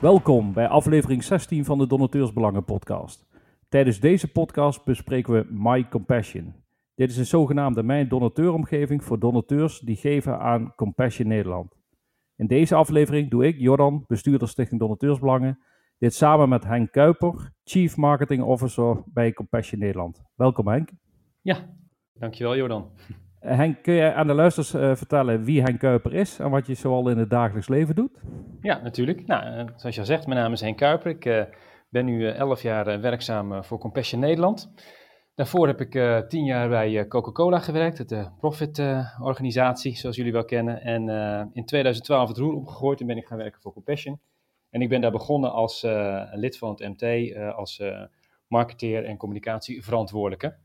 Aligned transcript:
Welkom 0.00 0.52
bij 0.52 0.68
aflevering 0.68 1.24
16 1.24 1.64
van 1.64 1.78
de 1.78 1.86
Donateursbelangen 1.86 2.64
podcast. 2.64 3.26
Tijdens 3.68 4.00
deze 4.00 4.32
podcast 4.32 4.84
bespreken 4.84 5.32
we 5.32 5.46
My 5.50 5.88
Compassion. 5.88 6.54
Dit 6.94 7.10
is 7.10 7.16
een 7.16 7.26
zogenaamde 7.26 7.82
mijn 7.82 8.08
donateuromgeving 8.08 9.04
voor 9.04 9.18
donateurs 9.18 9.78
die 9.80 9.96
geven 9.96 10.38
aan 10.38 10.74
Compassion 10.74 11.28
Nederland. 11.28 11.76
In 12.36 12.46
deze 12.46 12.74
aflevering 12.74 13.30
doe 13.30 13.46
ik, 13.46 13.58
Jordan, 13.58 14.04
bestuurder 14.06 14.48
Stichting 14.48 14.80
Donateursbelangen, 14.80 15.58
dit 15.98 16.14
samen 16.14 16.48
met 16.48 16.64
Henk 16.64 16.92
Kuiper, 16.92 17.52
Chief 17.64 17.96
Marketing 17.96 18.42
Officer 18.42 19.02
bij 19.06 19.32
Compassion 19.32 19.80
Nederland. 19.80 20.22
Welkom 20.34 20.68
Henk. 20.68 20.90
Ja, 21.42 21.56
dankjewel 22.12 22.56
Jordan. 22.56 22.90
Eh, 23.40 23.56
Henk, 23.56 23.82
kun 23.82 23.94
je 23.94 24.12
aan 24.12 24.26
de 24.26 24.34
luisters 24.34 24.74
uh, 24.74 24.94
vertellen 24.94 25.44
wie 25.44 25.62
Henk 25.62 25.78
Kuiper 25.78 26.14
is 26.14 26.38
en 26.38 26.50
wat 26.50 26.66
je 26.66 26.74
zoal 26.74 27.08
in 27.08 27.18
het 27.18 27.30
dagelijks 27.30 27.68
leven 27.68 27.94
doet? 27.94 28.20
Ja, 28.60 28.80
natuurlijk. 28.82 29.26
Nou, 29.26 29.44
uh, 29.44 29.66
zoals 29.76 29.94
je 29.94 30.00
al 30.00 30.06
zegt, 30.06 30.26
mijn 30.26 30.40
naam 30.40 30.52
is 30.52 30.60
Henk 30.60 30.76
Kuiper. 30.76 31.10
Ik 31.10 31.24
uh, 31.24 31.42
ben 31.88 32.04
nu 32.04 32.26
11 32.26 32.62
jaar 32.62 33.00
werkzaam 33.00 33.64
voor 33.64 33.78
Compassion 33.78 34.20
Nederland. 34.20 34.72
Daarvoor 35.34 35.66
heb 35.66 35.80
ik 35.80 36.26
tien 36.28 36.44
jaar 36.44 36.68
bij 36.68 37.06
Coca-Cola 37.06 37.58
gewerkt, 37.58 38.08
de 38.08 38.28
profitorganisatie, 38.38 39.96
zoals 39.96 40.16
jullie 40.16 40.32
wel 40.32 40.44
kennen. 40.44 40.82
En 40.82 41.08
in 41.52 41.64
2012 41.64 42.28
het 42.28 42.38
roer 42.38 42.54
opgegooid 42.54 43.00
en 43.00 43.06
ben 43.06 43.16
ik 43.16 43.26
gaan 43.26 43.38
werken 43.38 43.60
voor 43.60 43.72
Compassion. 43.72 44.20
En 44.70 44.80
ik 44.80 44.88
ben 44.88 45.00
daar 45.00 45.10
begonnen 45.10 45.52
als 45.52 45.86
lid 46.32 46.58
van 46.58 46.70
het 46.70 46.78
MT, 46.78 47.36
als 47.54 47.82
marketeer 48.48 49.04
en 49.04 49.16
communicatieverantwoordelijke. 49.16 50.56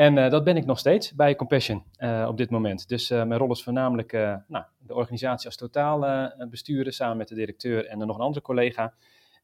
En 0.00 0.16
uh, 0.16 0.30
dat 0.30 0.44
ben 0.44 0.56
ik 0.56 0.66
nog 0.66 0.78
steeds 0.78 1.14
bij 1.14 1.36
Compassion 1.36 1.82
uh, 1.98 2.26
op 2.28 2.36
dit 2.36 2.50
moment. 2.50 2.88
Dus 2.88 3.10
uh, 3.10 3.24
mijn 3.24 3.40
rol 3.40 3.50
is 3.50 3.62
voornamelijk 3.62 4.12
nou, 4.46 4.64
de 4.78 4.94
organisatie 4.94 5.46
als 5.46 5.56
totaal 5.56 6.30
besturen 6.50 6.92
samen 6.92 7.16
met 7.16 7.28
de 7.28 7.34
directeur 7.34 7.86
en 7.86 7.98
nog 7.98 8.16
een 8.16 8.22
andere 8.22 8.44
collega. 8.44 8.92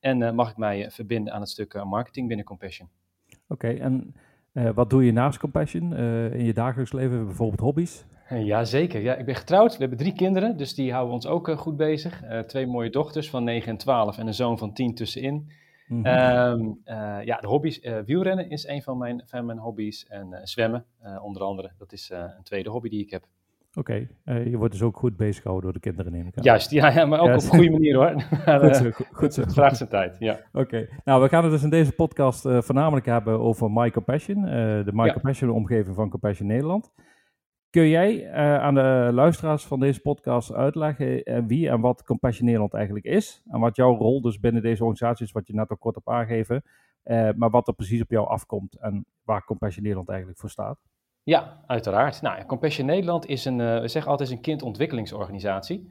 En 0.01 0.35
mag 0.35 0.51
ik 0.51 0.57
mij 0.57 0.91
verbinden 0.91 1.33
aan 1.33 1.41
het 1.41 1.49
stuk 1.49 1.85
marketing 1.85 2.29
binnen 2.29 2.47
Compassion. 2.47 2.89
Oké, 3.49 3.67
okay, 3.67 3.79
en 3.79 4.15
wat 4.75 4.91
doe 4.91 5.05
je 5.05 5.13
naast 5.13 5.39
Compassion 5.39 5.97
in 6.33 6.45
je 6.45 6.53
dagelijks 6.53 6.93
leven, 6.93 7.27
bijvoorbeeld 7.27 7.61
hobby's? 7.61 8.05
Ja, 8.29 8.65
zeker. 8.65 9.01
Ja, 9.01 9.15
ik 9.15 9.25
ben 9.25 9.35
getrouwd. 9.35 9.73
We 9.73 9.79
hebben 9.79 9.99
drie 9.99 10.15
kinderen, 10.15 10.57
dus 10.57 10.75
die 10.75 10.93
houden 10.93 11.15
ons 11.15 11.27
ook 11.27 11.51
goed 11.57 11.77
bezig. 11.77 12.23
twee 12.47 12.67
mooie 12.67 12.91
dochters 12.91 13.31
van 13.31 13.45
9 13.45 13.69
en 13.69 13.77
12 13.77 14.19
en 14.19 14.27
een 14.27 14.35
zoon 14.35 14.59
van 14.59 14.73
10 14.73 14.95
tussenin. 14.95 15.51
Mm 15.87 16.05
-hmm. 16.05 16.79
uh, 16.87 17.25
ja, 17.25 17.37
de 17.41 17.47
hobby's. 17.47 17.83
Uh, 17.83 17.99
wielrennen 18.05 18.51
is 18.51 18.67
een 18.67 18.83
van 18.83 18.99
mijn, 18.99 19.23
van 19.25 19.47
mijn 19.47 19.59
hobby's. 19.59 20.07
En 20.07 20.29
uh, 20.31 20.39
zwemmen, 20.43 20.85
onder 21.23 21.43
andere. 21.43 21.71
Dat 21.79 21.93
is 21.93 22.11
een 22.11 22.43
tweede 22.43 22.71
hobby 22.71 22.89
die 22.89 23.01
ik 23.01 23.11
heb. 23.11 23.27
Oké, 23.75 24.09
okay. 24.25 24.49
je 24.49 24.57
wordt 24.57 24.73
dus 24.73 24.83
ook 24.83 24.97
goed 24.97 25.17
bezig 25.17 25.43
gehouden 25.43 25.73
door 25.73 25.81
de 25.81 25.89
kinderen, 25.89 26.13
neem 26.13 26.27
ik 26.27 26.37
aan. 26.37 26.45
Juist, 26.45 26.71
ja, 26.71 26.91
ja 26.91 27.05
maar 27.05 27.21
ook 27.21 27.27
yes. 27.27 27.47
op 27.47 27.53
een 27.53 27.59
goede 27.59 27.71
manier 27.71 27.97
hoor. 27.97 28.23
goed 28.61 28.77
zo, 28.77 28.91
goed 29.13 29.35
zo. 29.35 29.43
Vraagt 29.47 29.77
zijn 29.77 29.89
tijd, 29.89 30.17
ja. 30.19 30.33
Oké, 30.33 30.61
okay. 30.61 30.89
nou 31.05 31.23
we 31.23 31.29
gaan 31.29 31.43
het 31.43 31.53
dus 31.53 31.63
in 31.63 31.71
deze 31.71 31.93
podcast 31.93 32.43
voornamelijk 32.43 33.07
hebben 33.07 33.41
over 33.41 33.71
My 33.71 33.91
Compassion. 33.91 34.43
de 34.85 34.91
My 34.93 35.07
ja. 35.07 35.13
Compassion 35.13 35.51
omgeving 35.51 35.95
van 35.95 36.11
Compassion 36.11 36.49
Nederland. 36.49 36.91
Kun 37.77 37.89
jij 37.89 38.25
uh, 38.25 38.59
aan 38.59 38.75
de 38.75 39.11
luisteraars 39.13 39.65
van 39.65 39.81
deze 39.81 40.01
podcast 40.01 40.53
uitleggen 40.53 41.31
uh, 41.31 41.43
wie 41.47 41.69
en 41.69 41.81
wat 41.81 42.03
Compassion 42.03 42.45
Nederland 42.45 42.75
eigenlijk 42.75 43.05
is? 43.05 43.43
En 43.49 43.61
wat 43.61 43.77
jouw 43.77 43.97
rol 43.97 44.21
dus 44.21 44.41
binnen 44.41 44.63
deze 44.63 44.83
organisatie 44.83 45.27
is, 45.27 45.33
wat 45.33 45.47
je 45.47 45.55
net 45.55 45.71
al 45.71 45.77
kort 45.77 45.97
op 45.97 46.09
aangeven. 46.09 46.63
Uh, 47.05 47.29
maar 47.37 47.51
wat 47.51 47.69
er 47.69 47.75
precies 47.75 48.03
op 48.03 48.11
jou 48.11 48.29
afkomt 48.29 48.79
en 48.79 49.07
waar 49.25 49.45
Compassion 49.45 49.83
Nederland 49.83 50.09
eigenlijk 50.09 50.39
voor 50.39 50.51
staat? 50.51 50.79
Ja, 51.23 51.63
uiteraard. 51.67 52.23
Nou, 52.23 52.45
Compassion 52.45 52.87
Nederland 52.87 53.27
is 53.27 53.45
een, 53.45 53.57
we 53.57 53.89
zeggen 53.89 54.11
altijd, 54.11 54.31
een 54.31 54.41
kindontwikkelingsorganisatie. 54.41 55.91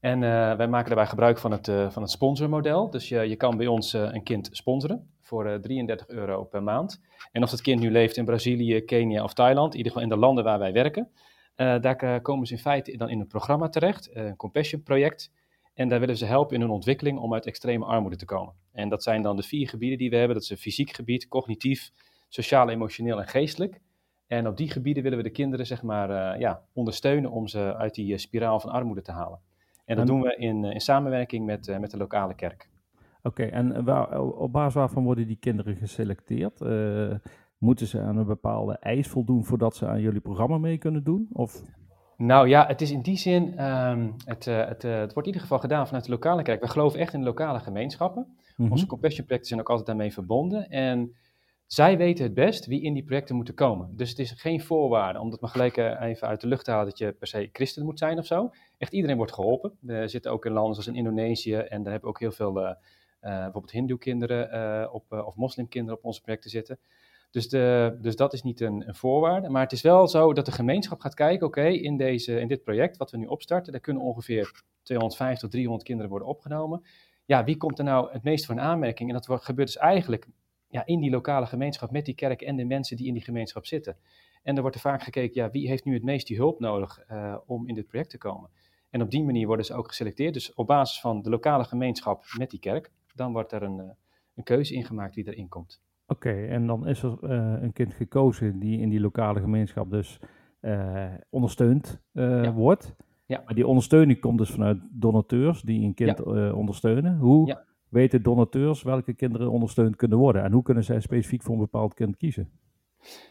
En 0.00 0.20
wij 0.56 0.68
maken 0.68 0.86
daarbij 0.86 1.06
gebruik 1.06 1.38
van 1.38 1.50
het, 1.50 1.66
van 1.66 2.02
het 2.02 2.10
sponsormodel. 2.10 2.90
Dus 2.90 3.08
je, 3.08 3.20
je 3.20 3.36
kan 3.36 3.56
bij 3.56 3.66
ons 3.66 3.92
een 3.92 4.22
kind 4.22 4.48
sponsoren 4.52 5.15
voor 5.26 5.60
33 5.60 6.08
euro 6.08 6.44
per 6.44 6.62
maand. 6.62 7.00
En 7.32 7.42
of 7.42 7.50
dat 7.50 7.60
kind 7.60 7.80
nu 7.80 7.90
leeft 7.90 8.16
in 8.16 8.24
Brazilië, 8.24 8.80
Kenia 8.80 9.22
of 9.22 9.34
Thailand, 9.34 9.72
in 9.72 9.76
ieder 9.76 9.92
geval 9.92 10.08
in 10.08 10.14
de 10.14 10.20
landen 10.20 10.44
waar 10.44 10.58
wij 10.58 10.72
werken, 10.72 11.10
uh, 11.56 11.80
daar 11.80 12.20
komen 12.20 12.46
ze 12.46 12.52
in 12.52 12.58
feite 12.58 12.96
dan 12.96 13.08
in 13.08 13.20
een 13.20 13.26
programma 13.26 13.68
terecht, 13.68 14.10
uh, 14.10 14.24
een 14.24 14.36
Compassion 14.36 14.82
project. 14.82 15.32
En 15.74 15.88
daar 15.88 16.00
willen 16.00 16.16
ze 16.16 16.24
helpen 16.24 16.54
in 16.54 16.60
hun 16.60 16.70
ontwikkeling 16.70 17.18
om 17.18 17.34
uit 17.34 17.46
extreme 17.46 17.84
armoede 17.84 18.16
te 18.16 18.24
komen. 18.24 18.54
En 18.72 18.88
dat 18.88 19.02
zijn 19.02 19.22
dan 19.22 19.36
de 19.36 19.42
vier 19.42 19.68
gebieden 19.68 19.98
die 19.98 20.10
we 20.10 20.16
hebben. 20.16 20.34
Dat 20.34 20.44
is 20.44 20.50
een 20.50 20.56
fysiek 20.56 20.90
gebied, 20.90 21.28
cognitief, 21.28 21.90
sociaal, 22.28 22.68
emotioneel 22.68 23.20
en 23.20 23.26
geestelijk. 23.26 23.80
En 24.26 24.46
op 24.46 24.56
die 24.56 24.70
gebieden 24.70 25.02
willen 25.02 25.18
we 25.18 25.24
de 25.24 25.30
kinderen 25.30 25.66
zeg 25.66 25.82
maar, 25.82 26.10
uh, 26.10 26.40
ja, 26.40 26.62
ondersteunen 26.72 27.30
om 27.30 27.48
ze 27.48 27.76
uit 27.76 27.94
die 27.94 28.18
spiraal 28.18 28.60
van 28.60 28.70
armoede 28.70 29.02
te 29.02 29.12
halen. 29.12 29.40
En 29.84 29.96
dat 29.96 30.08
en... 30.08 30.12
doen 30.14 30.22
we 30.22 30.36
in, 30.36 30.64
in 30.64 30.80
samenwerking 30.80 31.46
met, 31.46 31.78
met 31.80 31.90
de 31.90 31.96
lokale 31.96 32.34
kerk. 32.34 32.68
Oké, 33.26 33.42
okay, 33.42 33.48
en 33.48 33.84
waar, 33.84 34.20
op 34.20 34.52
basis 34.52 34.74
waarvan 34.74 35.04
worden 35.04 35.26
die 35.26 35.36
kinderen 35.36 35.76
geselecteerd? 35.76 36.60
Uh, 36.60 37.14
moeten 37.58 37.86
ze 37.86 38.00
aan 38.00 38.16
een 38.16 38.26
bepaalde 38.26 38.78
eis 38.78 39.08
voldoen 39.08 39.44
voordat 39.44 39.76
ze 39.76 39.86
aan 39.86 40.00
jullie 40.00 40.20
programma 40.20 40.58
mee 40.58 40.78
kunnen 40.78 41.04
doen? 41.04 41.28
Of? 41.32 41.62
Nou 42.16 42.48
ja, 42.48 42.66
het 42.66 42.80
is 42.80 42.90
in 42.90 43.02
die 43.02 43.16
zin, 43.16 43.64
um, 43.64 44.14
het, 44.24 44.46
uh, 44.46 44.66
het, 44.66 44.84
uh, 44.84 44.98
het, 44.98 45.12
wordt 45.12 45.16
in 45.16 45.24
ieder 45.26 45.40
geval 45.40 45.58
gedaan 45.58 45.86
vanuit 45.86 46.04
de 46.04 46.10
lokale 46.10 46.42
kerk. 46.42 46.60
We 46.60 46.68
geloven 46.68 47.00
echt 47.00 47.12
in 47.12 47.18
de 47.18 47.26
lokale 47.26 47.58
gemeenschappen. 47.58 48.36
Mm-hmm. 48.56 48.72
Onze 48.72 48.86
compassion 48.86 49.24
projecten 49.24 49.48
zijn 49.48 49.60
ook 49.60 49.68
altijd 49.68 49.86
daarmee 49.86 50.12
verbonden. 50.12 50.68
En 50.68 51.16
zij 51.66 51.96
weten 51.96 52.24
het 52.24 52.34
best 52.34 52.66
wie 52.66 52.82
in 52.82 52.94
die 52.94 53.04
projecten 53.04 53.36
moeten 53.36 53.54
komen. 53.54 53.96
Dus 53.96 54.10
het 54.10 54.18
is 54.18 54.30
geen 54.30 54.60
voorwaarde, 54.60 55.20
om 55.20 55.30
dat 55.30 55.40
maar 55.40 55.50
gelijk 55.50 55.76
even 55.76 56.28
uit 56.28 56.40
de 56.40 56.46
lucht 56.46 56.64
te 56.64 56.70
halen, 56.70 56.86
dat 56.86 56.98
je 56.98 57.12
per 57.12 57.26
se 57.26 57.48
christen 57.52 57.84
moet 57.84 57.98
zijn 57.98 58.18
of 58.18 58.26
zo. 58.26 58.50
Echt 58.78 58.92
iedereen 58.92 59.16
wordt 59.16 59.34
geholpen. 59.34 59.72
We 59.80 60.08
zitten 60.08 60.32
ook 60.32 60.46
in 60.46 60.52
landen 60.52 60.74
zoals 60.74 60.88
in 60.88 61.04
Indonesië 61.04 61.54
en 61.54 61.82
daar 61.82 61.92
hebben 61.92 62.00
we 62.00 62.14
ook 62.14 62.20
heel 62.20 62.32
veel 62.32 62.76
bijvoorbeeld 63.20 63.70
hindoe-kinderen 63.70 64.54
uh, 64.54 64.94
op, 64.94 65.12
uh, 65.12 65.26
of 65.26 65.36
moslimkinderen 65.36 65.98
op 65.98 66.04
onze 66.04 66.20
projecten 66.20 66.50
zitten. 66.50 66.78
Dus, 67.30 67.48
de, 67.48 67.96
dus 68.00 68.16
dat 68.16 68.32
is 68.32 68.42
niet 68.42 68.60
een, 68.60 68.84
voorwaarde. 68.88 69.48
Maar 69.48 69.62
het 69.62 69.72
is 69.72 69.82
wel 69.82 70.08
zo 70.08 70.32
dat 70.32 70.46
de 70.46 70.52
gemeenschap 70.52 71.00
gaat 71.00 71.14
kijken, 71.14 71.46
oké, 71.46 71.66
in, 71.66 71.98
in 72.26 72.48
dit 72.48 72.62
project 72.62 72.96
wat 72.96 73.10
we 73.10 73.16
nu 73.16 73.26
opstarten, 73.26 73.72
daar 73.72 73.80
kunnen 73.80 74.02
ongeveer 74.02 74.62
250 74.82 75.40
tot 75.40 75.50
300 75.50 75.84
kinderen 75.84 76.10
worden 76.10 76.28
opgenomen. 76.28 76.82
Ja, 77.24 77.44
wie 77.44 77.56
komt 77.56 77.78
er 77.78 77.84
nou 77.84 78.12
het 78.12 78.22
meest 78.22 78.46
voor 78.46 78.54
een 78.54 78.60
aanmerking? 78.60 79.08
En 79.08 79.14
dat 79.14 79.44
gebeurt 79.44 79.68
dus 79.68 79.76
eigenlijk 79.76 80.26
ja, 80.68 80.86
in 80.86 81.00
die 81.00 81.10
lokale 81.10 81.46
gemeenschap 81.46 81.90
met 81.90 82.04
die 82.04 82.14
kerk 82.14 82.42
en 82.42 82.56
de 82.56 82.64
mensen 82.64 82.96
die 82.96 83.06
in 83.06 83.12
die 83.12 83.22
gemeenschap 83.22 83.66
zitten. 83.66 83.96
En 84.42 84.54
er 84.54 84.60
wordt 84.60 84.76
er 84.76 84.82
vaak 84.82 85.02
gekeken, 85.02 85.42
ja, 85.42 85.50
wie 85.50 85.68
heeft 85.68 85.84
nu 85.84 85.94
het 85.94 86.04
meest 86.04 86.26
die 86.26 86.36
hulp 86.36 86.60
nodig 86.60 87.00
om 87.46 87.68
in 87.68 87.74
dit 87.74 87.86
project 87.86 88.10
te 88.10 88.18
komen? 88.18 88.50
En 88.90 89.02
op 89.02 89.10
die 89.10 89.24
manier 89.24 89.46
worden 89.46 89.66
ze 89.66 89.74
ook 89.74 89.88
geselecteerd. 89.88 90.34
Dus 90.34 90.54
op 90.54 90.66
basis 90.66 91.00
van 91.00 91.22
de 91.22 91.30
lokale 91.30 91.64
gemeenschap 91.64 92.24
met 92.38 92.50
die 92.50 92.60
kerk 92.60 92.90
dan 93.16 93.32
wordt 93.32 93.52
er 93.52 93.62
een, 93.62 93.80
eh, 93.80 93.86
een 94.34 94.44
keuze 94.44 94.74
ingemaakt 94.74 95.14
wie 95.14 95.28
erin 95.28 95.48
komt. 95.48 95.82
Oké, 96.06 96.46
en 96.46 96.66
dan 96.66 96.86
is 96.86 97.02
er 97.02 97.18
uh, 97.22 97.62
een 97.62 97.72
kind 97.72 97.94
gekozen 97.94 98.58
die 98.58 98.80
in 98.80 98.88
die 98.88 99.00
lokale 99.00 99.40
gemeenschap 99.40 99.90
dus 99.90 100.20
uh, 100.60 101.04
ondersteund 101.30 102.00
ja. 102.12 102.52
wordt. 102.52 102.94
Ja. 103.26 103.42
Maar 103.44 103.54
die 103.54 103.66
ondersteuning 103.66 104.20
komt 104.20 104.38
dus 104.38 104.50
vanuit 104.50 104.78
donateurs 104.90 105.62
die 105.62 105.84
een 105.84 105.94
kind 105.94 106.18
ja. 106.24 106.52
ondersteunen. 106.52 107.18
Hoe 107.18 107.46
ja. 107.46 107.64
weten 107.88 108.22
donateurs 108.22 108.82
welke 108.82 109.14
kinderen 109.14 109.50
ondersteund 109.50 109.96
kunnen 109.96 110.18
worden? 110.18 110.42
En 110.42 110.52
hoe 110.52 110.62
kunnen 110.62 110.84
zij 110.84 111.00
specifiek 111.00 111.42
voor 111.42 111.54
een 111.54 111.60
bepaald 111.60 111.94
kind 111.94 112.16
kiezen? 112.16 112.50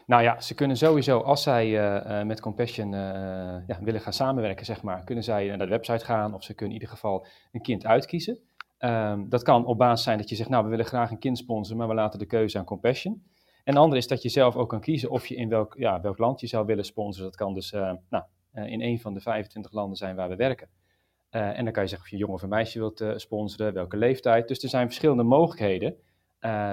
Nou 0.06 0.22
ja, 0.22 0.40
ze 0.40 0.54
kunnen 0.54 0.76
sowieso, 0.76 1.18
als 1.20 1.42
zij 1.42 1.68
uh, 1.68 2.22
met 2.26 2.40
Compassion 2.40 2.92
uh, 2.92 2.98
ja, 3.66 3.78
willen 3.80 4.00
gaan 4.00 4.12
samenwerken, 4.12 4.66
zeg 4.66 4.82
maar, 4.82 5.04
kunnen 5.04 5.24
zij 5.24 5.46
naar 5.46 5.58
de 5.58 5.66
website 5.66 6.04
gaan 6.04 6.34
of 6.34 6.42
ze 6.42 6.54
kunnen 6.54 6.74
in 6.74 6.80
ieder 6.80 6.94
geval 6.94 7.26
een 7.52 7.62
kind 7.62 7.86
uitkiezen. 7.86 8.38
Um, 8.78 9.28
dat 9.28 9.42
kan 9.42 9.66
op 9.66 9.78
basis 9.78 10.04
zijn 10.04 10.18
dat 10.18 10.28
je 10.28 10.34
zegt, 10.34 10.48
nou, 10.48 10.64
we 10.64 10.70
willen 10.70 10.84
graag 10.84 11.10
een 11.10 11.18
kind 11.18 11.38
sponsoren, 11.38 11.78
maar 11.78 11.88
we 11.88 11.94
laten 11.94 12.18
de 12.18 12.26
keuze 12.26 12.58
aan 12.58 12.64
Compassion. 12.64 13.22
En 13.64 13.74
de 13.74 13.80
andere 13.80 14.00
is 14.00 14.06
dat 14.06 14.22
je 14.22 14.28
zelf 14.28 14.56
ook 14.56 14.68
kan 14.68 14.80
kiezen 14.80 15.10
of 15.10 15.26
je 15.26 15.34
in 15.34 15.48
welk, 15.48 15.74
ja, 15.78 16.00
welk 16.00 16.18
land 16.18 16.40
je 16.40 16.46
zou 16.46 16.66
willen 16.66 16.84
sponsoren. 16.84 17.30
Dat 17.30 17.36
kan 17.36 17.54
dus 17.54 17.72
uh, 17.72 17.92
nou, 18.10 18.24
uh, 18.54 18.66
in 18.66 18.82
een 18.82 19.00
van 19.00 19.14
de 19.14 19.20
25 19.20 19.72
landen 19.72 19.96
zijn 19.96 20.16
waar 20.16 20.28
we 20.28 20.36
werken. 20.36 20.68
Uh, 21.30 21.58
en 21.58 21.64
dan 21.64 21.72
kan 21.72 21.82
je 21.82 21.88
zeggen 21.88 22.06
of 22.06 22.12
je 22.12 22.16
jongen 22.16 22.34
of 22.34 22.42
een 22.42 22.48
meisje 22.48 22.78
wilt 22.78 23.04
sponsoren, 23.16 23.72
welke 23.74 23.96
leeftijd. 23.96 24.48
Dus 24.48 24.62
er 24.62 24.68
zijn 24.68 24.86
verschillende 24.86 25.22
mogelijkheden 25.22 25.96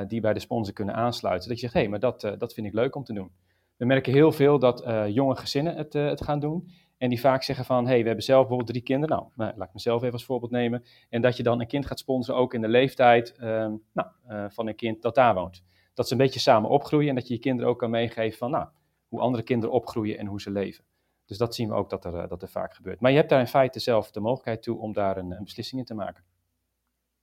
die 0.08 0.22
bij 0.22 0.34
de 0.34 0.40
sponsor 0.40 0.74
kunnen 0.74 0.96
aansluiten. 0.96 1.50
Dat 1.50 1.58
je 1.60 1.64
zegt, 1.64 1.74
hé, 1.74 1.80
hey, 1.80 1.90
maar 1.90 2.00
dat, 2.00 2.22
dat 2.38 2.54
vind 2.54 2.68
ik 2.68 2.74
leuk 2.74 2.96
om 2.96 3.04
te 3.04 3.14
doen. 3.14 3.32
We 3.78 3.86
merken 3.86 4.14
heel 4.14 4.32
veel 4.32 4.60
dat 4.60 4.84
jonge 5.08 5.36
gezinnen 5.36 5.76
het, 5.76 5.94
het 5.94 6.24
gaan 6.24 6.40
doen. 6.40 6.70
En 6.98 7.10
die 7.10 7.20
vaak 7.20 7.44
zeggen 7.44 7.66
van, 7.66 7.88
hey, 7.88 8.00
we 8.00 8.06
hebben 8.06 8.24
zelf 8.24 8.40
bijvoorbeeld 8.40 8.70
drie 8.70 8.82
kinderen. 8.82 9.18
Nou, 9.18 9.30
nou, 9.36 9.58
laat 9.58 9.68
ik 9.68 9.74
mezelf 9.74 10.02
even 10.02 10.14
als 10.14 10.26
voorbeeld 10.26 10.52
nemen. 10.52 10.84
En 11.10 11.22
dat 11.22 11.38
je 11.38 11.44
dan 11.44 11.60
een 11.60 11.68
kind 11.68 11.86
gaat 11.86 12.00
sponsoren, 12.00 12.42
ook 12.42 12.54
in 12.54 12.62
de 12.62 12.68
leeftijd 12.68 13.36
um, 13.42 13.84
nou, 13.94 14.08
uh, 14.30 14.46
van 14.50 14.68
een 14.68 14.76
kind 14.76 15.02
dat 15.02 15.16
daar 15.16 15.34
woont. 15.34 15.64
Dat 15.94 16.08
ze 16.08 16.14
een 16.14 16.20
beetje 16.20 16.40
samen 16.40 16.70
opgroeien 16.70 17.10
en 17.10 17.16
dat 17.16 17.28
je 17.28 17.34
je 17.34 17.40
kinderen 17.40 17.72
ook 17.72 17.80
kan 17.80 17.90
meegeven 17.90 18.38
van, 18.38 18.52
nou, 18.52 18.68
hoe 19.08 19.20
andere 19.20 19.44
kinderen 19.44 19.76
opgroeien 19.76 20.18
en 20.18 20.26
hoe 20.26 20.42
ze 20.42 20.52
leven. 20.52 20.84
Dus 21.26 21.38
dat 21.38 21.56
zien 21.56 21.70
we 21.70 21.76
ook 21.76 21.90
dat 21.90 22.06
er, 22.06 22.14
uh, 22.14 22.28
dat 22.28 22.42
er 22.42 22.48
vaak 22.48 22.74
gebeurt. 22.74 23.00
Maar 23.00 23.12
je 23.12 23.18
hebt 23.18 23.30
daar 23.30 23.40
in 23.40 23.48
feite 23.48 23.80
zelf 23.80 24.12
de 24.12 24.20
mogelijkheid 24.20 24.62
toe 24.62 24.80
om 24.80 24.94
daar 24.94 25.18
een, 25.18 25.32
een 25.32 25.44
beslissing 25.44 25.80
in 25.80 25.88
te 25.88 25.94
maken. 25.94 26.24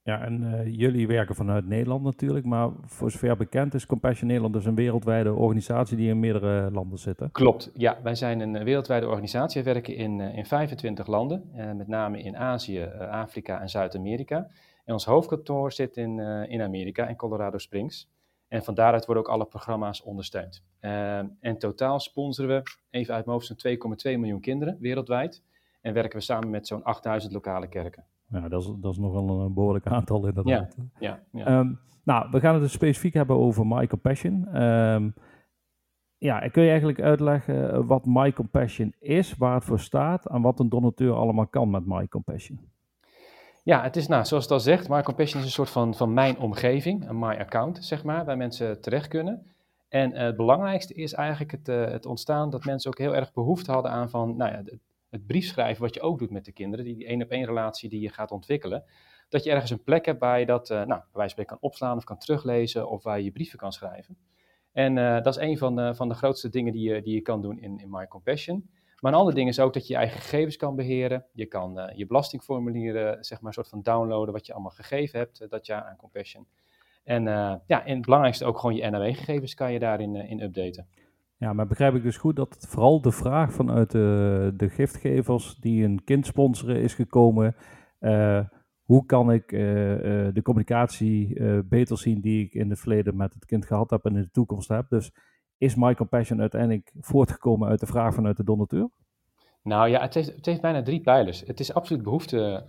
Ja, 0.02 0.20
en 0.24 0.42
uh, 0.42 0.76
jullie 0.76 1.06
werken 1.06 1.34
vanuit 1.34 1.66
Nederland 1.66 2.02
natuurlijk, 2.02 2.44
maar 2.44 2.70
voor 2.84 3.10
zover 3.10 3.36
bekend 3.36 3.74
is 3.74 3.86
Compassion 3.86 4.26
Nederland 4.26 4.54
dus 4.54 4.64
een 4.64 4.74
wereldwijde 4.74 5.32
organisatie 5.32 5.96
die 5.96 6.08
in 6.08 6.20
meerdere 6.20 6.70
landen 6.70 6.98
zit. 6.98 7.28
Klopt, 7.32 7.70
ja. 7.74 7.98
Wij 8.02 8.14
zijn 8.14 8.40
een 8.40 8.64
wereldwijde 8.64 9.06
organisatie. 9.06 9.62
We 9.62 9.72
werken 9.72 9.94
in, 9.94 10.18
uh, 10.18 10.36
in 10.36 10.46
25 10.46 11.06
landen, 11.06 11.50
met 11.76 11.88
name 11.88 12.22
in 12.22 12.36
Azië, 12.36 12.82
Afrika 13.10 13.60
en 13.60 13.68
Zuid-Amerika. 13.68 14.48
En 14.84 14.92
ons 14.92 15.04
hoofdkantoor 15.04 15.72
zit 15.72 15.96
in, 15.96 16.18
in 16.48 16.62
Amerika, 16.62 17.08
in 17.08 17.16
Colorado 17.16 17.58
Springs. 17.58 18.08
En 18.48 18.64
van 18.64 18.74
daaruit 18.74 19.06
worden 19.06 19.24
ook 19.24 19.30
alle 19.30 19.44
programma's 19.44 20.02
ondersteund. 20.02 20.64
en 21.40 21.58
totaal 21.58 22.00
sponsoren 22.00 22.62
we, 22.62 22.70
even 22.90 23.14
uit 23.14 23.26
mijn 23.26 23.40
zo'n 23.40 23.56
2,2 24.14 24.18
miljoen 24.18 24.40
kinderen 24.40 24.76
wereldwijd. 24.80 25.42
En 25.80 25.92
werken 25.92 26.18
we 26.18 26.24
samen 26.24 26.50
met 26.50 26.66
zo'n 26.66 26.82
8000 26.82 27.32
lokale 27.32 27.68
kerken. 27.68 28.04
Ja, 28.30 28.48
dat 28.48 28.62
is, 28.62 28.72
dat 28.80 28.92
is 28.92 28.98
nogal 28.98 29.40
een 29.40 29.54
behoorlijk 29.54 29.86
aantal 29.86 30.26
inderdaad. 30.26 30.76
Ja, 30.76 31.20
ja, 31.32 31.42
ja. 31.44 31.58
Um, 31.58 31.78
nou, 32.04 32.30
we 32.30 32.40
gaan 32.40 32.54
het 32.54 32.62
dus 32.62 32.72
specifiek 32.72 33.14
hebben 33.14 33.36
over 33.36 33.66
My 33.66 33.86
Compassion. 33.86 34.62
Um, 34.62 35.14
ja, 36.18 36.38
kun 36.48 36.62
je 36.62 36.68
eigenlijk 36.68 37.00
uitleggen 37.00 37.72
eh, 37.72 37.80
wat 37.86 38.06
My 38.06 38.32
Compassion 38.32 38.94
is, 38.98 39.36
waar 39.36 39.54
het 39.54 39.64
voor 39.64 39.80
staat 39.80 40.26
en 40.26 40.42
wat 40.42 40.60
een 40.60 40.68
donateur 40.68 41.14
allemaal 41.14 41.46
kan 41.46 41.70
met 41.70 41.86
My 41.86 42.08
Compassion? 42.08 42.60
Ja, 43.62 43.82
het 43.82 43.96
is 43.96 44.06
nou, 44.06 44.24
zoals 44.24 44.44
het 44.44 44.52
al 44.52 44.60
zegt, 44.60 44.88
My 44.88 45.02
Compassion 45.02 45.40
is 45.40 45.46
een 45.46 45.52
soort 45.52 45.70
van, 45.70 45.94
van 45.94 46.12
mijn 46.12 46.38
omgeving, 46.38 47.08
een 47.08 47.18
My 47.18 47.36
Account, 47.36 47.84
zeg 47.84 48.04
maar, 48.04 48.24
waar 48.24 48.36
mensen 48.36 48.80
terecht 48.80 49.08
kunnen. 49.08 49.46
En 49.88 50.12
uh, 50.12 50.18
het 50.18 50.36
belangrijkste 50.36 50.94
is 50.94 51.12
eigenlijk 51.12 51.50
het, 51.50 51.68
uh, 51.68 51.84
het 51.84 52.06
ontstaan 52.06 52.50
dat 52.50 52.64
mensen 52.64 52.90
ook 52.90 52.98
heel 52.98 53.16
erg 53.16 53.32
behoefte 53.32 53.72
hadden 53.72 53.90
aan 53.90 54.10
van, 54.10 54.36
nou 54.36 54.52
ja, 54.52 54.62
het 55.10 55.26
briefschrijven 55.26 55.82
wat 55.82 55.94
je 55.94 56.00
ook 56.00 56.18
doet 56.18 56.30
met 56.30 56.44
de 56.44 56.52
kinderen, 56.52 56.84
die, 56.84 57.06
één-op-één 57.06 57.44
relatie 57.44 57.88
die 57.88 58.00
je 58.00 58.08
gaat 58.08 58.30
ontwikkelen, 58.30 58.84
dat 59.28 59.44
je 59.44 59.50
ergens 59.50 59.70
een 59.70 59.82
plek 59.82 60.06
hebt 60.06 60.20
waar 60.20 60.38
je 60.40 60.46
dat, 60.46 60.70
uh, 60.70 60.76
nou, 60.76 61.00
bij 61.00 61.08
wijze 61.12 61.34
van 61.34 61.44
kan 61.44 61.58
opslaan 61.60 61.96
of 61.96 62.04
kan 62.04 62.18
teruglezen 62.18 62.88
of 62.88 63.02
waar 63.02 63.18
je, 63.18 63.24
je 63.24 63.30
brieven 63.30 63.58
kan 63.58 63.72
schrijven. 63.72 64.16
En 64.72 64.96
uh, 64.96 65.22
dat 65.22 65.36
is 65.36 65.42
een 65.42 65.58
van 65.58 65.76
de, 65.76 65.94
van 65.94 66.08
de 66.08 66.14
grootste 66.14 66.48
dingen 66.48 66.72
die 66.72 66.92
je, 66.92 67.02
die 67.02 67.14
je 67.14 67.20
kan 67.20 67.42
doen 67.42 67.58
in, 67.58 67.78
in 67.78 67.90
My 67.90 68.06
Compassion. 68.06 68.70
Maar 69.00 69.12
een 69.12 69.18
ander 69.18 69.34
ding 69.34 69.48
is 69.48 69.60
ook 69.60 69.72
dat 69.72 69.86
je 69.86 69.92
je 69.92 69.98
eigen 69.98 70.20
gegevens 70.20 70.56
kan 70.56 70.76
beheren. 70.76 71.26
Je 71.32 71.46
kan 71.46 71.78
uh, 71.78 71.96
je 71.96 72.06
belastingformulieren, 72.06 73.24
zeg 73.24 73.40
maar, 73.40 73.52
soort 73.52 73.68
van 73.68 73.82
downloaden 73.82 74.34
wat 74.34 74.46
je 74.46 74.52
allemaal 74.52 74.70
gegeven 74.70 75.18
hebt 75.18 75.50
dat 75.50 75.66
jaar 75.66 75.82
aan 75.84 75.96
Compassion. 75.96 76.46
En, 77.04 77.24
ja, 77.66 77.84
en 77.84 77.94
het 77.94 78.04
belangrijkste 78.04 78.44
ook 78.44 78.58
gewoon 78.58 78.76
je 78.76 78.90
NAW-gegevens 78.90 79.54
kan 79.54 79.72
je 79.72 79.78
daarin 79.78 80.16
in 80.16 80.42
updaten. 80.42 80.88
Ja, 81.40 81.52
maar 81.52 81.66
begrijp 81.66 81.94
ik 81.94 82.02
dus 82.02 82.16
goed 82.16 82.36
dat 82.36 82.54
het 82.54 82.66
vooral 82.66 83.00
de 83.00 83.12
vraag 83.12 83.52
vanuit 83.52 83.90
de, 83.90 84.52
de 84.56 84.68
giftgevers 84.68 85.56
die 85.60 85.84
een 85.84 86.04
kind 86.04 86.26
sponsoren 86.26 86.80
is 86.82 86.94
gekomen. 86.94 87.56
Uh, 88.00 88.40
hoe 88.82 89.06
kan 89.06 89.32
ik 89.32 89.52
uh, 89.52 89.90
uh, 89.92 90.34
de 90.34 90.42
communicatie 90.42 91.42
beter 91.64 91.98
zien 91.98 92.20
die 92.20 92.44
ik 92.44 92.54
in 92.54 92.70
het 92.70 92.78
verleden 92.78 93.16
met 93.16 93.34
het 93.34 93.44
kind 93.44 93.66
gehad 93.66 93.90
heb 93.90 94.04
en 94.04 94.16
in 94.16 94.22
de 94.22 94.30
toekomst 94.30 94.68
heb? 94.68 94.88
Dus 94.88 95.12
is 95.58 95.74
My 95.74 95.94
Compassion 95.94 96.40
uiteindelijk 96.40 96.92
voortgekomen 96.98 97.68
uit 97.68 97.80
de 97.80 97.86
vraag 97.86 98.14
vanuit 98.14 98.36
de 98.36 98.44
donateur? 98.44 98.88
Nou 99.62 99.88
ja, 99.88 100.00
het 100.00 100.14
heeft, 100.14 100.34
het 100.34 100.46
heeft 100.46 100.60
bijna 100.60 100.82
drie 100.82 101.00
pijlers. 101.00 101.42
Het 101.46 101.60
is 101.60 101.74
absoluut 101.74 102.02
behoefte 102.02 102.68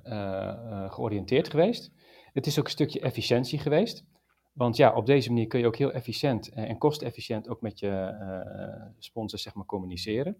georiënteerd 0.89 1.49
geweest. 1.49 1.91
Het 2.33 2.45
is 2.45 2.59
ook 2.59 2.65
een 2.65 2.71
stukje 2.71 2.99
efficiëntie 2.99 3.59
geweest. 3.59 4.05
Want 4.53 4.77
ja, 4.77 4.93
op 4.93 5.05
deze 5.05 5.29
manier 5.29 5.47
kun 5.47 5.59
je 5.59 5.65
ook 5.65 5.75
heel 5.75 5.91
efficiënt 5.91 6.49
en 6.49 6.77
kostefficiënt 6.77 7.49
ook 7.49 7.61
met 7.61 7.79
je 7.79 7.87
uh, 7.87 8.85
sponsors 8.97 9.41
zeg 9.41 9.53
maar, 9.53 9.65
communiceren. 9.65 10.37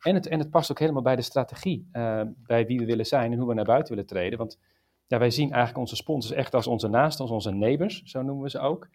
En 0.00 0.14
het, 0.14 0.26
en 0.26 0.38
het 0.38 0.50
past 0.50 0.70
ook 0.70 0.78
helemaal 0.78 1.02
bij 1.02 1.16
de 1.16 1.22
strategie, 1.22 1.88
uh, 1.92 2.20
bij 2.46 2.66
wie 2.66 2.78
we 2.78 2.84
willen 2.84 3.06
zijn 3.06 3.32
en 3.32 3.38
hoe 3.38 3.48
we 3.48 3.54
naar 3.54 3.64
buiten 3.64 3.94
willen 3.94 4.08
treden. 4.08 4.38
Want 4.38 4.58
ja, 5.06 5.18
wij 5.18 5.30
zien 5.30 5.48
eigenlijk 5.48 5.78
onze 5.78 5.96
sponsors 5.96 6.34
echt 6.34 6.54
als 6.54 6.66
onze 6.66 6.88
naasten, 6.88 7.24
als 7.24 7.34
onze 7.34 7.50
neighbors, 7.50 8.02
zo 8.04 8.22
noemen 8.22 8.44
we 8.44 8.50
ze 8.50 8.58
ook. 8.58 8.88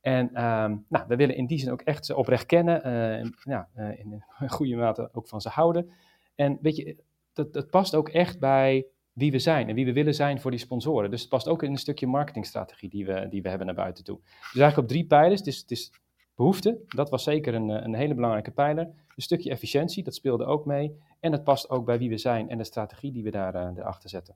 En 0.00 0.44
um, 0.44 0.84
nou, 0.88 1.04
we 1.08 1.16
willen 1.16 1.36
in 1.36 1.46
die 1.46 1.58
zin 1.58 1.72
ook 1.72 1.82
echt 1.82 2.06
ze 2.06 2.16
oprecht 2.16 2.46
kennen, 2.46 2.86
uh, 2.86 3.30
ja, 3.42 3.68
in 3.74 4.22
een 4.38 4.50
goede 4.58 4.76
mate 4.76 5.08
ook 5.12 5.28
van 5.28 5.40
ze 5.40 5.48
houden. 5.48 5.90
En 6.34 6.58
weet 6.60 6.76
je, 6.76 6.96
dat, 7.32 7.52
dat 7.52 7.70
past 7.70 7.94
ook 7.94 8.08
echt 8.08 8.38
bij 8.38 8.86
wie 9.16 9.30
we 9.30 9.38
zijn 9.38 9.68
en 9.68 9.74
wie 9.74 9.84
we 9.84 9.92
willen 9.92 10.14
zijn 10.14 10.40
voor 10.40 10.50
die 10.50 10.60
sponsoren. 10.60 11.10
Dus 11.10 11.20
het 11.20 11.28
past 11.28 11.48
ook 11.48 11.62
in 11.62 11.70
een 11.70 11.78
stukje 11.78 12.06
marketingstrategie 12.06 12.88
die 12.88 13.06
we, 13.06 13.26
die 13.30 13.42
we 13.42 13.48
hebben 13.48 13.66
naar 13.66 13.76
buiten 13.76 14.04
toe. 14.04 14.18
Dus 14.22 14.60
eigenlijk 14.60 14.76
op 14.76 14.88
drie 14.88 15.06
pijlers. 15.06 15.38
Het 15.38 15.48
is, 15.48 15.58
het 15.58 15.70
is 15.70 15.92
behoefte, 16.34 16.78
dat 16.86 17.10
was 17.10 17.22
zeker 17.22 17.54
een, 17.54 17.68
een 17.68 17.94
hele 17.94 18.14
belangrijke 18.14 18.50
pijler. 18.50 18.84
Een 18.84 19.22
stukje 19.22 19.50
efficiëntie, 19.50 20.04
dat 20.04 20.14
speelde 20.14 20.44
ook 20.44 20.66
mee. 20.66 20.96
En 21.20 21.32
het 21.32 21.44
past 21.44 21.70
ook 21.70 21.84
bij 21.84 21.98
wie 21.98 22.08
we 22.08 22.18
zijn 22.18 22.48
en 22.48 22.58
de 22.58 22.64
strategie 22.64 23.12
die 23.12 23.22
we 23.22 23.30
daar, 23.30 23.54
uh, 23.54 23.76
erachter 23.76 24.08
zetten. 24.08 24.34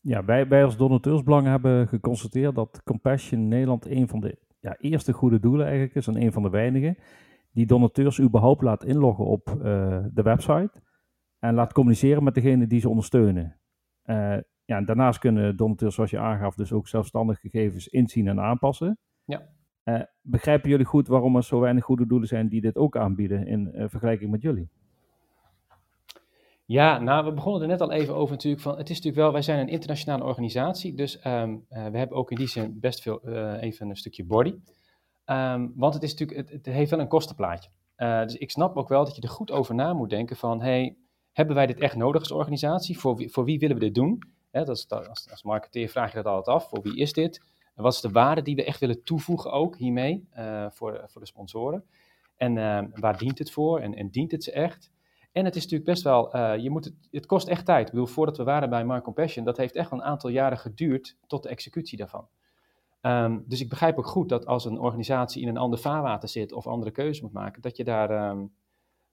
Ja, 0.00 0.24
wij, 0.24 0.48
wij 0.48 0.64
als 0.64 0.76
donateursbelang 0.76 1.46
hebben 1.46 1.88
geconstateerd 1.88 2.54
dat 2.54 2.82
Compassion 2.84 3.48
Nederland 3.48 3.86
een 3.86 4.08
van 4.08 4.20
de 4.20 4.38
ja, 4.60 4.76
eerste 4.78 5.12
goede 5.12 5.40
doelen 5.40 5.66
eigenlijk 5.66 5.94
is 5.94 6.06
en 6.06 6.22
een 6.22 6.32
van 6.32 6.42
de 6.42 6.50
weinigen 6.50 6.96
die 7.54 7.66
donateurs 7.66 8.20
überhaupt 8.20 8.62
laat 8.62 8.84
inloggen 8.84 9.24
op 9.24 9.48
uh, 9.48 9.62
de 10.12 10.22
website 10.22 10.70
en 11.38 11.54
laat 11.54 11.72
communiceren 11.72 12.24
met 12.24 12.34
degene 12.34 12.66
die 12.66 12.80
ze 12.80 12.88
ondersteunen. 12.88 13.56
Uh, 14.06 14.36
ja, 14.64 14.80
daarnaast 14.80 15.18
kunnen 15.18 15.56
donateurs, 15.56 15.94
zoals 15.94 16.10
je 16.10 16.18
aangaf, 16.18 16.54
dus 16.54 16.72
ook 16.72 16.88
zelfstandig 16.88 17.40
gegevens 17.40 17.88
inzien 17.88 18.28
en 18.28 18.40
aanpassen. 18.40 18.98
Ja. 19.24 19.42
Uh, 19.84 20.02
begrijpen 20.20 20.70
jullie 20.70 20.86
goed 20.86 21.08
waarom 21.08 21.36
er 21.36 21.44
zo 21.44 21.60
weinig 21.60 21.84
goede 21.84 22.06
doelen 22.06 22.28
zijn 22.28 22.48
die 22.48 22.60
dit 22.60 22.76
ook 22.76 22.96
aanbieden 22.96 23.46
in 23.46 23.70
uh, 23.74 23.84
vergelijking 23.88 24.30
met 24.30 24.42
jullie? 24.42 24.68
Ja, 26.64 26.98
nou, 26.98 27.24
we 27.24 27.32
begonnen 27.32 27.62
er 27.62 27.68
net 27.68 27.80
al 27.80 27.92
even 27.92 28.14
over 28.14 28.34
natuurlijk 28.34 28.62
van, 28.62 28.76
het 28.76 28.90
is 28.90 28.96
natuurlijk 28.96 29.22
wel, 29.22 29.32
wij 29.32 29.42
zijn 29.42 29.58
een 29.58 29.68
internationale 29.68 30.24
organisatie, 30.24 30.94
dus 30.94 31.24
um, 31.26 31.64
we 31.68 31.98
hebben 31.98 32.16
ook 32.16 32.30
in 32.30 32.36
die 32.36 32.46
zin 32.46 32.80
best 32.80 33.02
veel, 33.02 33.28
even 33.58 33.88
een 33.88 33.96
stukje 33.96 34.24
body. 34.24 34.54
Um, 35.26 35.72
want 35.76 35.94
het 35.94 36.02
is 36.02 36.10
natuurlijk, 36.10 36.38
het, 36.38 36.50
het 36.50 36.74
heeft 36.74 36.90
wel 36.90 37.00
een 37.00 37.08
kostenplaatje. 37.08 37.70
dus 37.96 38.36
ik 38.36 38.50
snap 38.50 38.76
ook 38.76 38.88
wel 38.88 39.04
dat 39.04 39.16
je 39.16 39.22
er 39.22 39.28
goed 39.28 39.50
over 39.50 39.74
na 39.74 39.92
moet 39.92 40.10
denken 40.10 40.36
van, 40.36 40.60
hey, 40.60 40.96
hebben 41.34 41.54
wij 41.54 41.66
dit 41.66 41.80
echt 41.80 41.96
nodig 41.96 42.20
als 42.20 42.30
organisatie? 42.30 42.98
Voor 42.98 43.16
wie, 43.16 43.30
voor 43.30 43.44
wie 43.44 43.58
willen 43.58 43.76
we 43.76 43.84
dit 43.84 43.94
doen? 43.94 44.22
dat 44.50 44.68
als, 44.68 45.30
als 45.30 45.42
marketeer 45.42 45.88
vraag 45.88 46.10
je 46.10 46.22
dat 46.22 46.26
altijd 46.26 46.56
af. 46.56 46.68
Voor 46.68 46.82
wie 46.82 46.96
is 46.96 47.12
dit? 47.12 47.42
En 47.74 47.82
wat 47.82 47.92
is 47.92 48.00
de 48.00 48.10
waarde 48.10 48.42
die 48.42 48.56
we 48.56 48.64
echt 48.64 48.80
willen 48.80 49.02
toevoegen 49.02 49.52
ook 49.52 49.76
hiermee 49.76 50.28
uh, 50.36 50.66
voor, 50.70 51.04
voor 51.06 51.20
de 51.20 51.26
sponsoren? 51.26 51.84
En 52.36 52.56
uh, 52.56 52.80
waar 52.92 53.18
dient 53.18 53.38
het 53.38 53.50
voor? 53.50 53.80
En, 53.80 53.94
en, 53.94 54.10
dient 54.10 54.30
het 54.30 54.44
ze 54.44 54.52
echt? 54.52 54.92
En 55.32 55.44
het 55.44 55.56
is 55.56 55.62
natuurlijk 55.62 55.90
best 55.90 56.02
wel, 56.02 56.36
uh, 56.36 56.56
je 56.56 56.70
moet 56.70 56.84
het, 56.84 56.94
het 57.10 57.26
kost 57.26 57.48
echt 57.48 57.64
tijd. 57.64 57.86
Ik 57.86 57.92
bedoel, 57.92 58.06
voordat 58.06 58.36
we 58.36 58.44
waren 58.44 58.70
bij 58.70 58.84
Mark 58.84 59.04
Compassion, 59.04 59.44
dat 59.44 59.56
heeft 59.56 59.74
echt 59.74 59.90
een 59.90 60.02
aantal 60.02 60.30
jaren 60.30 60.58
geduurd 60.58 61.16
tot 61.26 61.42
de 61.42 61.48
executie 61.48 61.98
daarvan. 61.98 62.28
Um, 63.00 63.44
dus 63.46 63.60
ik 63.60 63.68
begrijp 63.68 63.98
ook 63.98 64.06
goed 64.06 64.28
dat 64.28 64.46
als 64.46 64.64
een 64.64 64.78
organisatie 64.78 65.42
in 65.42 65.48
een 65.48 65.56
ander 65.56 65.78
vaarwater 65.78 66.28
zit 66.28 66.52
of 66.52 66.66
andere 66.66 66.90
keuzes 66.90 67.20
moet 67.20 67.32
maken, 67.32 67.62
dat 67.62 67.76
je 67.76 67.84
daar 67.84 68.30
um, 68.30 68.52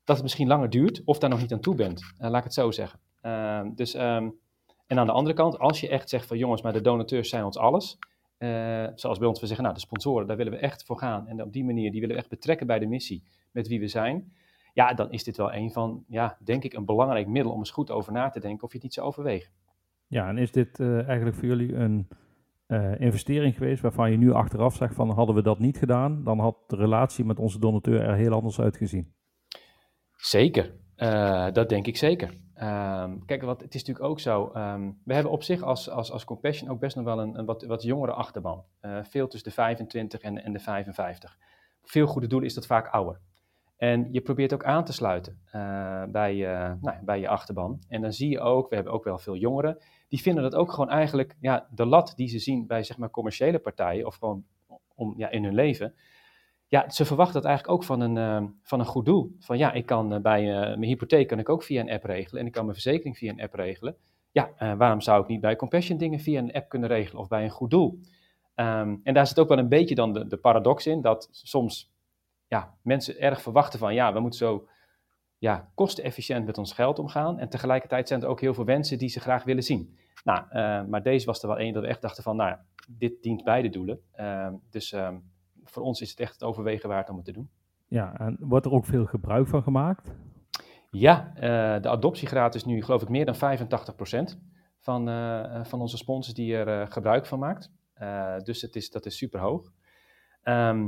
dat 0.04 0.16
het 0.16 0.22
misschien 0.22 0.48
langer 0.48 0.70
duurt 0.70 1.02
of 1.06 1.20
daar 1.20 1.30
nog 1.30 1.42
niet 1.42 1.54
aan 1.54 1.60
toe 1.60 1.76
bent. 1.76 2.02
Uh, 2.02 2.30
laat 2.30 2.38
ik 2.38 2.44
het 2.44 2.54
zo 2.54 2.72
zeggen. 2.72 3.00
Uh, 3.22 3.62
dus, 3.76 3.96
um, 3.96 4.40
en 4.88 5.00
aan 5.00 5.06
de 5.06 5.12
andere 5.12 5.36
kant, 5.36 5.60
als 5.60 5.80
je 5.82 5.90
echt 5.90 6.10
zegt 6.10 6.28
van 6.28 6.38
jongens, 6.38 6.62
maar 6.62 6.74
de 6.74 6.82
donateurs 6.82 7.30
zijn 7.30 7.44
ons 7.44 7.58
alles. 7.58 8.00
Uh, 8.38 8.88
zoals 8.96 9.18
bij 9.18 9.28
ons, 9.28 9.40
we 9.40 9.46
zeggen, 9.46 9.64
nou 9.64 9.76
de 9.76 9.82
sponsoren, 9.82 10.28
daar 10.28 10.38
willen 10.38 10.54
we 10.54 10.60
echt 10.60 10.86
voor 10.86 10.98
gaan. 10.98 11.28
En 11.28 11.42
op 11.42 11.54
die 11.54 11.64
manier, 11.64 11.92
die 11.92 12.00
willen 12.00 12.16
we 12.16 12.22
echt 12.22 12.32
betrekken 12.32 12.68
bij 12.68 12.80
de 12.80 12.88
missie 12.88 13.24
met 13.52 13.68
wie 13.68 13.80
we 13.80 13.88
zijn. 13.88 14.34
Ja, 14.74 14.94
dan 14.94 15.12
is 15.12 15.24
dit 15.24 15.38
wel 15.38 15.54
een 15.54 15.72
van, 15.72 16.04
ja, 16.08 16.38
denk 16.44 16.64
ik, 16.64 16.74
een 16.74 16.86
belangrijk 16.86 17.28
middel 17.28 17.52
om 17.52 17.58
eens 17.58 17.72
goed 17.72 17.92
over 17.92 18.14
na 18.14 18.30
te 18.30 18.40
denken 18.40 18.64
of 18.64 18.70
je 18.70 18.76
het 18.76 18.84
niet 18.84 18.94
zou 18.94 19.08
overwegen. 19.08 19.52
Ja, 20.08 20.28
en 20.28 20.38
is 20.38 20.52
dit 20.52 20.80
uh, 20.80 21.08
eigenlijk 21.08 21.36
voor 21.38 21.48
jullie 21.48 21.76
een 21.76 22.08
investering 22.98 23.58
geweest 23.58 23.82
waarvan 23.82 24.12
je 24.12 24.18
nu 24.18 24.32
achteraf 24.32 24.76
zegt 24.76 24.96
van 24.96 25.10
hadden 25.10 25.36
we 25.36 25.42
dat 25.42 25.60
niet 25.60 25.78
gedaan, 25.78 26.24
dan 26.24 26.40
had 26.40 26.58
de 26.68 26.76
relatie 26.76 27.26
met 27.26 27.40
onze 27.40 27.60
donateur 27.60 28.02
er 28.02 28.16
heel 28.16 28.34
anders 28.34 28.60
uitgezien? 28.60 29.14
Zeker, 30.22 30.74
uh, 30.98 31.48
dat 31.52 31.70
denk 31.70 31.88
ik 31.88 31.98
zeker. 31.98 32.30
Um, 32.30 33.26
kijk, 33.26 33.42
wat, 33.42 33.62
het 33.62 33.76
is 33.76 33.84
natuurlijk 33.84 34.10
ook 34.10 34.20
zo, 34.20 34.52
um, 34.56 35.00
we 35.04 35.14
hebben 35.14 35.32
op 35.32 35.44
zich 35.44 35.62
als, 35.62 35.90
als, 35.90 36.12
als 36.12 36.24
Compassion 36.24 36.70
ook 36.70 36.80
best 36.80 36.96
nog 36.96 37.06
wel 37.06 37.20
een, 37.20 37.40
een 37.40 37.46
wat, 37.46 37.64
wat 37.64 37.84
jongere 37.84 38.12
achterban. 38.12 38.64
Uh, 38.82 38.98
veel 39.04 39.28
tussen 39.28 39.50
de 39.50 39.56
25 39.56 40.22
en, 40.22 40.44
en 40.44 40.54
de 40.54 40.60
55. 40.60 41.38
Veel 41.84 42.08
goede 42.08 42.28
doelen 42.28 42.48
is 42.48 42.56
dat 42.56 42.66
vaak 42.66 42.88
ouder. 42.88 43.20
En 43.78 44.08
je 44.12 44.22
probeert 44.22 44.54
ook 44.54 44.64
aan 44.64 44.86
te 44.86 44.94
sluiten 44.94 45.42
uh, 45.56 46.04
bij, 46.04 46.36
nou, 46.82 46.98
bij 47.02 47.20
je 47.20 47.28
achterban. 47.28 47.82
En 47.88 48.02
dan 48.02 48.14
zie 48.14 48.30
je 48.30 48.40
ook, 48.40 48.70
we 48.70 48.76
hebben 48.76 48.94
ook 48.94 49.04
wel 49.04 49.18
veel 49.18 49.36
jongeren, 49.36 49.78
die 50.08 50.22
vinden 50.22 50.44
dat 50.44 50.56
ook 50.56 50.72
gewoon 50.72 50.90
eigenlijk, 50.90 51.36
ja, 51.40 51.68
de 51.72 51.86
lat 51.86 52.14
die 52.16 52.28
ze 52.28 52.40
zien 52.40 52.68
bij 52.68 52.84
zeg 52.84 52.98
maar 52.98 53.10
commerciële 53.10 53.60
partijen 53.60 54.06
of 54.06 54.16
gewoon 54.16 54.46
om, 54.96 55.14
ja, 55.18 55.30
in 55.30 55.44
hun 55.44 55.54
leven, 55.54 55.94
ja, 56.72 56.90
ze 56.90 57.06
verwachten 57.06 57.34
dat 57.34 57.46
eigenlijk 57.46 57.78
ook 57.78 57.84
van 57.84 58.02
een, 58.02 58.16
uh, 58.16 58.50
van 58.62 58.80
een 58.80 58.86
goed 58.86 59.06
doel. 59.06 59.36
Van 59.40 59.58
ja, 59.58 59.72
ik 59.72 59.86
kan 59.86 60.14
uh, 60.14 60.20
bij 60.20 60.44
uh, 60.44 60.60
mijn 60.60 60.84
hypotheek 60.84 61.28
kan 61.28 61.40
ik 61.40 61.50
ook 61.50 61.64
via 61.64 61.82
een 61.82 61.92
app 61.92 62.04
regelen 62.04 62.42
en 62.42 62.48
ik 62.48 62.52
kan 62.52 62.64
mijn 62.64 62.76
verzekering 62.76 63.18
via 63.18 63.32
een 63.32 63.42
app 63.42 63.54
regelen. 63.54 63.96
Ja, 64.32 64.76
waarom 64.78 65.02
zou 65.02 65.22
ik 65.22 65.28
niet 65.28 65.42
bij 65.42 65.56
Compassion 65.56 65.98
dingen 65.98 66.20
via 66.20 66.40
een 66.40 66.54
app 66.54 66.70
kunnen 66.70 66.90
regelen 66.90 67.22
of 67.22 67.28
bij 67.28 67.44
een 67.44 67.50
goed 67.50 67.70
doel? 67.70 68.00
Um, 68.56 69.02
en 69.04 69.14
daar 69.14 69.28
zit 69.28 69.40
ook 69.40 69.48
wel 69.48 69.58
een 69.58 69.70
beetje 69.70 69.96
dan 69.96 70.14
de, 70.14 70.28
de 70.28 70.38
paradox 70.38 70.88
in, 70.88 71.02
dat 71.02 71.30
soms 71.32 71.92
ja, 72.48 72.74
mensen 72.82 73.20
erg 73.20 73.42
verwachten 73.42 73.80
van 73.80 73.94
ja, 73.94 74.14
we 74.14 74.20
moeten 74.20 74.40
zo 74.40 74.68
ja, 75.38 75.72
kostenefficiënt 75.76 76.46
met 76.46 76.58
ons 76.58 76.74
geld 76.74 77.00
omgaan. 77.00 77.40
En 77.40 77.50
tegelijkertijd 77.50 78.08
zijn 78.08 78.22
er 78.22 78.28
ook 78.28 78.42
heel 78.42 78.54
veel 78.54 78.66
wensen 78.66 78.98
die 78.98 79.10
ze 79.10 79.20
graag 79.20 79.44
willen 79.44 79.64
zien. 79.64 79.98
Nou, 80.24 80.44
maar 80.88 81.04
deze 81.04 81.26
was 81.26 81.42
er 81.42 81.48
wel 81.48 81.58
één 81.58 81.74
dat 81.74 81.84
we 81.84 81.90
echt 81.90 82.02
dachten 82.02 82.24
van, 82.24 82.36
nou, 82.36 82.56
dit 82.88 83.22
dient 83.22 83.44
beide 83.44 83.70
doelen. 83.70 84.00
Ehm, 84.12 84.54
dus 84.70 84.94
voor 85.64 85.84
ons 85.84 86.02
is 86.02 86.10
het 86.10 86.20
echt 86.20 86.34
het 86.34 86.44
overwegen 86.44 86.90
waard 86.90 87.10
om 87.10 87.16
het 87.16 87.26
te 87.26 87.32
doen. 87.32 87.50
Ja, 87.88 88.18
en 88.18 88.38
wordt 88.40 88.66
er 88.66 88.72
ook 88.72 88.86
veel 88.86 89.06
gebruik 89.06 89.48
van 89.48 89.64
gemaakt? 89.64 90.12
Ja, 90.92 91.32
uh, 91.36 91.82
de 91.82 91.90
adoptiegraad 91.90 92.56
is 92.56 92.66
nu 92.66 92.84
geloof 92.84 93.02
ik 93.02 93.10
meer 93.10 93.26
dan 93.26 93.36
85% 93.36 94.38
van, 94.80 95.10
uh, 95.10 95.64
van 95.64 95.82
onze 95.82 95.98
sponsors 95.98 96.36
die 96.36 96.56
er 96.56 96.88
gebruik 96.88 97.26
van 97.26 97.40
maakt. 97.40 97.72
dus 98.44 98.62
het 98.62 98.76
is, 98.76 98.90
dat 98.90 99.06
is 99.06 99.18
super 99.18 99.40
hoog. 99.40 99.72
Ehm, 100.42 100.88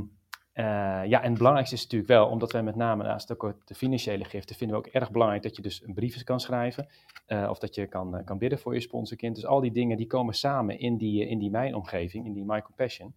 ja, 1.06 1.22
en 1.22 1.28
het 1.28 1.38
belangrijkste 1.38 1.74
is 1.74 1.82
natuurlijk 1.82 2.10
wel, 2.10 2.26
omdat 2.26 2.52
wij 2.52 2.62
met 2.62 2.76
name 2.76 3.02
naast 3.02 3.32
ook 3.32 3.56
de 3.64 3.74
financiële 3.74 4.24
giften, 4.24 4.56
vinden 4.56 4.76
we 4.76 4.86
ook 4.86 4.92
erg 4.92 5.10
belangrijk 5.10 5.42
dat 5.42 5.56
je 5.56 5.62
dus 5.62 5.82
een 5.82 5.94
brief 5.94 6.24
kan 6.24 6.40
schrijven. 6.40 6.88
of 7.26 7.58
dat 7.58 7.74
je 7.74 7.86
kan, 7.86 8.24
kan 8.24 8.38
bidden 8.38 8.58
voor 8.58 8.74
je 8.74 8.80
sponsorkind. 8.80 9.34
Dus 9.34 9.46
al 9.46 9.60
die 9.60 9.72
dingen 9.72 9.96
die 9.96 10.06
komen 10.06 10.34
samen 10.34 10.78
in 10.78 10.96
die, 10.96 11.28
in 11.28 11.38
die 11.38 11.50
mijnomgeving, 11.50 12.26
in 12.26 12.32
die 12.32 12.44
My 12.44 12.62
Compassion. 12.62 13.14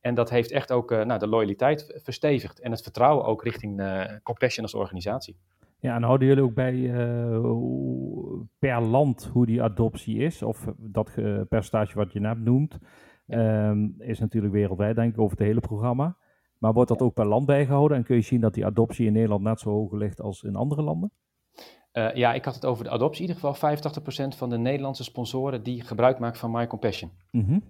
En 0.00 0.14
dat 0.14 0.30
heeft 0.30 0.50
echt 0.50 0.72
ook 0.72 0.90
nou, 0.90 1.18
de 1.18 1.26
loyaliteit 1.26 2.00
verstevigd 2.02 2.60
en 2.60 2.70
het 2.70 2.82
vertrouwen 2.82 3.24
ook 3.24 3.42
richting 3.42 3.82
Compassion 4.22 4.64
als 4.64 4.74
organisatie. 4.74 5.36
Ja, 5.78 5.94
en 5.94 6.02
houden 6.02 6.28
jullie 6.28 6.42
ook 6.42 6.54
bij 6.54 6.74
uh, 6.74 7.50
per 8.58 8.82
land 8.82 9.30
hoe 9.32 9.46
die 9.46 9.62
adoptie 9.62 10.18
is? 10.18 10.42
Of 10.42 10.66
dat 10.76 11.14
percentage 11.48 11.94
wat 11.94 12.12
je 12.12 12.20
net 12.20 12.38
noemt, 12.38 12.78
ehm, 13.26 13.88
is 13.98 14.18
natuurlijk 14.18 14.52
wereldwijd, 14.52 14.96
denk 14.96 15.12
ik, 15.12 15.20
over 15.20 15.36
het 15.36 15.46
hele 15.46 15.60
programma. 15.60 16.16
Maar 16.58 16.72
wordt 16.72 16.88
dat 16.88 17.02
ook 17.02 17.14
per 17.14 17.26
land 17.26 17.46
bijgehouden? 17.46 17.96
En 17.96 18.04
kun 18.04 18.16
je 18.16 18.22
zien 18.22 18.40
dat 18.40 18.54
die 18.54 18.66
adoptie 18.66 19.06
in 19.06 19.12
Nederland 19.12 19.42
net 19.42 19.60
zo 19.60 19.70
hoog 19.70 19.92
ligt 19.92 20.20
als 20.20 20.42
in 20.42 20.56
andere 20.56 20.82
landen? 20.82 21.12
Uh, 21.92 22.14
ja, 22.14 22.32
ik 22.32 22.44
had 22.44 22.54
het 22.54 22.64
over 22.64 22.84
de 22.84 22.90
adoptie. 22.90 23.22
In 23.22 23.28
ieder 23.28 23.50
geval 23.50 23.78
85% 24.34 24.36
van 24.36 24.50
de 24.50 24.58
Nederlandse 24.58 25.04
sponsoren 25.04 25.62
die 25.62 25.82
gebruik 25.82 26.18
maken 26.18 26.38
van 26.38 26.50
My 26.50 26.66
Compassion. 26.66 27.10
Mm 27.30 27.62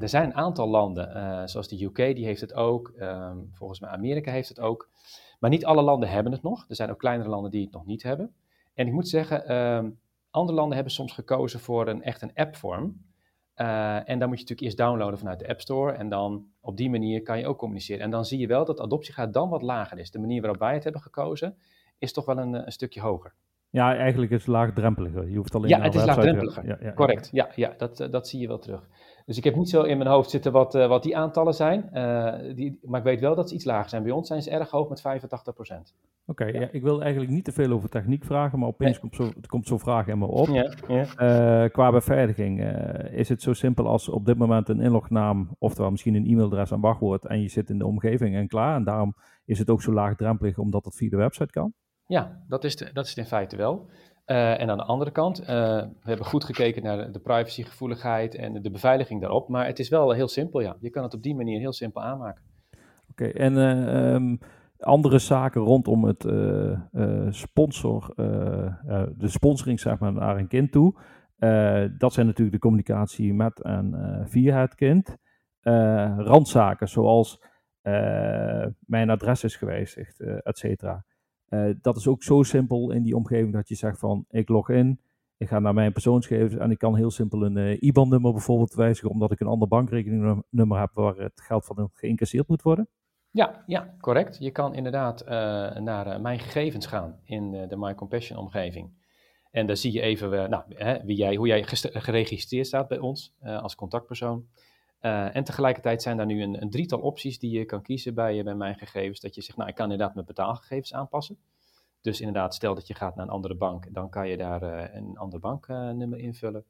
er 0.00 0.08
zijn 0.08 0.24
een 0.24 0.34
aantal 0.34 0.68
landen, 0.68 1.48
zoals 1.48 1.68
de 1.68 1.84
UK, 1.84 1.96
die 1.96 2.24
heeft 2.24 2.40
het 2.40 2.54
ook. 2.54 2.92
Ehm, 2.98 3.36
volgens 3.52 3.80
mij 3.80 3.90
Amerika 3.90 4.32
heeft 4.32 4.48
het 4.48 4.60
ook. 4.60 4.88
Maar 5.40 5.50
niet 5.50 5.64
alle 5.64 5.82
landen 5.82 6.08
hebben 6.08 6.32
het 6.32 6.42
nog. 6.42 6.64
Er 6.68 6.74
zijn 6.74 6.90
ook 6.90 6.98
kleinere 6.98 7.28
landen 7.28 7.50
die 7.50 7.62
het 7.62 7.72
nog 7.72 7.86
niet 7.86 8.02
hebben. 8.02 8.34
En 8.74 8.86
ik 8.86 8.92
moet 8.92 9.08
zeggen, 9.08 9.46
ehm, 9.46 9.90
andere 10.30 10.56
landen 10.56 10.74
hebben 10.74 10.92
soms 10.92 11.12
gekozen 11.12 11.60
voor 11.60 11.88
een 11.88 12.02
echt 12.02 12.22
een 12.22 12.34
appvorm. 12.34 13.08
Uh, 13.56 14.08
en 14.08 14.18
dan 14.18 14.28
moet 14.28 14.38
je 14.38 14.44
natuurlijk 14.44 14.60
eerst 14.60 14.76
downloaden 14.76 15.18
vanuit 15.18 15.38
de 15.38 15.48
App 15.48 15.60
Store. 15.60 15.92
En 15.92 16.08
dan 16.08 16.46
op 16.60 16.76
die 16.76 16.90
manier 16.90 17.22
kan 17.22 17.38
je 17.38 17.46
ook 17.46 17.58
communiceren. 17.58 18.02
En 18.02 18.10
dan 18.10 18.24
zie 18.24 18.38
je 18.38 18.46
wel 18.46 18.64
dat 18.64 18.80
adoptiegraad 18.80 19.32
dan 19.32 19.48
wat 19.48 19.62
lager 19.62 19.98
is. 19.98 20.10
De 20.10 20.18
manier 20.18 20.40
waarop 20.40 20.60
wij 20.60 20.74
het 20.74 20.84
hebben 20.84 21.02
gekozen 21.02 21.56
is 21.98 22.12
toch 22.12 22.24
wel 22.24 22.38
een, 22.38 22.54
een 22.54 22.72
stukje 22.72 23.00
hoger. 23.00 23.34
Ja, 23.70 23.96
eigenlijk 23.96 24.30
is 24.30 24.38
het 24.38 24.46
laagdrempeliger. 24.46 25.30
Je 25.30 25.36
hoeft 25.36 25.54
alleen 25.54 25.68
ja, 25.68 25.80
het 25.80 25.94
is 25.94 26.04
laagdrempeliger. 26.04 26.66
Ja, 26.66 26.76
ja, 26.80 26.92
Correct, 26.92 27.28
ja, 27.32 27.48
ja 27.54 27.74
dat, 27.76 28.08
dat 28.10 28.28
zie 28.28 28.40
je 28.40 28.46
wel 28.46 28.58
terug. 28.58 28.88
Dus 29.26 29.36
ik 29.36 29.44
heb 29.44 29.56
niet 29.56 29.68
zo 29.68 29.82
in 29.82 29.98
mijn 29.98 30.10
hoofd 30.10 30.30
zitten 30.30 30.52
wat, 30.52 30.74
uh, 30.74 30.86
wat 30.86 31.02
die 31.02 31.16
aantallen 31.16 31.54
zijn. 31.54 31.90
Uh, 31.92 32.54
die, 32.54 32.78
maar 32.82 32.98
ik 32.98 33.06
weet 33.06 33.20
wel 33.20 33.34
dat 33.34 33.48
ze 33.48 33.54
iets 33.54 33.64
lager 33.64 33.90
zijn. 33.90 34.02
Bij 34.02 34.12
ons 34.12 34.28
zijn 34.28 34.42
ze 34.42 34.50
erg 34.50 34.70
hoog 34.70 34.88
met 34.88 35.00
85%. 35.00 35.02
Oké, 36.26 36.42
okay, 36.44 36.52
ja. 36.52 36.68
ik 36.72 36.82
wil 36.82 37.02
eigenlijk 37.02 37.32
niet 37.32 37.44
te 37.44 37.52
veel 37.52 37.72
over 37.72 37.88
techniek 37.88 38.24
vragen, 38.24 38.58
maar 38.58 38.68
opeens 38.68 38.90
nee. 38.90 39.00
komt 39.00 39.14
zo'n 39.14 39.34
komt 39.46 39.66
zo 39.66 39.78
vraag 39.78 40.06
in 40.06 40.18
me 40.18 40.26
op. 40.26 40.46
Ja, 40.46 41.64
uh, 41.64 41.70
qua 41.70 41.90
beveiliging, 41.90 42.64
is 43.10 43.28
het 43.28 43.42
zo 43.42 43.52
simpel 43.52 43.86
als 43.86 44.08
op 44.08 44.26
dit 44.26 44.38
moment 44.38 44.68
een 44.68 44.80
inlognaam, 44.80 45.48
oftewel 45.58 45.90
misschien 45.90 46.14
een 46.14 46.26
e-mailadres 46.26 46.70
en 46.70 46.80
wachtwoord, 46.80 47.26
en 47.26 47.42
je 47.42 47.48
zit 47.48 47.70
in 47.70 47.78
de 47.78 47.86
omgeving 47.86 48.36
en 48.36 48.48
klaar. 48.48 48.76
En 48.76 48.84
daarom 48.84 49.14
is 49.44 49.58
het 49.58 49.70
ook 49.70 49.82
zo 49.82 49.92
laagdrempelig 49.92 50.58
omdat 50.58 50.84
het 50.84 50.96
via 50.96 51.08
de 51.08 51.16
website 51.16 51.50
kan? 51.50 51.72
Ja, 52.10 52.42
dat 52.48 52.64
is, 52.64 52.76
de, 52.76 52.90
dat 52.92 53.04
is 53.04 53.10
het 53.10 53.18
in 53.18 53.26
feite 53.26 53.56
wel. 53.56 53.88
Uh, 54.30 54.60
en 54.60 54.70
aan 54.70 54.76
de 54.76 54.84
andere 54.84 55.10
kant, 55.10 55.40
uh, 55.40 55.46
we 55.46 55.90
hebben 56.02 56.26
goed 56.26 56.44
gekeken 56.44 56.82
naar 56.82 57.12
de 57.12 57.18
privacygevoeligheid 57.18 58.34
en 58.34 58.62
de 58.62 58.70
beveiliging 58.70 59.20
daarop. 59.20 59.48
Maar 59.48 59.66
het 59.66 59.78
is 59.78 59.88
wel 59.88 60.12
heel 60.12 60.28
simpel, 60.28 60.60
ja. 60.60 60.76
Je 60.80 60.90
kan 60.90 61.02
het 61.02 61.14
op 61.14 61.22
die 61.22 61.34
manier 61.34 61.58
heel 61.58 61.72
simpel 61.72 62.02
aanmaken. 62.02 62.42
Oké, 63.10 63.24
en 63.24 63.52
uh, 63.52 64.12
um, 64.12 64.38
andere 64.78 65.18
zaken 65.18 65.60
rondom 65.60 66.04
het 66.04 66.26
sponsor, 67.34 68.12
de 69.16 69.28
sponsoring 69.28 69.80
zeg 69.80 69.98
maar, 69.98 70.12
naar 70.12 70.36
een 70.36 70.48
kind 70.48 70.72
toe. 70.72 70.94
dat 71.98 72.12
zijn 72.12 72.26
natuurlijk 72.26 72.52
de 72.52 72.58
communicatie 72.58 73.34
met 73.34 73.62
en 73.62 73.94
via 74.28 74.60
het 74.60 74.74
kind. 74.74 75.16
randzaken 76.16 76.88
zoals 76.88 77.44
mijn 78.86 79.10
adres 79.10 79.44
is 79.44 79.56
gewijzigd, 79.56 80.20
et 80.20 80.58
cetera. 80.58 81.04
Uh, 81.50 81.70
dat 81.80 81.96
is 81.96 82.06
ook 82.06 82.22
zo 82.22 82.42
simpel 82.42 82.90
in 82.90 83.02
die 83.02 83.16
omgeving 83.16 83.52
dat 83.52 83.68
je 83.68 83.74
zegt 83.74 83.98
van 83.98 84.24
ik 84.28 84.48
log 84.48 84.68
in, 84.68 85.00
ik 85.36 85.48
ga 85.48 85.58
naar 85.58 85.74
mijn 85.74 85.92
persoonsgegevens 85.92 86.54
en 86.54 86.70
ik 86.70 86.78
kan 86.78 86.96
heel 86.96 87.10
simpel 87.10 87.44
een 87.44 87.56
uh, 87.56 87.82
IBAN-nummer 87.82 88.32
bijvoorbeeld 88.32 88.74
wijzigen 88.74 89.10
omdat 89.10 89.32
ik 89.32 89.40
een 89.40 89.46
ander 89.46 89.68
bankrekeningnummer 89.68 90.80
heb 90.80 90.90
waar 90.92 91.16
het 91.16 91.40
geld 91.40 91.64
van 91.64 91.90
geïncasseerd 91.94 92.48
moet 92.48 92.62
worden. 92.62 92.88
Ja, 93.30 93.62
ja, 93.66 93.94
correct. 94.00 94.36
Je 94.38 94.50
kan 94.50 94.74
inderdaad 94.74 95.22
uh, 95.22 95.28
naar 95.76 96.20
mijn 96.20 96.38
gegevens 96.38 96.86
gaan 96.86 97.20
in 97.24 97.50
de 97.50 97.76
My 97.76 97.94
Compassion 97.94 98.38
omgeving. 98.38 98.98
En 99.50 99.66
dan 99.66 99.76
zie 99.76 99.92
je 99.92 100.00
even 100.00 100.50
nou, 100.50 100.62
hè, 100.68 101.04
wie 101.04 101.16
jij, 101.16 101.34
hoe 101.34 101.46
jij 101.46 101.64
geregistreerd 101.82 102.66
staat 102.66 102.88
bij 102.88 102.98
ons 102.98 103.34
als 103.40 103.74
contactpersoon. 103.74 104.46
Uh, 105.02 105.36
en 105.36 105.44
tegelijkertijd 105.44 106.02
zijn 106.02 106.16
daar 106.16 106.26
nu 106.26 106.42
een, 106.42 106.62
een, 106.62 106.70
drietal 106.70 106.98
opties 106.98 107.38
die 107.38 107.58
je 107.58 107.64
kan 107.64 107.82
kiezen 107.82 108.14
bij, 108.14 108.42
bij 108.44 108.54
mijn 108.54 108.74
gegevens. 108.74 109.20
Dat 109.20 109.34
je 109.34 109.42
zegt, 109.42 109.56
nou, 109.58 109.68
ik 109.68 109.74
kan 109.74 109.90
inderdaad 109.90 110.14
mijn 110.14 110.26
betaalgegevens 110.26 110.94
aanpassen. 110.94 111.38
Dus 112.00 112.20
inderdaad, 112.20 112.54
stel 112.54 112.74
dat 112.74 112.86
je 112.86 112.94
gaat 112.94 113.14
naar 113.14 113.24
een 113.24 113.32
andere 113.32 113.54
bank, 113.54 113.94
dan 113.94 114.10
kan 114.10 114.28
je 114.28 114.36
daar 114.36 114.62
uh, 114.62 114.94
een 114.94 115.16
ander 115.18 115.40
banknummer 115.40 116.18
invullen. 116.18 116.64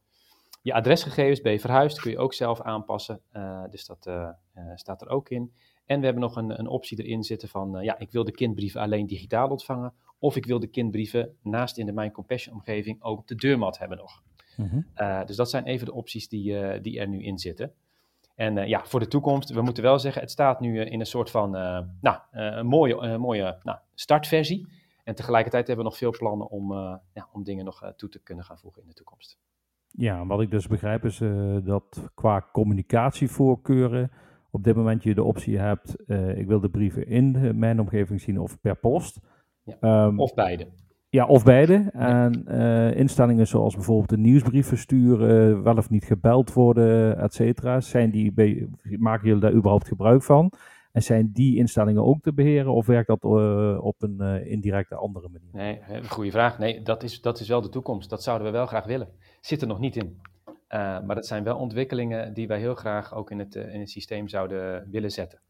Je 0.62 0.74
adresgegevens, 0.74 1.40
ben 1.40 1.52
je 1.52 1.60
verhuisd, 1.60 2.00
kun 2.00 2.10
je 2.10 2.18
ook 2.18 2.34
zelf 2.34 2.60
aanpassen. 2.60 3.20
Uh, 3.32 3.64
dus 3.70 3.86
dat 3.86 4.10
staat 4.74 5.02
er 5.02 5.08
ook 5.08 5.28
in. 5.28 5.52
En 5.86 5.98
we 5.98 6.04
hebben 6.04 6.22
nog 6.22 6.36
een, 6.36 6.58
een 6.58 6.66
optie 6.66 7.02
erin 7.02 7.22
zitten 7.22 7.48
van, 7.48 7.82
ja, 7.82 7.98
ik 7.98 8.10
wil 8.10 8.24
de 8.24 8.32
kindbrieven 8.32 8.80
alleen 8.80 9.06
digitaal 9.06 9.48
ontvangen. 9.48 9.92
Of 10.18 10.36
ik 10.36 10.46
wil 10.46 10.60
de 10.60 10.66
kindbrieven 10.66 11.36
naast 11.42 11.78
in 11.78 11.86
de 11.86 11.92
Mijn 11.92 12.12
Compassion 12.12 12.54
omgeving 12.54 13.02
ook 13.02 13.18
op 13.18 13.28
de 13.28 13.34
deurmat 13.34 13.78
hebben 13.78 13.98
nog. 13.98 14.22
Mm 14.56 14.68
-hmm. 14.68 15.26
dus 15.26 15.36
dat 15.36 15.50
zijn 15.50 15.64
even 15.64 15.86
de 15.86 15.92
opties 15.92 16.28
die, 16.28 16.80
die 16.80 17.00
er 17.00 17.08
nu 17.08 17.22
in 17.22 17.38
zitten. 17.38 17.74
En 18.40 18.56
uh, 18.56 18.66
ja, 18.66 18.84
voor 18.84 19.00
de 19.00 19.08
toekomst, 19.08 19.50
we 19.50 19.62
moeten 19.62 19.82
wel 19.82 19.98
zeggen, 19.98 20.22
het 20.22 20.30
staat 20.30 20.60
nu 20.60 20.74
uh, 20.74 20.92
in 20.92 21.00
een 21.00 21.06
soort 21.06 21.30
van, 21.30 21.56
uh, 21.56 21.80
nou, 22.00 22.18
een 22.30 22.66
mooie, 22.66 23.18
mooie 23.18 23.58
nou, 23.62 23.78
startversie. 23.94 24.68
En 25.04 25.14
tegelijkertijd 25.14 25.66
hebben 25.66 25.84
we 25.84 25.90
nog 25.90 25.98
veel 25.98 26.10
plannen 26.10 26.48
om, 26.50 26.72
ja, 27.12 27.28
om 27.32 27.44
dingen 27.44 27.64
nog 27.64 27.92
toe 27.96 28.08
te 28.08 28.22
kunnen 28.22 28.44
gaan 28.44 28.58
voegen 28.58 28.82
in 28.82 28.88
de 28.88 28.94
toekomst. 28.94 29.38
Ja, 29.88 30.26
wat 30.26 30.40
ik 30.40 30.50
dus 30.50 30.66
begrijp 30.66 31.04
is 31.04 31.22
dat 31.64 32.10
qua 32.14 32.48
communicatievoorkeuren 32.52 34.10
op 34.50 34.64
dit 34.64 34.76
moment 34.76 35.02
je 35.02 35.14
de 35.14 35.24
optie 35.24 35.58
hebt, 35.58 36.10
ik 36.36 36.46
wil 36.46 36.60
de 36.60 36.70
brieven 36.70 37.06
in 37.06 37.58
mijn 37.58 37.80
omgeving 37.80 38.20
zien 38.20 38.40
of 38.40 38.60
per 38.60 38.76
post. 38.76 39.20
Ja, 39.62 40.04
um, 40.06 40.20
of 40.20 40.34
beide. 40.34 40.66
Ja, 41.12 41.26
of 41.26 41.44
beide. 41.44 41.90
En 41.92 42.44
uh, 42.48 42.96
instellingen 42.96 43.46
zoals 43.46 43.74
bijvoorbeeld 43.74 44.12
een 44.12 44.20
nieuwsbrief 44.20 44.66
versturen, 44.66 45.62
wel 45.62 45.76
of 45.76 45.90
niet 45.90 46.04
gebeld 46.04 46.52
worden, 46.52 47.18
et 47.18 47.34
cetera. 47.34 47.80
Zijn 47.80 48.10
die, 48.10 48.32
maken 48.98 49.26
jullie 49.26 49.40
daar 49.40 49.52
überhaupt 49.52 49.88
gebruik 49.88 50.22
van? 50.22 50.52
En 50.92 51.02
zijn 51.02 51.30
die 51.32 51.56
instellingen 51.56 52.04
ook 52.04 52.22
te 52.22 52.32
beheren 52.32 52.72
of 52.72 52.86
werkt 52.86 53.06
dat 53.06 53.24
uh, 53.24 53.84
op 53.84 54.02
een 54.02 54.16
uh, 54.20 54.46
indirecte 54.46 54.94
andere 54.94 55.28
manier? 55.28 55.50
Nee, 55.52 56.02
goede 56.08 56.30
vraag. 56.30 56.58
Nee, 56.58 56.82
dat 56.82 57.02
is, 57.02 57.20
dat 57.20 57.40
is 57.40 57.48
wel 57.48 57.60
de 57.60 57.68
toekomst. 57.68 58.10
Dat 58.10 58.22
zouden 58.22 58.46
we 58.46 58.52
wel 58.52 58.66
graag 58.66 58.84
willen. 58.84 59.08
Zit 59.40 59.60
er 59.62 59.68
nog 59.68 59.78
niet 59.78 59.96
in. 59.96 60.20
maar 60.68 61.14
dat 61.14 61.26
zijn 61.26 61.44
wel 61.44 61.56
ontwikkelingen 61.56 62.34
die 62.34 62.46
wij 62.46 62.58
heel 62.58 62.74
graag 62.74 63.14
ook 63.14 63.30
in 63.30 63.38
het, 63.38 63.54
in 63.54 63.80
het 63.80 63.90
systeem 63.90 64.28
zouden 64.28 64.88
willen 64.90 65.10
zetten. 65.10 65.40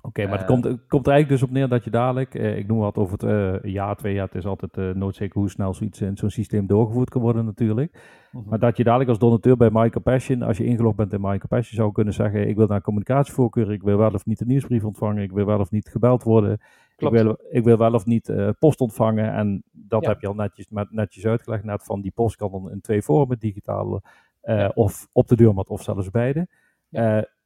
Oké, 0.00 0.26
maar 0.26 0.38
het, 0.38 0.46
komt, 0.46 0.64
het 0.64 0.86
komt 0.86 1.06
er 1.06 1.12
eigenlijk 1.12 1.40
dus 1.40 1.48
op 1.48 1.54
neer 1.54 1.68
dat 1.68 1.84
je 1.84 1.90
dadelijk, 1.90 2.34
eh, 2.34 2.56
ik 2.56 2.66
noem 2.66 2.78
wat 2.78 2.96
over 2.96 3.12
het 3.12 3.22
uh, 3.64 3.72
jaar, 3.72 3.96
twee 3.96 4.14
jaar, 4.14 4.26
het 4.26 4.34
is 4.34 4.46
altijd 4.46 4.76
uh, 4.76 5.08
zeker 5.10 5.40
hoe 5.40 5.50
snel 5.50 5.74
zoiets 5.74 6.00
in 6.00 6.16
zo'n 6.16 6.30
systeem 6.30 6.66
doorgevoerd 6.66 7.10
kan 7.10 7.20
worden 7.20 7.44
natuurlijk. 7.44 7.98
Mhm. 8.32 8.48
Maar 8.48 8.58
dat 8.58 8.76
je 8.76 8.84
dadelijk 8.84 9.10
als 9.10 9.18
donateur 9.18 9.56
bij 9.56 9.70
My 9.72 9.90
Passion, 9.90 10.42
als 10.42 10.56
je 10.56 10.64
ingelogd 10.64 10.96
bent 10.96 11.12
in 11.12 11.20
My 11.20 11.40
Passion, 11.48 11.76
zou 11.76 11.92
kunnen 11.92 12.14
zeggen, 12.14 12.48
ik 12.48 12.56
wil 12.56 12.66
naar 12.66 12.80
communicatievoorkeur, 12.80 13.72
ik 13.72 13.82
wil 13.82 13.96
wel 13.96 14.10
of 14.10 14.26
niet 14.26 14.40
een 14.40 14.46
nieuwsbrief 14.46 14.84
ontvangen, 14.84 15.22
ik 15.22 15.32
wil 15.32 15.46
wel 15.46 15.58
of 15.58 15.70
niet 15.70 15.88
gebeld 15.88 16.22
worden, 16.22 16.60
ik 16.96 17.08
wil, 17.08 17.36
ik 17.50 17.64
wil 17.64 17.76
wel 17.76 17.92
of 17.92 18.06
niet 18.06 18.32
post 18.58 18.80
ontvangen. 18.80 19.32
En 19.32 19.62
dat 19.70 20.06
heb 20.06 20.20
je 20.20 20.26
al 20.26 20.34
netjes, 20.34 20.68
met, 20.68 20.90
netjes 20.90 21.26
uitgelegd, 21.26 21.64
net 21.64 21.84
van 21.84 22.00
die 22.00 22.12
post 22.14 22.36
kan 22.36 22.50
dan 22.50 22.70
in 22.70 22.80
twee 22.80 23.02
vormen, 23.02 23.38
digitaal 23.38 24.00
ja. 24.42 24.72
of 24.74 25.08
op 25.12 25.28
de 25.28 25.36
deurmat 25.36 25.68
of 25.68 25.82
zelfs 25.82 26.10
beide. 26.10 26.48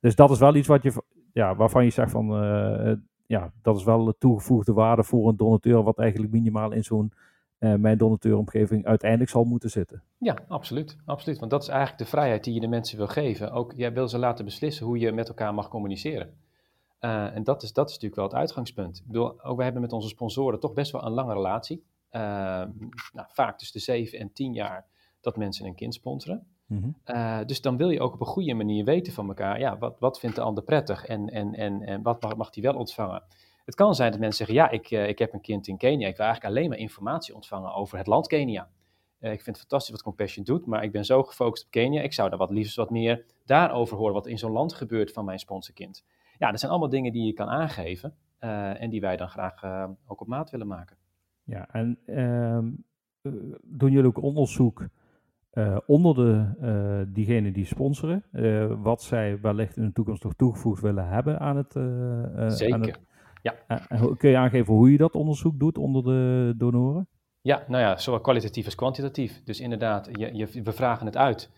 dus 0.00 0.14
dat 0.14 0.30
is 0.30 0.38
wel 0.38 0.54
iets 0.54 0.68
wat 0.68 0.82
je 0.82 0.92
ja, 1.33 1.57
waarvan 1.57 1.85
je 1.85 1.91
zegt 1.91 2.11
van 2.11 2.45
uh, 2.45 2.93
ja, 3.27 3.53
dat 3.62 3.77
is 3.77 3.85
wel 3.85 4.05
de 4.05 4.15
toegevoegde 4.19 4.73
waarde 4.73 5.05
voor 5.05 5.29
een 5.29 5.37
donateur, 5.37 5.83
wat 5.83 5.99
eigenlijk 5.99 6.33
minimaal 6.33 6.73
in 6.73 6.85
zo'n 6.85 7.12
uh, 7.59 7.75
mijn 7.75 7.99
donateuromgeving 7.99 8.87
uiteindelijk 8.87 9.31
zal 9.31 9.45
moeten 9.45 9.71
zitten. 9.71 10.03
Ja, 10.19 10.37
absoluut, 10.49 10.97
absoluut. 11.05 11.39
Want 11.39 11.51
dat 11.51 11.62
is 11.62 11.69
eigenlijk 11.69 11.99
de 11.99 12.11
vrijheid 12.11 12.45
die 12.45 12.55
je 12.55 12.61
de 12.61 12.69
mensen 12.69 12.97
wil 12.97 13.07
geven. 13.07 13.53
Ook 13.53 13.73
jij 13.77 13.93
wil 13.93 14.09
ze 14.09 14.19
laten 14.19 14.45
beslissen 14.45 14.87
hoe 14.87 14.99
je 14.99 15.12
met 15.12 15.29
elkaar 15.29 15.55
mag 15.55 15.69
communiceren. 15.69 16.35
En 16.99 17.45
dat 17.45 17.62
is, 17.62 17.73
dat 17.73 17.89
is 17.89 17.93
natuurlijk 17.93 18.21
wel 18.21 18.31
het 18.31 18.35
uitgangspunt. 18.35 18.99
Ik 18.99 19.07
bedoel, 19.07 19.45
ook 19.45 19.57
we 19.57 19.62
hebben 19.62 19.83
met 19.83 19.93
onze 19.93 20.09
sponsoren 20.09 20.61
toch 20.61 20.73
best 20.73 20.93
wel 20.93 21.05
een 21.05 21.12
lange 21.12 21.33
relatie. 21.33 21.85
Nou, 22.11 23.27
vaak 23.29 23.59
tussen 23.59 23.79
de 23.79 23.85
7 23.85 24.19
en 24.19 24.33
10 24.33 24.53
jaar 24.53 24.87
dat 25.21 25.37
mensen 25.37 25.67
een 25.67 25.75
kind 25.75 25.95
sponsoren. 25.95 26.47
Uh, 27.07 27.41
dus 27.47 27.61
dan 27.61 27.76
wil 27.76 27.91
je 27.91 28.00
ook 28.00 28.14
op 28.14 28.21
een 28.21 28.26
goede 28.26 28.55
manier 28.55 28.85
weten 28.85 29.12
van 29.12 29.29
elkaar, 29.29 29.59
ja, 29.59 29.79
wat, 29.79 29.99
wat 29.99 30.19
vindt 30.19 30.37
de 30.37 30.43
ander 30.43 30.64
prettig 30.64 31.05
en, 31.05 31.29
en, 31.29 31.55
en, 31.55 31.83
en 31.83 32.02
wat 32.02 32.23
mag, 32.23 32.37
mag 32.37 32.50
die 32.50 32.62
wel 32.62 32.75
ontvangen? 32.75 33.23
Het 33.64 33.75
kan 33.75 33.95
zijn 33.95 34.11
dat 34.11 34.21
mensen 34.21 34.47
zeggen, 34.47 34.64
ja, 34.64 34.71
ik, 34.71 34.91
uh, 34.91 35.09
ik 35.09 35.19
heb 35.19 35.33
een 35.33 35.41
kind 35.41 35.67
in 35.67 35.76
Kenia, 35.76 36.09
ik 36.09 36.17
wil 36.17 36.26
eigenlijk 36.26 36.55
alleen 36.55 36.69
maar 36.69 36.79
informatie 36.79 37.35
ontvangen 37.35 37.75
over 37.75 37.99
het 37.99 38.07
land 38.07 38.26
Kenia. 38.26 38.69
ik 39.21 39.29
vind 39.29 39.47
het 39.47 39.59
fantastisch 39.59 39.91
wat 39.91 40.02
Compassion 40.02 40.45
doet, 40.45 40.67
maar 40.67 40.83
ik 40.83 40.93
ben 40.93 41.05
zo 41.05 41.23
gefocust 41.23 41.64
op 41.64 41.71
Kenia. 41.71 42.02
Ik 42.02 42.12
zou 42.12 42.29
daar 42.29 42.38
wat 42.38 42.50
liefst 42.50 42.76
wat 42.76 42.91
meer 42.91 43.25
daarover 43.45 43.97
horen, 43.97 44.14
wat 44.14 44.26
in 44.26 44.38
zo'n 44.38 44.52
land 44.52 44.73
gebeurt 44.73 45.12
van 45.12 45.25
mijn 45.25 45.38
sponsorkind. 45.38 46.05
Ja, 46.38 46.50
dat 46.50 46.59
zijn 46.59 46.71
allemaal 46.71 46.91
dingen 46.91 47.12
die 47.12 47.26
je 47.26 47.33
kan 47.33 47.49
aangeven 47.49 48.14
en 48.79 48.91
die 48.91 49.00
wij 49.00 49.17
dan 49.17 49.29
graag 49.29 49.64
ook 50.07 50.21
op 50.21 50.26
maat 50.26 50.50
willen 50.50 50.67
maken. 50.67 50.97
Ja, 51.45 51.69
en 51.73 51.99
ehm, 52.07 52.71
doen 53.62 53.91
jullie 53.91 54.07
ook 54.07 54.23
onderzoek 54.23 54.88
uh, 55.52 55.76
onder 55.87 56.14
de, 56.14 56.44
uh, 56.61 57.14
diegenen 57.14 57.52
die 57.52 57.64
sponsoren, 57.64 58.25
uh, 58.32 58.73
wat 58.82 59.02
zij 59.02 59.40
wellicht 59.40 59.76
in 59.76 59.85
de 59.85 59.92
toekomst 59.92 60.23
nog 60.23 60.35
toegevoegd 60.35 60.82
willen 60.82 61.09
hebben 61.09 61.40
aan 61.40 61.56
het. 61.56 61.73
Zeker. 62.52 62.75
Aan 62.75 62.80
het, 62.80 63.00
ja. 63.42 63.54
kun 64.16 64.30
je 64.30 64.37
aangeven 64.37 64.75
hoe 64.75 64.92
je 64.92 64.97
dat 64.97 65.14
onderzoek 65.14 65.59
doet 65.59 65.78
onder 65.78 66.02
de 66.02 66.54
donoren? 66.56 67.09
Ja, 67.40 67.64
nou 67.68 67.82
ja, 67.82 67.99
zowel 67.99 68.21
kwalitatief 68.21 68.64
als 68.64 68.75
kwantitatief. 68.75 69.42
Dus 69.44 69.61
inderdaad, 69.61 70.09
je, 70.12 70.35
je, 70.35 70.62
we 70.62 70.73
vragen 70.73 71.06
het 71.06 71.16
uit. 71.16 71.50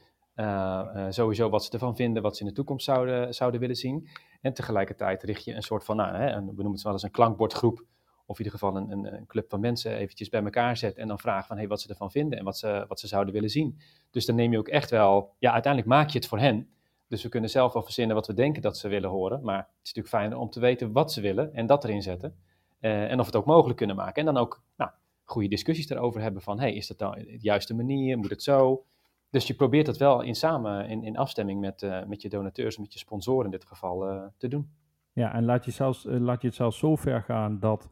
sowieso 1.08 1.48
wat 1.48 1.64
ze 1.64 1.70
ervan 1.72 1.96
vinden, 1.96 2.22
wat 2.22 2.36
ze 2.36 2.42
in 2.42 2.48
de 2.48 2.54
toekomst 2.54 2.84
zouden, 2.84 3.34
zouden 3.34 3.60
willen 3.60 3.76
zien. 3.76 4.08
En 4.40 4.54
tegelijkertijd 4.54 5.22
richt 5.22 5.44
je 5.44 5.54
een 5.54 5.62
soort 5.62 5.84
van, 5.84 5.96
nou, 5.96 6.16
hè, 6.16 6.34
we 6.34 6.40
noemen 6.40 6.72
het 6.72 6.82
wel 6.82 6.92
eens 6.92 7.02
een 7.02 7.10
klankbordgroep 7.10 7.84
of 8.26 8.38
in 8.38 8.44
ieder 8.44 8.58
geval 8.58 8.76
een, 8.76 8.90
een, 8.90 9.14
een, 9.14 9.26
club 9.26 9.48
van 9.48 9.60
mensen 9.60 9.96
eventjes 9.96 10.28
bij 10.28 10.42
elkaar 10.42 10.76
zet 10.76 10.96
en 10.96 11.08
dan 11.08 11.18
vraagt 11.18 11.46
van 11.46 11.56
hey, 11.56 11.68
wat 11.68 11.80
ze 11.80 11.88
ervan 11.88 12.10
vinden 12.10 12.38
en 12.38 12.44
wat 12.44 12.58
ze, 12.58 12.84
wat 12.88 13.00
ze 13.00 13.06
zouden 13.06 13.34
willen 13.34 13.50
zien. 13.50 13.78
Dus 14.10 14.26
dan 14.26 14.34
neem 14.34 14.52
je 14.52 14.58
ook 14.58 14.68
echt 14.68 14.90
wel, 14.90 15.34
ja, 15.38 15.52
uiteindelijk 15.52 15.92
maak 15.92 16.08
je 16.08 16.18
het 16.18 16.28
voor 16.28 16.38
hen. 16.38 16.68
Dus 17.08 17.22
we 17.22 17.28
kunnen 17.28 17.50
zelf 17.50 17.72
wel 17.72 17.82
verzinnen 17.82 18.16
wat 18.16 18.26
we 18.26 18.34
denken 18.34 18.62
dat 18.62 18.78
ze 18.78 18.88
willen 18.88 19.10
horen, 19.10 19.42
maar 19.42 19.58
het 19.58 19.66
is 19.82 19.94
natuurlijk 19.94 20.14
fijn 20.14 20.36
om 20.36 20.50
te 20.50 20.60
weten 20.60 20.92
wat 20.92 21.12
ze 21.12 21.20
willen 21.20 21.54
en 21.54 21.66
dat 21.66 21.84
erin 21.84 22.02
zetten. 22.02 22.36
Uh, 22.80 23.10
en 23.10 23.20
of 23.20 23.26
het 23.26 23.36
ook 23.36 23.44
mogelijk 23.44 23.78
kunnen 23.78 23.96
maken. 23.96 24.26
En 24.26 24.34
dan 24.34 24.42
ook 24.42 24.62
nou, 24.76 24.90
goede 25.24 25.48
discussies 25.48 25.88
erover 25.88 26.20
hebben 26.20 26.42
van 26.42 26.60
hey, 26.60 26.74
is 26.74 26.86
dat 26.86 26.98
dan 26.98 27.12
de 27.12 27.38
juiste 27.40 27.74
manier, 27.74 28.18
moet 28.18 28.30
het 28.30 28.42
zo? 28.42 28.84
Dus 29.30 29.46
je 29.46 29.54
probeert 29.54 29.86
dat 29.86 29.96
wel 29.96 30.20
in 30.20 30.34
samen, 30.34 30.88
in, 30.88 31.02
in 31.02 31.16
afstemming 31.16 31.60
met, 31.60 31.82
uh, 31.82 32.04
met 32.04 32.22
je 32.22 32.28
donateurs, 32.28 32.78
met 32.78 32.92
je 32.92 32.98
sponsoren 32.98 33.44
in 33.44 33.50
dit 33.50 33.64
geval, 33.64 34.10
uh, 34.10 34.22
te 34.36 34.48
doen. 34.48 34.70
Ja, 35.12 35.34
en 35.34 35.44
laat 35.44 35.64
je, 35.64 35.70
zelfs, 35.70 36.04
laat 36.08 36.40
je 36.40 36.46
het 36.46 36.56
zelfs 36.56 36.78
zo 36.78 36.96
ver 36.96 37.22
gaan 37.22 37.60
dat 37.60 37.88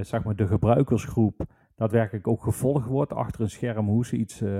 zeg 0.00 0.24
maar 0.24 0.36
de 0.36 0.46
gebruikersgroep 0.46 1.46
daadwerkelijk 1.80 2.28
ook 2.28 2.42
gevolgd 2.42 2.86
wordt 2.86 3.12
achter 3.12 3.40
een 3.40 3.50
scherm 3.50 3.86
hoe 3.86 4.06
ze 4.06 4.16
iets 4.16 4.40
uh, 4.40 4.50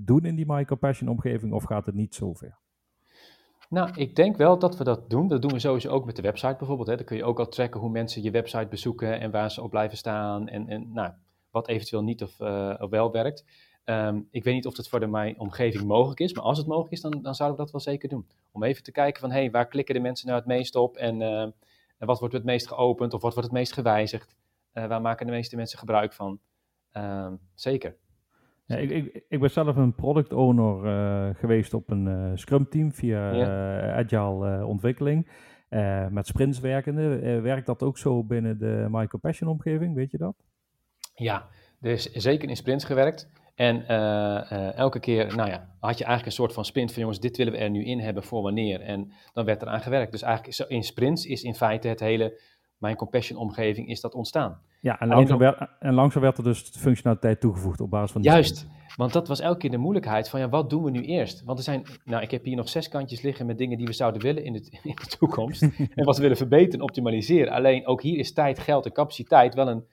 doen 0.00 0.24
in 0.24 0.34
die 0.34 0.46
My 0.46 0.64
Compassion 0.64 1.08
omgeving 1.08 1.52
of 1.52 1.64
gaat 1.64 1.86
het 1.86 1.94
niet 1.94 2.14
zo 2.14 2.32
ver? 2.32 2.58
Nou, 3.68 3.90
ik 3.94 4.16
denk 4.16 4.36
wel 4.36 4.58
dat 4.58 4.76
we 4.76 4.84
dat 4.84 5.10
doen. 5.10 5.28
Dat 5.28 5.42
doen 5.42 5.52
we 5.52 5.58
sowieso 5.58 5.88
ook 5.88 6.04
met 6.04 6.16
de 6.16 6.22
website 6.22 6.56
bijvoorbeeld. 6.58 6.88
Hè. 6.88 6.96
Dan 6.96 7.04
kun 7.04 7.16
je 7.16 7.24
ook 7.24 7.38
al 7.38 7.48
tracken 7.48 7.80
hoe 7.80 7.90
mensen 7.90 8.22
je 8.22 8.30
website 8.30 8.66
bezoeken 8.66 9.20
en 9.20 9.30
waar 9.30 9.50
ze 9.50 9.62
op 9.62 9.70
blijven 9.70 9.96
staan 9.96 10.48
en, 10.48 10.68
en 10.68 10.92
nou, 10.92 11.12
wat 11.50 11.68
eventueel 11.68 12.02
niet 12.02 12.22
of, 12.22 12.40
of 12.80 12.90
wel 12.90 13.12
werkt. 13.12 13.44
Um, 13.84 14.28
ik 14.30 14.44
weet 14.44 14.54
niet 14.54 14.66
of 14.66 14.74
dat 14.74 14.88
voor 14.88 15.00
de 15.00 15.06
mijn 15.06 15.38
omgeving 15.38 15.84
mogelijk 15.84 16.20
is, 16.20 16.34
maar 16.34 16.44
als 16.44 16.58
het 16.58 16.66
mogelijk 16.66 16.92
is, 16.92 17.00
dan, 17.00 17.22
dan 17.22 17.34
zouden 17.34 17.58
we 17.58 17.62
dat 17.62 17.72
wel 17.72 17.94
zeker 17.94 18.08
doen. 18.08 18.26
Om 18.52 18.62
even 18.62 18.82
te 18.82 18.92
kijken 18.92 19.20
van, 19.20 19.30
hé, 19.30 19.38
hey, 19.38 19.50
waar 19.50 19.68
klikken 19.68 19.94
de 19.94 20.00
mensen 20.00 20.26
nou 20.26 20.38
het 20.38 20.48
meest 20.48 20.76
op 20.76 20.96
en... 20.96 21.54
en 22.00 22.06
wat 22.06 22.18
wordt 22.18 22.34
het 22.34 22.44
meest 22.44 22.68
geopend 22.68 23.14
of 23.14 23.22
wat 23.22 23.34
wordt 23.34 23.48
het 23.48 23.58
meest 23.58 23.72
gewijzigd? 23.72 24.36
Uh, 24.74 24.86
waar 24.86 25.00
maken 25.00 25.26
de 25.26 25.32
meeste 25.32 25.56
mensen 25.56 25.78
gebruik 25.78 26.12
van? 26.12 26.40
Uh, 26.92 27.32
zeker. 27.54 27.96
Ja, 28.66 28.76
ik, 28.76 28.90
ik, 28.90 29.24
ik, 29.28 29.40
ben 29.40 29.50
zelf 29.50 29.76
een 29.76 29.94
product 29.94 30.32
owner 30.32 30.84
uh, 30.84 31.34
geweest 31.34 31.74
op 31.74 31.90
een 31.90 32.06
uh, 32.06 32.30
Scrum 32.34 32.68
team 32.68 32.92
via 32.92 33.32
ja. 33.32 33.92
Agile 33.92 34.66
ontwikkeling. 34.66 35.28
met 36.10 36.26
sprints 36.26 36.60
werkende. 36.60 37.40
werkt 37.40 37.66
dat 37.66 37.82
ook 37.82 37.98
zo 37.98 38.24
binnen 38.24 38.58
de 38.58 38.86
My 38.90 39.06
Compassion 39.06 39.50
omgeving? 39.50 39.94
Weet 39.94 40.10
je 40.10 40.18
dat? 40.18 40.34
Ja, 41.14 41.48
dus 41.80 42.12
zeker 42.12 42.48
in 42.48 42.56
sprints 42.56 42.84
gewerkt. 42.84 43.30
En 43.60 43.76
uh, 43.76 43.88
uh, 43.88 44.76
elke 44.76 45.00
keer, 45.00 45.36
nou 45.36 45.48
ja, 45.48 45.68
had 45.80 45.98
je 45.98 46.04
eigenlijk 46.04 46.26
een 46.26 46.42
soort 46.42 46.52
van 46.52 46.64
sprint 46.64 46.92
van 46.92 47.00
jongens, 47.00 47.20
dit 47.20 47.36
willen 47.36 47.52
we 47.52 47.58
er 47.58 47.70
nu 47.70 47.84
in 47.84 48.00
hebben 48.00 48.22
voor 48.22 48.42
wanneer. 48.42 48.80
En 48.80 49.12
dan 49.32 49.44
werd 49.44 49.62
er 49.62 49.68
aan 49.68 49.80
gewerkt. 49.80 50.12
Dus 50.12 50.22
eigenlijk 50.22 50.70
in 50.70 50.82
sprints 50.82 51.26
is 51.26 51.42
in 51.42 51.54
feite 51.54 51.88
het 51.88 52.00
hele, 52.00 52.40
mijn 52.78 52.96
compassion 52.96 53.38
omgeving 53.38 53.88
is 53.88 54.00
dat 54.00 54.14
ontstaan. 54.14 54.60
Ja, 54.80 55.00
en 55.00 55.08
langzaam, 55.08 55.38
werd, 55.38 55.68
en 55.78 55.94
langzaam 55.94 56.22
werd 56.22 56.38
er 56.38 56.44
dus 56.44 56.60
functionaliteit 56.60 57.40
toegevoegd 57.40 57.80
op 57.80 57.90
basis 57.90 58.12
van 58.12 58.22
die 58.22 58.30
Juist, 58.30 58.56
sprint. 58.56 58.96
want 58.96 59.12
dat 59.12 59.28
was 59.28 59.40
elke 59.40 59.58
keer 59.58 59.70
de 59.70 59.76
moeilijkheid 59.76 60.28
van 60.28 60.40
ja, 60.40 60.48
wat 60.48 60.70
doen 60.70 60.82
we 60.82 60.90
nu 60.90 61.02
eerst? 61.02 61.44
Want 61.44 61.58
er 61.58 61.64
zijn, 61.64 61.82
nou 62.04 62.22
ik 62.22 62.30
heb 62.30 62.44
hier 62.44 62.56
nog 62.56 62.68
zes 62.68 62.88
kantjes 62.88 63.22
liggen 63.22 63.46
met 63.46 63.58
dingen 63.58 63.76
die 63.76 63.86
we 63.86 63.92
zouden 63.92 64.22
willen 64.22 64.44
in 64.44 64.52
de, 64.52 64.60
in 64.82 64.94
de 64.94 65.16
toekomst. 65.18 65.62
en 65.94 66.04
wat 66.04 66.16
we 66.16 66.22
willen 66.22 66.36
verbeteren, 66.36 66.84
optimaliseren. 66.84 67.52
Alleen 67.52 67.86
ook 67.86 68.02
hier 68.02 68.18
is 68.18 68.32
tijd, 68.32 68.58
geld 68.58 68.86
en 68.86 68.92
capaciteit 68.92 69.54
wel 69.54 69.68
een 69.68 69.84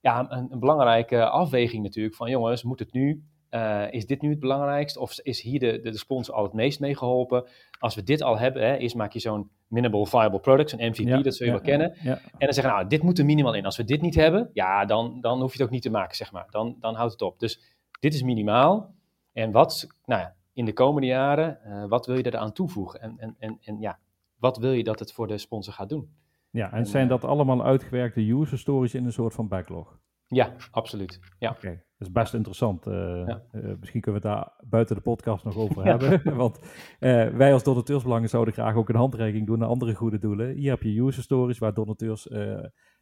ja, 0.00 0.30
een, 0.30 0.52
een, 0.52 0.58
belangrijke 0.58 1.28
afweging 1.28 1.82
natuurlijk 1.82 2.14
van 2.14 2.30
jongens, 2.30 2.62
moet 2.62 2.78
het 2.78 2.92
nu, 2.92 3.24
uh, 3.50 3.92
is 3.92 4.06
dit 4.06 4.20
nu 4.20 4.30
het 4.30 4.38
belangrijkste 4.38 5.00
of 5.00 5.18
is 5.18 5.42
hier 5.42 5.58
de, 5.58 5.80
de, 5.80 5.90
de, 5.90 5.98
sponsor 5.98 6.34
al 6.34 6.42
het 6.42 6.52
meest 6.52 6.80
mee 6.80 6.96
geholpen? 6.96 7.44
Als 7.78 7.94
we 7.94 8.02
dit 8.02 8.22
al 8.22 8.38
hebben, 8.38 8.62
hè, 8.62 8.76
eerst 8.76 8.96
maak 8.96 9.12
je 9.12 9.18
zo'n 9.18 9.50
minimal 9.66 10.06
viable 10.06 10.40
product, 10.40 10.72
een 10.72 10.90
MVP, 10.90 11.08
ja, 11.08 11.22
dat 11.22 11.34
zul 11.34 11.46
je 11.46 11.52
ja, 11.52 11.58
wel 11.58 11.68
kennen. 11.68 11.96
Ja, 12.02 12.18
en 12.18 12.38
dan 12.38 12.52
zeggen 12.52 12.74
nou, 12.74 12.86
dit 12.86 13.02
moet 13.02 13.18
er 13.18 13.24
minimaal 13.24 13.54
in. 13.54 13.64
Als 13.64 13.76
we 13.76 13.84
dit 13.84 14.00
niet 14.00 14.14
hebben, 14.14 14.50
ja, 14.52 14.84
dan, 14.84 15.20
dan 15.20 15.40
hoef 15.40 15.52
je 15.52 15.58
het 15.58 15.66
ook 15.66 15.72
niet 15.72 15.82
te 15.82 15.90
maken, 15.90 16.16
zeg 16.16 16.32
maar. 16.32 16.46
Dan, 16.50 16.76
dan 16.80 16.94
houdt 16.94 17.12
het 17.12 17.22
op. 17.22 17.38
Dus 17.38 17.60
dit 18.00 18.14
is 18.14 18.22
minimaal. 18.22 18.94
En 19.32 19.50
wat, 19.50 19.86
nou 20.04 20.20
ja, 20.20 20.34
in 20.52 20.64
de 20.64 20.72
komende 20.72 21.06
jaren, 21.06 21.58
uh, 21.66 21.84
wat 21.88 22.06
wil 22.06 22.16
je 22.16 22.26
eraan 22.26 22.52
toevoegen? 22.52 23.00
En, 23.00 23.14
en, 23.18 23.36
en, 23.38 23.58
en 23.62 23.80
ja, 23.80 23.98
wat 24.38 24.56
wil 24.56 24.72
je 24.72 24.84
dat 24.84 24.98
het 24.98 25.12
voor 25.12 25.26
de 25.26 25.38
sponsor 25.38 25.72
gaat 25.72 25.88
doen? 25.88 26.10
Ja, 26.50 26.72
en, 26.72 26.86
zijn 26.86 27.08
dat 27.08 27.24
allemaal 27.24 27.64
uitgewerkte 27.64 28.32
user 28.32 28.58
stories 28.58 28.94
in 28.94 29.04
een 29.04 29.12
soort 29.12 29.34
van 29.34 29.48
backlog? 29.48 29.98
Ja, 30.26 30.54
absoluut. 30.70 31.20
Ja. 31.38 31.50
Oké, 31.50 31.68
dat 31.68 32.08
is 32.08 32.12
best 32.12 32.34
interessant. 32.34 32.86
Uh, 32.86 32.94
ja. 33.26 33.42
uh, 33.52 33.72
misschien 33.80 34.00
kunnen 34.00 34.20
we 34.20 34.28
het 34.28 34.36
daar 34.36 34.52
buiten 34.68 34.96
de 34.96 35.02
podcast 35.02 35.44
nog 35.44 35.56
over 35.56 35.84
hebben. 35.98 36.22
Want 36.36 36.58
uh, 37.00 37.28
wij 37.28 37.52
als 37.52 37.62
donateursbelangen 37.62 38.28
zouden 38.28 38.54
graag 38.54 38.74
ook 38.74 38.88
een 38.88 38.94
handreiking 38.94 39.46
doen 39.46 39.58
naar 39.58 39.68
andere 39.68 39.94
goede 39.94 40.18
doelen. 40.18 40.54
Hier 40.54 40.70
heb 40.70 40.82
je 40.82 41.00
user 41.00 41.22
stories 41.22 41.58
waar 41.58 41.74
donateurs 41.74 42.28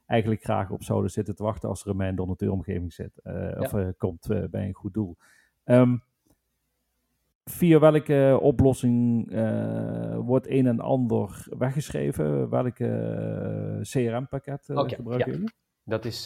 eigenlijk 0.07 0.43
graag 0.43 0.71
op 0.71 0.83
zouden 0.83 1.11
zitten 1.11 1.35
te 1.35 1.43
wachten 1.43 1.69
als 1.69 1.85
er 1.85 1.91
in 1.91 1.97
mijn 1.97 2.17
donateuromgeving 2.17 2.93
zit. 2.93 3.21
Of 3.59 3.97
komt 3.97 4.51
bij 4.51 4.67
een 4.67 4.75
goed 4.75 4.95
doel. 4.95 5.17
Um, 5.65 6.03
via 7.49 7.79
welke 7.79 8.39
oplossing 8.43 9.27
uh, 9.33 10.17
wordt 10.17 10.49
een 10.49 10.67
en 10.67 10.81
ander 10.81 11.47
weggeschreven? 11.59 12.51
Welke 12.51 12.85
uh, 12.85 13.81
CRM-pakket 13.81 14.69
uh, 14.69 14.77
okay, 14.77 14.95
gebruiken 14.95 15.31
ja. 15.31 15.37
jullie? 15.37 15.53
Dat 15.85 16.05
is 16.05 16.23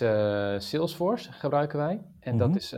Salesforce 0.67 1.33
gebruiken 1.33 1.79
wij. 1.79 1.93
En 2.21 2.35
mm 2.35 2.41
-hmm. 2.41 2.53
dat 2.53 2.57
is 2.57 2.71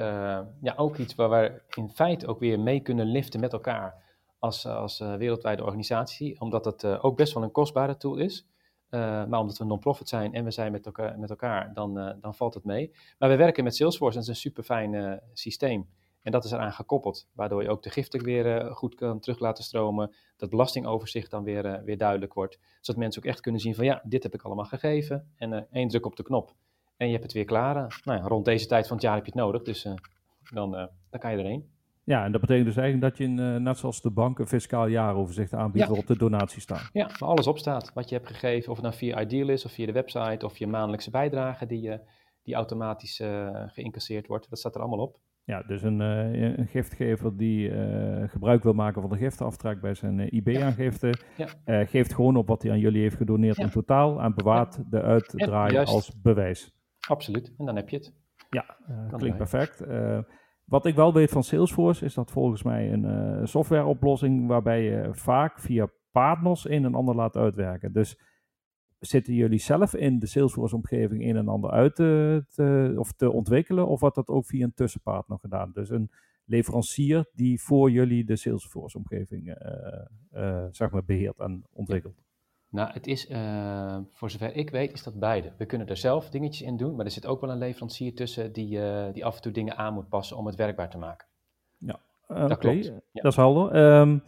ja, 0.60 0.74
ook 0.76 0.96
iets 0.96 1.14
waar 1.14 1.30
we 1.30 1.62
in 1.74 1.90
feite 1.90 2.26
ook 2.26 2.40
weer 2.40 2.60
mee 2.60 2.80
kunnen 2.80 3.06
liften 3.06 3.40
met 3.40 3.52
elkaar 3.52 4.02
als, 4.38 4.66
als 4.66 4.98
wereldwijde 4.98 5.64
organisatie. 5.64 6.40
Omdat 6.40 6.64
het 6.64 6.84
ook 6.84 7.16
best 7.16 7.34
wel 7.34 7.42
een 7.42 7.50
kostbare 7.50 7.96
tool 7.96 8.16
is. 8.16 8.48
maar 8.90 9.40
omdat 9.40 9.56
we 9.56 9.62
een 9.62 9.68
non-profit 9.68 10.08
zijn 10.08 10.34
en 10.34 10.44
we 10.44 10.50
zijn 10.50 10.72
met 10.72 10.86
elkaar, 10.86 11.18
met 11.18 11.30
elkaar 11.30 11.74
dan, 11.74 12.16
dan 12.20 12.34
valt 12.34 12.54
het 12.54 12.64
mee. 12.64 12.94
Maar 13.18 13.28
we 13.28 13.36
werken 13.36 13.64
met 13.64 13.76
Salesforce 13.76 14.18
en 14.18 14.24
dat 14.24 14.34
is 14.34 14.44
een 14.44 14.50
super 14.50 14.64
fijn 14.64 15.20
systeem. 15.32 15.88
En 16.24 16.32
dat 16.32 16.44
is 16.44 16.50
eraan 16.50 16.72
gekoppeld, 16.72 17.28
waardoor 17.32 17.62
je 17.62 17.68
ook 17.68 17.82
de 17.82 17.90
giften 17.90 18.22
weer 18.22 18.64
uh, 18.64 18.74
goed 18.74 18.94
kan 18.94 19.20
terug 19.20 19.38
laten 19.38 19.64
stromen. 19.64 20.14
Dat 20.36 20.50
belastingoverzicht 20.50 21.30
dan 21.30 21.44
weer, 21.44 21.64
uh, 21.64 21.82
weer 21.84 21.98
duidelijk 21.98 22.34
wordt. 22.34 22.58
Zodat 22.80 23.00
mensen 23.00 23.22
ook 23.22 23.28
echt 23.28 23.40
kunnen 23.40 23.60
zien 23.60 23.74
van 23.74 23.84
ja, 23.84 24.02
dit 24.04 24.22
heb 24.22 24.34
ik 24.34 24.42
allemaal 24.42 24.64
gegeven. 24.64 25.32
En 25.36 25.52
uh, 25.52 25.60
één 25.70 25.88
druk 25.88 26.06
op 26.06 26.16
de 26.16 26.22
knop 26.22 26.54
en 26.96 27.06
je 27.06 27.12
hebt 27.12 27.24
het 27.24 27.32
weer 27.32 27.44
klaar. 27.44 28.00
nou 28.04 28.18
ja, 28.18 28.26
rond 28.26 28.44
deze 28.44 28.66
tijd 28.66 28.86
van 28.86 28.96
het 28.96 29.04
jaar 29.04 29.14
heb 29.14 29.24
je 29.24 29.30
het 29.30 29.40
nodig, 29.40 29.62
dus 29.62 29.82
dan, 30.52 30.70
dan 31.10 31.20
kan 31.20 31.30
je 31.32 31.38
erheen. 31.38 31.72
Ja, 32.04 32.24
en 32.24 32.32
dat 32.32 32.40
betekent 32.40 32.66
dus 32.66 32.76
eigenlijk 32.76 33.16
dat 33.16 33.18
je, 33.18 33.42
een, 33.42 33.62
net 33.62 33.78
zoals 33.78 34.00
de 34.00 34.10
bank, 34.10 34.38
een 34.38 34.46
fiscaal 34.46 34.86
jaaroverzicht 34.86 35.54
aanbiedt 35.54 35.84
ja. 35.84 35.86
waarop 35.86 36.06
de 36.06 36.18
donaties 36.18 36.62
staan. 36.62 36.88
Ja, 36.92 37.06
waar 37.18 37.28
alles 37.28 37.46
op 37.46 37.58
staat. 37.58 37.92
Wat 37.92 38.08
je 38.08 38.14
hebt 38.14 38.28
gegeven, 38.28 38.70
of 38.70 38.76
het 38.76 38.86
nou 38.86 38.96
via 38.96 39.20
Ideal 39.20 39.48
is, 39.48 39.64
of 39.64 39.72
via 39.72 39.86
de 39.86 39.92
website, 39.92 40.44
of 40.44 40.56
je 40.56 40.66
maandelijkse 40.66 41.10
bijdrage 41.10 41.66
die, 41.66 41.98
die 42.42 42.54
automatisch 42.54 43.22
geïncasseerd 43.66 44.26
wordt. 44.26 44.50
Dat 44.50 44.58
staat 44.58 44.74
er 44.74 44.80
allemaal 44.80 45.06
op. 45.06 45.18
Ja, 45.46 45.62
dus 45.62 45.82
een, 45.82 46.00
uh, 46.00 46.56
een 46.56 46.66
giftgever 46.66 47.36
die 47.36 47.68
uh, 47.68 48.28
gebruik 48.28 48.62
wil 48.62 48.72
maken 48.72 49.00
van 49.00 49.10
de 49.10 49.16
giftaftrek 49.16 49.80
bij 49.80 49.94
zijn 49.94 50.18
uh, 50.18 50.32
IB-aangifte, 50.32 51.14
ja. 51.36 51.84
geeft 51.84 52.14
gewoon 52.14 52.36
op 52.36 52.48
wat 52.48 52.62
hij 52.62 52.72
aan 52.72 52.78
jullie 52.78 53.02
heeft 53.02 53.16
gedoneerd 53.16 53.56
ja. 53.56 53.62
in 53.62 53.70
totaal 53.70 54.20
en 54.20 54.34
bewaart 54.34 54.90
de 54.90 55.02
uitdraai 55.02 55.78
als 55.78 56.20
bewijs. 56.20 56.74
Absoluut, 57.08 57.54
en 57.58 57.66
dan 57.66 57.76
heb 57.76 57.88
je 57.88 57.96
het. 57.96 58.14
Ja, 58.50 58.76
klinkt 59.16 59.36
perfect. 59.36 59.84
wat 60.64 60.86
ik 60.86 60.94
wel 60.94 61.12
weet 61.12 61.30
van 61.30 61.42
Salesforce 61.42 62.04
is 62.04 62.14
dat 62.14 62.30
volgens 62.30 62.62
mij 62.62 62.92
een 62.92 63.48
softwareoplossing 63.48 64.46
waarbij 64.46 64.82
je 64.82 65.08
vaak 65.12 65.60
via 65.60 65.88
partners 66.12 66.68
een 66.68 66.84
en 66.84 66.94
ander 66.94 67.14
laat 67.14 67.36
uitwerken. 67.36 67.92
Dus 67.92 68.20
zitten 69.06 69.34
jullie 69.34 69.58
zelf 69.58 69.94
in 69.94 70.18
de 70.18 70.26
Salesforce-omgeving 70.26 71.24
een 71.24 71.36
en 71.36 71.48
ander 71.48 71.70
uit 71.70 71.94
te, 71.94 72.44
te, 72.48 72.94
of 72.96 73.12
te 73.12 73.30
ontwikkelen? 73.30 73.86
Of 73.86 74.00
wordt 74.00 74.14
dat 74.14 74.28
ook 74.28 74.46
via 74.46 74.64
een 74.64 74.74
tussenpartner 74.74 75.38
gedaan? 75.38 75.70
Dus 75.74 75.90
een 75.90 76.10
leverancier 76.44 77.26
die 77.32 77.62
voor 77.62 77.90
jullie 77.90 78.24
de 78.24 78.36
Salesforce-omgeving 78.36 79.48
uh, 79.48 79.54
uh, 80.34 80.64
zeg 80.70 80.90
maar 80.90 81.04
beheert 81.04 81.38
en 81.38 81.64
ontwikkelt? 81.72 82.22
Nou, 82.68 82.92
het 82.92 83.06
is, 83.06 83.30
uh, 83.30 83.98
voor 84.10 84.30
zover 84.30 84.56
ik 84.56 84.70
weet, 84.70 84.92
is 84.92 85.02
dat 85.02 85.18
beide. 85.18 85.52
We 85.58 85.66
kunnen 85.66 85.88
er 85.88 85.96
zelf 85.96 86.30
dingetjes 86.30 86.66
in 86.66 86.76
doen, 86.76 86.94
maar 86.96 87.04
er 87.04 87.10
zit 87.10 87.26
ook 87.26 87.40
wel 87.40 87.50
een 87.50 87.58
leverancier 87.58 88.14
tussen 88.14 88.52
die, 88.52 88.78
die 89.12 89.24
af 89.24 89.36
en 89.36 89.42
toe 89.42 89.52
dingen 89.52 89.76
aan 89.76 89.94
moet 89.94 90.08
passen 90.08 90.36
om 90.36 90.46
het 90.46 90.54
werkbaar 90.54 90.90
te 90.90 90.98
maken. 90.98 91.26
Ja, 91.78 91.98
dat 92.28 92.58
klopt. 92.58 92.84
Ja. 92.84 92.92
Dat 93.12 93.32
is 93.32 93.36
helder. 93.36 93.98
Um, 94.00 94.22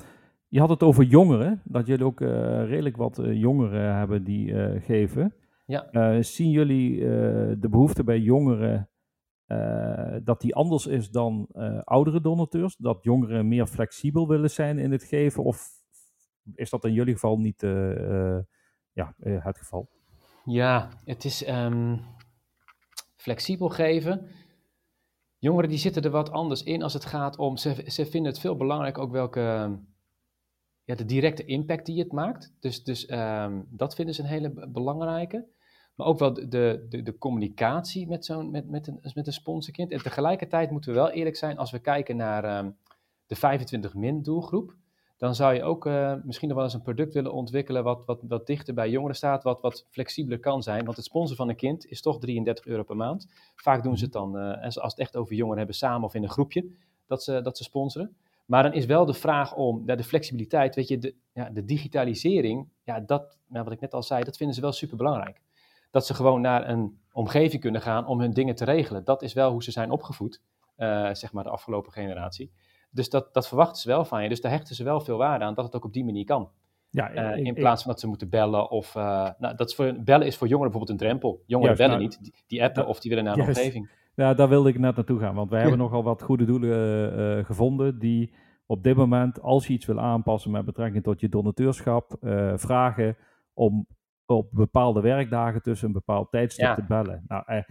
je 0.49 0.61
had 0.61 0.69
het 0.69 0.83
over 0.83 1.05
jongeren, 1.05 1.63
dat 1.65 1.87
jullie 1.87 2.05
ook 2.05 2.21
redelijk 2.21 2.97
wat 2.97 3.21
jongeren 3.23 3.97
hebben 3.97 4.25
die 4.25 4.81
geven. 4.81 5.35
Ja. 5.67 6.23
zien 6.23 6.51
jullie 6.51 6.99
de 7.59 7.69
behoefte 7.71 8.05
bij 8.05 8.19
jongeren 8.21 8.91
dat 10.25 10.41
die 10.41 10.55
anders 10.55 10.87
is 10.87 11.11
dan 11.11 11.49
oudere 11.85 12.21
donateurs? 12.21 12.77
Dat 12.77 13.03
jongeren 13.03 13.49
meer 13.49 13.67
flexibel 13.67 14.29
willen 14.29 14.51
zijn 14.51 14.79
in 14.79 14.93
het 14.93 15.05
geven? 15.05 15.45
Of 15.45 15.77
is 16.55 16.71
dat 16.71 16.85
in 16.85 16.93
jullie 16.93 17.15
geval 17.15 17.39
niet 17.39 17.63
uh, 17.63 18.39
ja, 18.93 19.15
eh, 19.21 19.45
het 19.45 19.59
geval? 19.59 19.89
Ja, 20.45 20.89
het 21.05 21.25
is 21.25 21.49
um, 21.49 22.01
flexibel 23.17 23.69
geven. 23.69 24.29
Jongeren 25.39 25.69
die 25.69 25.79
zitten 25.79 26.03
er 26.03 26.11
wat 26.11 26.31
anders 26.31 26.63
in 26.63 26.83
als 26.83 26.93
het 26.93 27.05
gaat 27.05 27.37
om, 27.37 27.57
ze, 27.57 27.83
ze 27.87 28.07
vinden 28.07 28.33
het 28.33 28.41
veel 28.41 28.57
belangrijk 28.57 28.99
ook 28.99 29.11
welke, 29.11 29.79
ja, 30.87 30.95
de 30.95 31.05
directe 31.05 31.45
impact 31.45 31.87
die 31.87 31.99
het 31.99 32.13
maakt. 32.13 32.53
Dus, 32.61 32.85
dus 32.85 33.11
um, 33.11 33.67
dat 33.71 33.95
vinden 33.95 34.15
ze 34.15 34.23
een 34.23 34.29
hele 34.29 34.69
belangrijke. 34.69 35.47
Maar 35.95 36.07
ook 36.07 36.19
wel 36.19 36.35
de, 36.35 36.87
de, 36.89 37.03
de, 37.03 37.19
communicatie 37.19 38.09
met, 38.09 38.25
zo'n, 38.25 38.51
met, 38.51 38.69
met, 38.69 38.87
een, 38.87 39.01
met 39.15 39.27
een 39.27 39.33
sponsorkind. 39.33 39.91
En 39.91 40.03
tegelijkertijd 40.03 40.71
moeten 40.71 40.93
we 40.93 40.97
wel 40.97 41.11
eerlijk 41.11 41.37
zijn 41.37 41.59
als 41.59 41.71
we 41.71 41.79
kijken 41.79 42.17
naar 42.17 42.59
um, 42.59 42.77
de 43.27 43.37
25-min 43.37 44.23
doelgroep 44.23 44.75
dan 45.17 45.35
zou 45.35 45.55
je 45.55 45.63
ook 45.63 45.87
uh, 45.87 46.15
misschien 46.25 46.49
nog 46.49 46.57
wel 46.57 46.67
eens 46.67 46.75
een 46.75 46.83
product 46.83 47.15
willen 47.15 47.33
ontwikkelen 47.33 47.85
wat, 47.85 48.03
wat, 48.07 48.23
wat 48.29 48.47
dichter 48.47 48.75
bij 48.75 48.91
jongeren 48.91 49.17
staat, 49.17 49.43
wat, 49.43 49.61
wat 49.61 49.87
flexibeler 49.91 50.39
kan 50.39 50.63
zijn. 50.63 50.85
Want 50.85 50.97
het 50.97 51.07
sponsoren 51.07 51.37
van 51.37 51.49
een 51.49 51.57
kind 51.57 51.87
is 51.87 52.01
toch 52.01 52.19
33 52.19 52.67
euro 52.67 52.83
per 52.83 52.97
maand. 52.97 53.29
Vaak 53.55 53.83
doen 53.83 53.99
ze 53.99 54.05
het 54.05 54.13
dan, 54.13 54.37
uh, 54.37 54.63
als 54.63 54.75
het 54.75 54.99
echt 54.99 55.17
over 55.17 55.35
jongeren 55.35 55.59
hebben, 55.59 55.77
samen 55.77 56.07
of 56.09 56.15
in 56.15 56.23
een 56.23 56.31
groepje, 56.31 56.67
dat 57.07 57.23
ze, 57.23 57.41
dat 57.43 57.57
ze 57.57 57.65
sponsoren. 57.65 58.17
Maar 58.47 58.63
dan 58.63 58.73
is 58.73 58.87
wel 58.87 59.05
de 59.05 59.15
vraag 59.15 59.55
om 59.55 59.83
ja, 59.87 59.95
de 59.95 60.05
flexibiliteit, 60.05 60.75
weet 60.75 60.89
je, 60.89 60.99
de, 60.99 61.15
ja, 61.33 61.51
de 61.51 61.65
digitalisering, 61.65 62.69
ja, 62.83 63.01
dat, 63.01 63.39
nou, 63.49 63.65
wat 63.65 63.73
ik 63.73 63.81
net 63.81 63.95
al 63.95 64.03
zei, 64.03 64.25
dat 64.25 64.37
vinden 64.37 64.55
ze 64.55 64.61
wel 64.61 64.73
super 64.73 64.97
belangrijk. 64.97 65.41
Dat 65.91 66.07
ze 66.07 66.15
gewoon 66.15 66.41
naar 66.41 66.69
een 66.69 66.99
omgeving 67.13 67.61
kunnen 67.61 67.81
gaan 67.81 68.07
om 68.07 68.21
hun 68.21 68.33
dingen 68.33 68.55
te 68.55 68.65
regelen. 68.65 69.05
Dat 69.05 69.23
is 69.23 69.33
wel 69.33 69.51
hoe 69.51 69.63
ze 69.63 69.71
zijn 69.71 69.91
opgevoed, 69.91 70.43
uh, 70.77 71.15
zeg 71.15 71.33
maar 71.33 71.45
de 71.45 71.51
afgelopen 71.51 71.93
generatie. 71.93 72.53
Dus 72.91 73.11
dat, 73.11 73.35
dat 73.35 73.49
verwachten 73.49 73.81
ze 73.81 73.89
wel 73.89 74.05
van 74.05 74.23
je. 74.23 74.29
Dus 74.29 74.41
daar 74.41 74.53
hechten 74.53 74.75
ze 74.75 74.85
wel 74.85 75.01
veel 75.01 75.17
waarde 75.17 75.45
aan 75.45 75.55
dat 75.55 75.65
het 75.65 75.77
ook 75.77 75.85
op 75.85 75.93
die 75.93 76.05
manier 76.05 76.25
kan. 76.25 76.51
Ja, 76.91 77.35
uh, 77.35 77.45
in 77.45 77.55
plaats 77.55 77.83
van 77.83 77.91
dat 77.91 78.01
ze 78.01 78.07
moeten 78.07 78.29
bellen 78.29 78.71
of... 78.71 78.95
Uh, 78.95 79.31
nou, 79.39 79.57
dat 79.57 79.69
is 79.69 79.75
voor, 79.75 79.95
bellen 79.99 80.27
is 80.27 80.37
voor 80.37 80.49
jongeren 80.49 80.73
bijvoorbeeld 80.73 81.01
een 81.01 81.07
drempel. 81.09 81.43
Jongeren 81.47 81.77
bellen 81.77 81.99
nou, 81.99 82.03
niet, 82.03 82.43
die, 82.47 82.63
appen 82.63 82.87
of 82.87 83.01
die 83.01 83.11
willen 83.11 83.25
naar 83.25 83.39
een 83.39 83.47
omgeving. 83.47 83.91
Ja, 84.17 84.35
daar 84.35 84.49
wilde 84.49 84.69
ik 84.69 84.79
net 84.79 84.97
naartoe 84.97 85.19
gaan. 85.19 85.35
Want 85.35 85.51
wij 85.51 85.61
hebben 85.61 85.79
nogal 85.79 86.03
wat 86.03 86.23
goede 86.23 86.45
doelen 86.45 87.39
uh, 87.39 87.45
gevonden 87.45 87.99
die 87.99 88.35
op 88.67 88.83
dit 88.83 88.97
moment, 88.97 89.41
als 89.43 89.67
je 89.67 89.73
iets 89.73 89.87
wil 89.87 90.01
aanpassen 90.01 90.51
met 90.51 90.65
betrekking 90.65 91.05
tot 91.05 91.21
je 91.21 91.29
donateurschap, 91.29 92.17
vragen 92.55 93.17
om 93.55 93.87
op 94.27 94.49
bepaalde 94.51 95.01
werkdagen 95.01 95.63
tussen 95.63 95.87
een 95.87 95.93
bepaald 95.93 96.31
tijdstip 96.31 96.75
te 96.75 96.85
bellen. 96.89 97.25
Nou, 97.27 97.45
ja 97.47 97.65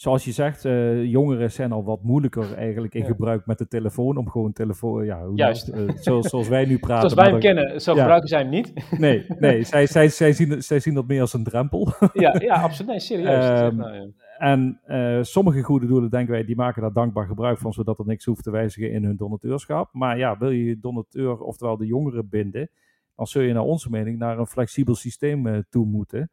zoals 0.00 0.24
je 0.24 0.32
zegt, 0.32 0.64
uh, 0.64 1.04
jongeren 1.04 1.50
zijn 1.50 1.72
al 1.72 1.84
wat 1.84 2.02
moeilijker 2.02 2.54
eigenlijk 2.54 2.94
in 2.94 3.04
gebruik 3.04 3.46
met 3.46 3.58
de 3.58 3.68
telefoon. 3.68 4.16
Om 4.16 4.30
gewoon 4.30 4.52
telefoon, 4.52 5.04
ja, 5.04 5.26
hoe 5.26 5.36
Juist. 5.36 5.68
Uh, 5.68 5.90
zoals, 5.94 6.28
zoals 6.30 6.48
wij 6.48 6.64
nu 6.64 6.78
praten. 6.78 7.10
Zoals 7.10 7.14
wij 7.14 7.30
hem 7.30 7.40
kennen, 7.40 7.80
zo 7.80 7.94
gebruiken 7.94 8.28
zij 8.28 8.40
hem 8.40 8.48
niet. 8.48 8.72
Nee, 8.98 9.26
nee 9.38 9.64
zij, 9.72 9.86
zij, 9.86 10.08
zij, 10.08 10.32
zien, 10.32 10.62
zij 10.62 10.80
zien 10.80 10.94
dat 10.94 11.06
meer 11.06 11.20
als 11.20 11.32
een 11.32 11.44
drempel. 11.44 11.92
ja, 12.12 12.34
ja, 12.38 12.54
absoluut. 12.54 12.90
Nee, 12.90 13.00
serieus. 13.00 13.60
Um, 13.60 13.76
nou, 13.76 13.94
ja. 13.94 14.06
En 14.38 14.80
uh, 14.86 15.22
sommige 15.22 15.62
goede 15.62 15.86
doelen, 15.86 16.10
denken 16.10 16.32
wij, 16.32 16.44
die 16.44 16.56
maken 16.56 16.82
daar 16.82 16.92
dankbaar 16.92 17.26
gebruik 17.26 17.58
van, 17.58 17.72
zodat 17.72 17.98
er 17.98 18.06
niks 18.06 18.24
hoeft 18.24 18.42
te 18.42 18.50
wijzigen 18.50 18.92
in 18.92 19.04
hun 19.04 19.16
donateurschap. 19.16 19.88
Maar 19.92 20.18
ja, 20.18 20.38
wil 20.38 20.50
je 20.50 20.64
je 20.64 20.78
donateur, 20.80 21.40
oftewel 21.40 21.76
de 21.76 21.86
jongeren 21.86 22.28
binden, 22.28 22.70
dan 23.16 23.26
zul 23.26 23.42
je 23.42 23.52
naar 23.52 23.62
onze 23.62 23.90
mening 23.90 24.18
naar 24.18 24.38
een 24.38 24.46
flexibel 24.46 24.94
systeem 24.94 25.64
toe 25.68 25.86
moeten. 25.86 26.30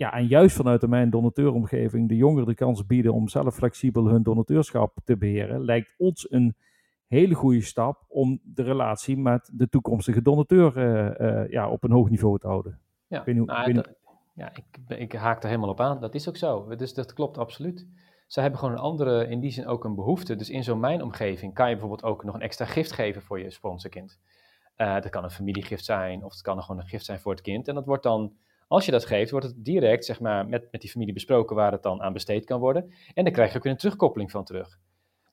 Ja, 0.00 0.12
en 0.12 0.26
juist 0.26 0.56
vanuit 0.56 0.80
de 0.80 0.88
mijn 0.88 1.10
donateuromgeving 1.10 2.08
de 2.08 2.16
jongeren 2.16 2.46
de 2.46 2.54
kans 2.54 2.86
bieden 2.86 3.12
om 3.12 3.28
zelf 3.28 3.54
flexibel 3.54 4.06
hun 4.06 4.22
donateurschap 4.22 4.98
te 5.04 5.16
beheren, 5.16 5.64
lijkt 5.64 5.94
ons 5.98 6.30
een 6.30 6.56
hele 7.06 7.34
goede 7.34 7.60
stap 7.60 8.04
om 8.08 8.40
de 8.42 8.62
relatie 8.62 9.16
met 9.16 9.50
de 9.52 9.68
toekomstige 9.68 10.22
donateur 10.22 10.76
uh, 10.76 11.42
uh, 11.42 11.50
ja, 11.50 11.70
op 11.70 11.84
een 11.84 11.90
hoog 11.90 12.10
niveau 12.10 12.38
te 12.38 12.46
houden. 12.46 12.80
Ja, 13.06 13.22
nou, 13.26 13.72
dat, 13.72 13.88
ja 14.34 14.52
ik, 14.54 14.98
ik, 14.98 15.12
haak 15.12 15.42
er 15.42 15.48
helemaal 15.48 15.70
op 15.70 15.80
aan. 15.80 16.00
Dat 16.00 16.14
is 16.14 16.28
ook 16.28 16.36
zo. 16.36 16.76
Dus 16.76 16.94
dat 16.94 17.12
klopt 17.12 17.38
absoluut. 17.38 17.86
Zij 18.26 18.42
hebben 18.42 18.60
gewoon 18.60 18.74
een 18.74 18.80
andere, 18.80 19.28
in 19.28 19.40
die 19.40 19.50
zin 19.50 19.66
ook 19.66 19.84
een 19.84 19.94
behoefte. 19.94 20.36
Dus 20.36 20.50
in 20.50 20.64
zo'n 20.64 20.80
mijnomgeving 20.80 21.54
kan 21.54 21.68
je 21.68 21.76
bijvoorbeeld 21.76 22.12
ook 22.12 22.24
nog 22.24 22.34
een 22.34 22.40
extra 22.40 22.64
gift 22.64 22.92
geven 22.92 23.22
voor 23.22 23.40
je 23.40 23.50
sponsorkind. 23.50 24.20
Uh, 24.76 24.94
dat 24.94 25.08
kan 25.08 25.24
een 25.24 25.30
familiegift 25.30 25.84
zijn 25.84 26.24
of 26.24 26.32
het 26.32 26.42
kan 26.42 26.62
gewoon 26.62 26.80
een 26.80 26.88
gift 26.88 27.04
zijn 27.04 27.20
voor 27.20 27.32
het 27.32 27.40
kind. 27.40 27.68
En 27.68 27.74
dat 27.74 27.86
wordt 27.86 28.02
dan 28.02 28.32
als 28.70 28.84
je 28.84 28.90
dat 28.90 29.06
geeft, 29.06 29.30
wordt 29.30 29.46
het 29.46 29.64
direct 29.64 30.04
zeg 30.04 30.20
maar, 30.20 30.48
met, 30.48 30.68
met 30.70 30.80
die 30.80 30.90
familie 30.90 31.14
besproken 31.14 31.56
waar 31.56 31.72
het 31.72 31.82
dan 31.82 32.02
aan 32.02 32.12
besteed 32.12 32.44
kan 32.44 32.60
worden. 32.60 32.92
En 33.14 33.24
dan 33.24 33.32
krijg 33.32 33.52
je 33.52 33.58
ook 33.58 33.64
een 33.64 33.76
terugkoppeling 33.76 34.30
van 34.30 34.44
terug. 34.44 34.78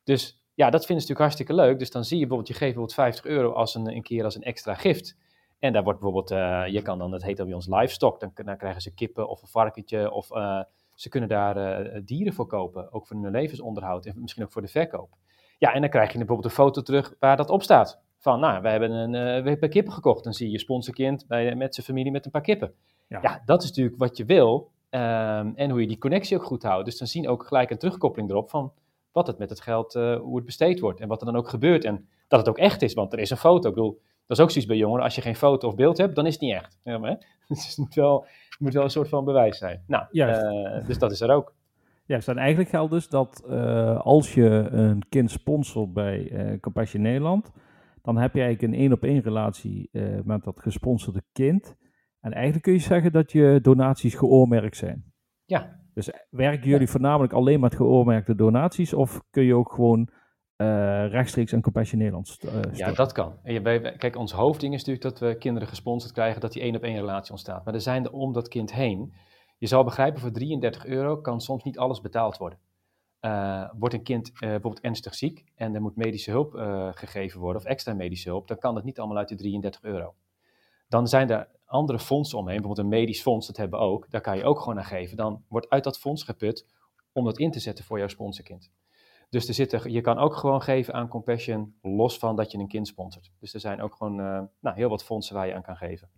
Dus 0.04 0.44
ja, 0.54 0.70
dat 0.70 0.86
vinden 0.86 1.06
ze 1.06 1.12
natuurlijk 1.12 1.20
hartstikke 1.20 1.54
leuk. 1.54 1.80
Dus 1.80 1.92
dan 1.92 2.04
zie 2.04 2.18
je 2.18 2.28
bijvoorbeeld, 2.28 2.58
je 2.58 2.66
geeft 2.66 2.76
bijvoorbeeld 2.76 3.00
50 3.00 3.26
euro 3.26 3.52
als 3.52 3.76
een, 3.76 3.96
een 3.96 4.02
keer 4.02 4.24
als 4.24 4.36
een 4.36 4.44
extra 4.44 4.74
gift. 4.74 5.18
En 5.60 5.74
daar 5.74 5.84
wordt 5.84 6.00
bijvoorbeeld, 6.00 6.32
uh, 6.32 6.74
je 6.74 6.82
kan 6.82 6.98
dan, 6.98 7.12
dat 7.12 7.24
heet 7.24 7.38
dan 7.38 7.46
bij 7.46 7.56
ons 7.56 7.68
livestock, 7.68 8.20
dan, 8.20 8.32
dan 8.34 8.58
krijgen 8.58 8.82
ze 8.82 8.94
kippen 8.94 9.30
of 9.30 9.42
een 9.42 9.48
varkentje 9.48 10.12
of 10.12 10.32
uh, 10.32 10.62
ze 10.94 11.10
kunnen 11.10 11.30
daar 11.30 11.86
uh, 11.96 12.02
dieren 12.06 12.34
voor 12.34 12.48
kopen, 12.48 12.94
ook 12.94 13.08
voor 13.08 13.22
hun 13.22 13.32
levensonderhoud 13.32 14.06
en 14.06 14.22
misschien 14.22 14.44
ook 14.44 14.52
voor 14.52 14.62
de 14.62 14.68
verkoop. 14.68 15.10
Ja, 15.58 15.74
en 15.74 15.82
dan 15.82 15.90
krijg 15.90 16.12
je 16.12 16.18
bijvoorbeeld 16.18 16.48
een 16.48 16.64
foto 16.64 16.82
terug 16.82 17.16
waar 17.20 17.38
dat 17.38 17.50
op 17.50 17.64
staat. 17.64 18.02
Van, 18.18 18.40
nou, 18.40 18.62
we 18.62 18.70
hebben, 18.70 18.92
een, 18.92 19.12
we 19.44 19.50
hebben 19.50 19.70
kippen 19.70 19.94
gekocht. 19.94 20.24
Dan 20.24 20.34
zie 20.34 20.46
je 20.46 20.52
je 20.52 20.60
sponsorkind 20.60 21.28
bij, 21.28 21.56
met 21.56 21.76
zijn 21.76 21.86
familie 21.86 22.12
met 22.12 22.26
een 22.26 22.32
paar 22.32 22.42
kippen. 22.42 22.74
Ja. 23.08 23.20
ja, 23.22 23.42
dat 23.46 23.64
is 23.64 23.70
natuurlijk 23.70 23.98
wat 23.98 24.18
je 24.18 24.26
wil. 24.26 24.72
Um, 24.90 25.56
en 25.56 25.70
hoe 25.70 25.82
je 25.82 25.88
die 25.88 25.98
connectie 25.98 26.38
ook 26.38 26.44
goed 26.44 26.64
houdt. 26.64 26.86
Dus 26.86 26.98
dan 26.98 27.08
zien 27.08 27.28
ook 27.28 27.48
gelijk 27.48 27.70
een 27.70 27.78
terugkoppeling 27.78 28.30
erop 28.30 28.50
van 28.50 28.72
wat 29.12 29.28
het 29.28 29.38
met 29.38 29.50
het 29.50 29.62
geld, 29.62 29.96
uh, 29.96 30.20
hoe 30.20 30.36
het 30.36 30.46
besteed 30.46 30.80
wordt. 30.80 31.00
En 31.00 31.08
wat 31.08 31.20
er 31.20 31.26
dan 31.26 31.36
ook 31.36 31.50
gebeurt. 31.50 31.84
En 31.84 32.08
dat 32.28 32.40
het 32.40 32.50
ook 32.50 32.58
echt 32.58 32.82
is, 32.82 32.94
want 32.94 33.14
er 33.14 33.20
is 33.20 33.30
een 33.30 33.38
foto. 33.38 33.70
Ik 33.70 33.76
bedoel, 33.76 34.02
dat 34.26 34.38
is 34.38 34.44
ook 34.44 34.50
zoiets 34.50 34.70
bij 34.70 34.78
jongeren. 34.78 35.04
Als 35.04 35.16
je 35.16 35.22
geen 35.22 35.36
foto 35.36 35.68
of 35.68 35.76
beeld 35.76 35.98
hebt, 35.98 36.16
dan 36.16 36.26
is 36.26 36.34
het 36.34 36.42
niet 36.42 36.54
echt. 36.54 36.80
Ja, 36.84 36.98
maar, 36.98 37.18
dus 37.48 37.68
het 37.68 37.78
moet, 37.78 37.96
wel, 37.96 38.26
het 38.50 38.60
moet 38.60 38.74
wel 38.74 38.84
een 38.84 38.90
soort 38.90 39.10
van 39.10 39.26
bewijs 39.26 39.58
zijn. 39.58 39.84
Nou, 39.88 40.06
uh, 40.12 40.88
dus 40.88 40.98
dat 40.98 41.12
is 41.12 41.22
er 41.22 41.32
ook. 41.32 41.54
Ja, 42.06 42.20
en 42.26 42.38
eigenlijk 42.38 42.70
geldt 42.70 42.92
dus 42.92 43.10
dat 43.10 43.44
uh, 43.50 44.00
als 44.00 44.34
je 44.34 44.50
een 44.72 45.04
kind 45.10 45.32
sponsort 45.32 45.94
bij 45.94 46.32
uh, 46.32 46.60
Compassion 46.60 47.02
Nederland, 47.02 47.52
dan 48.02 48.18
heb 48.18 48.34
je 48.34 48.42
eigenlijk 48.42 48.74
een 48.74 48.80
één 48.80 48.94
op 48.94 49.04
één 49.04 49.22
relatie 49.22 49.90
uh, 49.92 50.20
met 50.24 50.44
dat 50.44 50.60
gesponsorde 50.60 51.24
kind. 51.32 51.76
En 52.20 52.34
eigenlijk 52.34 52.64
kun 52.64 52.74
je 52.74 52.80
zeggen 52.80 53.12
dat 53.12 53.32
je 53.32 53.60
donaties 53.62 54.16
geoormerkt 54.16 54.78
zijn. 54.78 55.14
Ja. 55.46 55.80
Dus 55.94 56.10
werken 56.30 56.70
jullie 56.70 56.88
voornamelijk 56.88 57.34
alleen 57.34 57.60
met 57.60 57.76
geoormerkte 57.76 58.36
donaties 58.36 58.94
of 58.94 59.22
kun 59.30 59.44
je 59.44 59.56
ook 59.56 59.72
gewoon 59.72 60.10
uh, 60.58 61.10
rechtstreeks 61.10 61.54
aan 61.54 61.62
Compassion 61.62 61.98
Nederland 61.98 62.38
uh, 62.46 62.52
Ja, 62.74 62.92
dat 62.92 63.12
kan. 63.12 63.40
En 63.44 63.54
je, 63.54 63.96
kijk, 63.98 64.16
ons 64.16 64.32
hoofdding 64.32 64.74
is 64.74 64.84
natuurlijk 64.84 65.20
dat 65.20 65.30
we 65.30 65.38
kinderen 65.38 65.68
gesponsord 65.68 66.14
krijgen, 66.14 66.42
dat 66.42 66.52
die 66.52 66.62
één 66.62 66.76
op 66.76 66.84
één 66.84 66.96
relatie 66.96 67.32
ontstaat. 67.32 67.66
Maar 67.66 67.74
er 67.74 67.82
zijn 67.82 68.06
er 68.06 68.12
om 68.12 68.34
dat 68.34 68.48
kind 68.48 68.74
heen. 68.74 69.14
Je 69.58 69.68
zal 69.68 69.84
begrijpen, 69.84 70.22
voor 70.22 70.32
33 70.32 70.86
euro 70.86 71.18
kan 71.18 71.42
soms 71.42 71.64
niet 71.64 71.78
alles 71.78 72.02
betaald 72.02 72.38
worden. 72.38 72.60
Uh, 73.22 73.70
wordt 73.78 73.94
een 73.94 74.04
kind 74.04 74.32
bijvoorbeeld 74.40 74.80
ernstig 74.80 75.16
ziek 75.16 75.44
en 75.56 75.76
er 75.76 75.82
moet 75.82 75.96
medische 75.96 76.32
hulp 76.32 76.52
gegeven 76.96 77.40
worden 77.40 77.62
of 77.62 77.68
extra 77.68 77.94
medische 77.94 78.30
hulp, 78.30 78.48
dan 78.48 78.58
kan 78.58 78.76
dat 78.76 78.84
niet 78.84 79.00
allemaal 79.00 79.18
uit 79.18 79.30
de 79.30 79.36
33 79.36 79.84
euro. 79.84 80.14
Dan 80.88 81.08
zijn 81.08 81.30
er 81.30 81.48
andere 81.68 82.00
fondsen 82.00 82.38
omheen, 82.38 82.56
bijvoorbeeld 82.56 82.88
een 82.88 83.00
medisch 83.00 83.22
fonds, 83.22 83.48
dat 83.48 83.58
hebben 83.58 83.80
we 83.80 83.86
ook, 83.86 84.10
daar 84.10 84.22
kan 84.22 84.38
je 84.38 84.44
ook 84.44 84.60
gewoon 84.60 84.78
aan 84.78 84.86
geven. 84.86 85.18
Dan 85.18 85.44
wordt 85.48 85.70
uit 85.70 85.84
dat 85.84 86.00
fonds 86.00 86.24
geput 86.24 86.68
om 87.12 87.26
dat 87.26 87.38
in 87.38 87.52
te 87.52 87.60
zetten 87.60 87.86
voor 87.86 87.98
jouw 87.98 88.08
sponsorkind. 88.08 88.72
Dus 89.30 89.48
er 89.48 89.54
zitten, 89.54 89.92
je 89.92 90.02
kan 90.02 90.18
ook 90.18 90.36
gewoon 90.36 90.62
geven 90.62 90.94
aan 90.94 91.08
Compassion, 91.08 91.76
los 91.82 92.18
van 92.18 92.36
dat 92.36 92.52
je 92.52 92.58
een 92.58 92.68
kind 92.68 92.88
sponsort. 92.88 93.32
Dus 93.40 93.54
er 93.54 93.60
zijn 93.60 93.82
ook 93.82 93.96
gewoon 93.96 94.20
uh, 94.20 94.42
nou, 94.60 94.76
heel 94.76 94.90
wat 94.90 95.04
fondsen 95.04 95.36
waar 95.36 95.48
je 95.48 95.54
aan 95.54 95.62
kan 95.62 95.78
geven. 95.78 96.10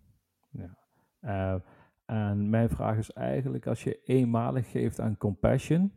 Ja. 0.50 0.76
Uh, 1.20 1.60
en 2.04 2.50
mijn 2.50 2.68
vraag 2.68 2.96
is 2.96 3.12
eigenlijk, 3.12 3.66
als 3.66 3.82
je 3.82 4.00
eenmalig 4.04 4.70
geeft 4.70 5.00
aan 5.00 5.16
Compassion, 5.16 5.92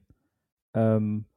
um, 0.71 1.27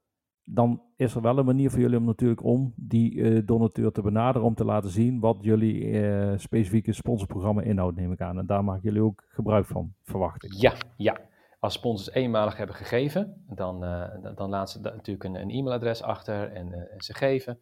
dan 0.48 0.82
is 0.96 1.14
er 1.14 1.22
wel 1.22 1.38
een 1.38 1.44
manier 1.44 1.70
voor 1.70 1.80
jullie 1.80 1.98
om 1.98 2.04
natuurlijk 2.04 2.44
om 2.44 2.72
die 2.76 3.14
uh, 3.14 3.40
donateur 3.44 3.92
te 3.92 4.02
benaderen 4.02 4.46
om 4.46 4.54
te 4.54 4.64
laten 4.64 4.90
zien 4.90 5.20
wat 5.20 5.36
jullie 5.40 5.84
uh, 5.84 6.32
specifieke 6.36 6.92
sponsorprogramma 6.92 7.62
inhoudt, 7.62 7.96
neem 7.96 8.12
ik 8.12 8.20
aan. 8.20 8.38
En 8.38 8.46
daar 8.46 8.64
maken 8.64 8.82
jullie 8.82 9.02
ook 9.02 9.24
gebruik 9.28 9.66
van, 9.66 9.94
verwacht 10.02 10.44
ik. 10.44 10.52
Ja, 10.52 10.72
ja. 10.96 11.16
Als 11.58 11.74
sponsors 11.74 12.10
eenmalig 12.10 12.56
hebben 12.56 12.76
gegeven, 12.76 13.44
dan, 13.48 13.84
uh, 13.84 14.34
dan 14.34 14.50
laten 14.50 14.72
ze 14.72 14.80
natuurlijk 14.80 15.24
een, 15.24 15.34
een, 15.34 15.50
e-mailadres 15.50 16.02
achter 16.02 16.52
en, 16.52 16.72
en, 16.72 17.02
ze 17.02 17.14
geven. 17.14 17.58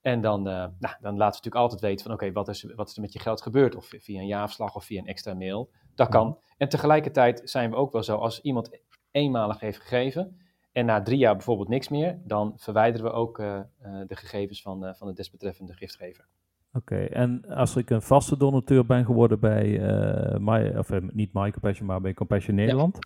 En 0.00 0.20
dan, 0.20 0.42
nou, 0.42 0.70
dan 0.78 0.96
laten 1.00 1.16
we 1.16 1.24
natuurlijk 1.24 1.54
altijd 1.54 1.80
weten 1.80 2.04
van 2.04 2.14
oké, 2.14 2.32
wat, 2.32 2.48
is, 2.48 2.72
wat 2.74 2.88
is 2.88 2.94
er 2.94 3.00
met 3.00 3.12
je 3.12 3.18
geld 3.18 3.42
gebeurd? 3.42 3.76
Of 3.76 3.86
via 3.86 4.20
een 4.20 4.26
jaarverslag 4.26 4.74
of 4.74 4.84
via 4.84 5.00
een 5.00 5.06
extra 5.06 5.34
mail. 5.34 5.70
Dat 5.94 6.08
kan. 6.08 6.26
Mhm. 6.26 6.36
En 6.56 6.68
tegelijkertijd 6.68 7.40
zijn 7.44 7.70
we 7.70 7.76
ook 7.76 7.92
wel 7.92 8.02
zo, 8.02 8.16
als 8.16 8.40
iemand 8.40 8.78
eenmalig 9.10 9.60
heeft 9.60 9.80
gegeven 9.80 10.38
en 10.74 10.86
na 10.86 11.02
drie 11.02 11.18
jaar 11.18 11.34
bijvoorbeeld 11.34 11.68
niks 11.68 11.88
meer, 11.88 12.18
dan 12.24 12.52
verwijderen 12.56 13.06
we 13.06 13.12
ook 13.12 13.38
uh, 13.38 13.60
de 14.06 14.16
gegevens 14.16 14.62
van, 14.62 14.94
van 14.96 15.06
de 15.08 15.14
desbetreffende 15.14 15.72
giftgever. 15.72 16.26
Oké, 16.72 17.04
en 17.04 17.44
als 17.48 17.76
ik 17.76 17.90
een 17.90 18.02
vaste 18.02 18.36
donateur 18.36 18.86
ben 18.86 19.04
geworden 19.04 19.40
bij, 19.40 19.66
uh, 19.66 20.38
My, 20.38 20.76
of 20.76 20.90
niet 21.12 21.32
My 21.32 21.50
Compassion, 21.50 21.86
maar 21.86 22.00
bij 22.00 22.14
Compassion 22.14 22.56
Nederland, 22.56 22.98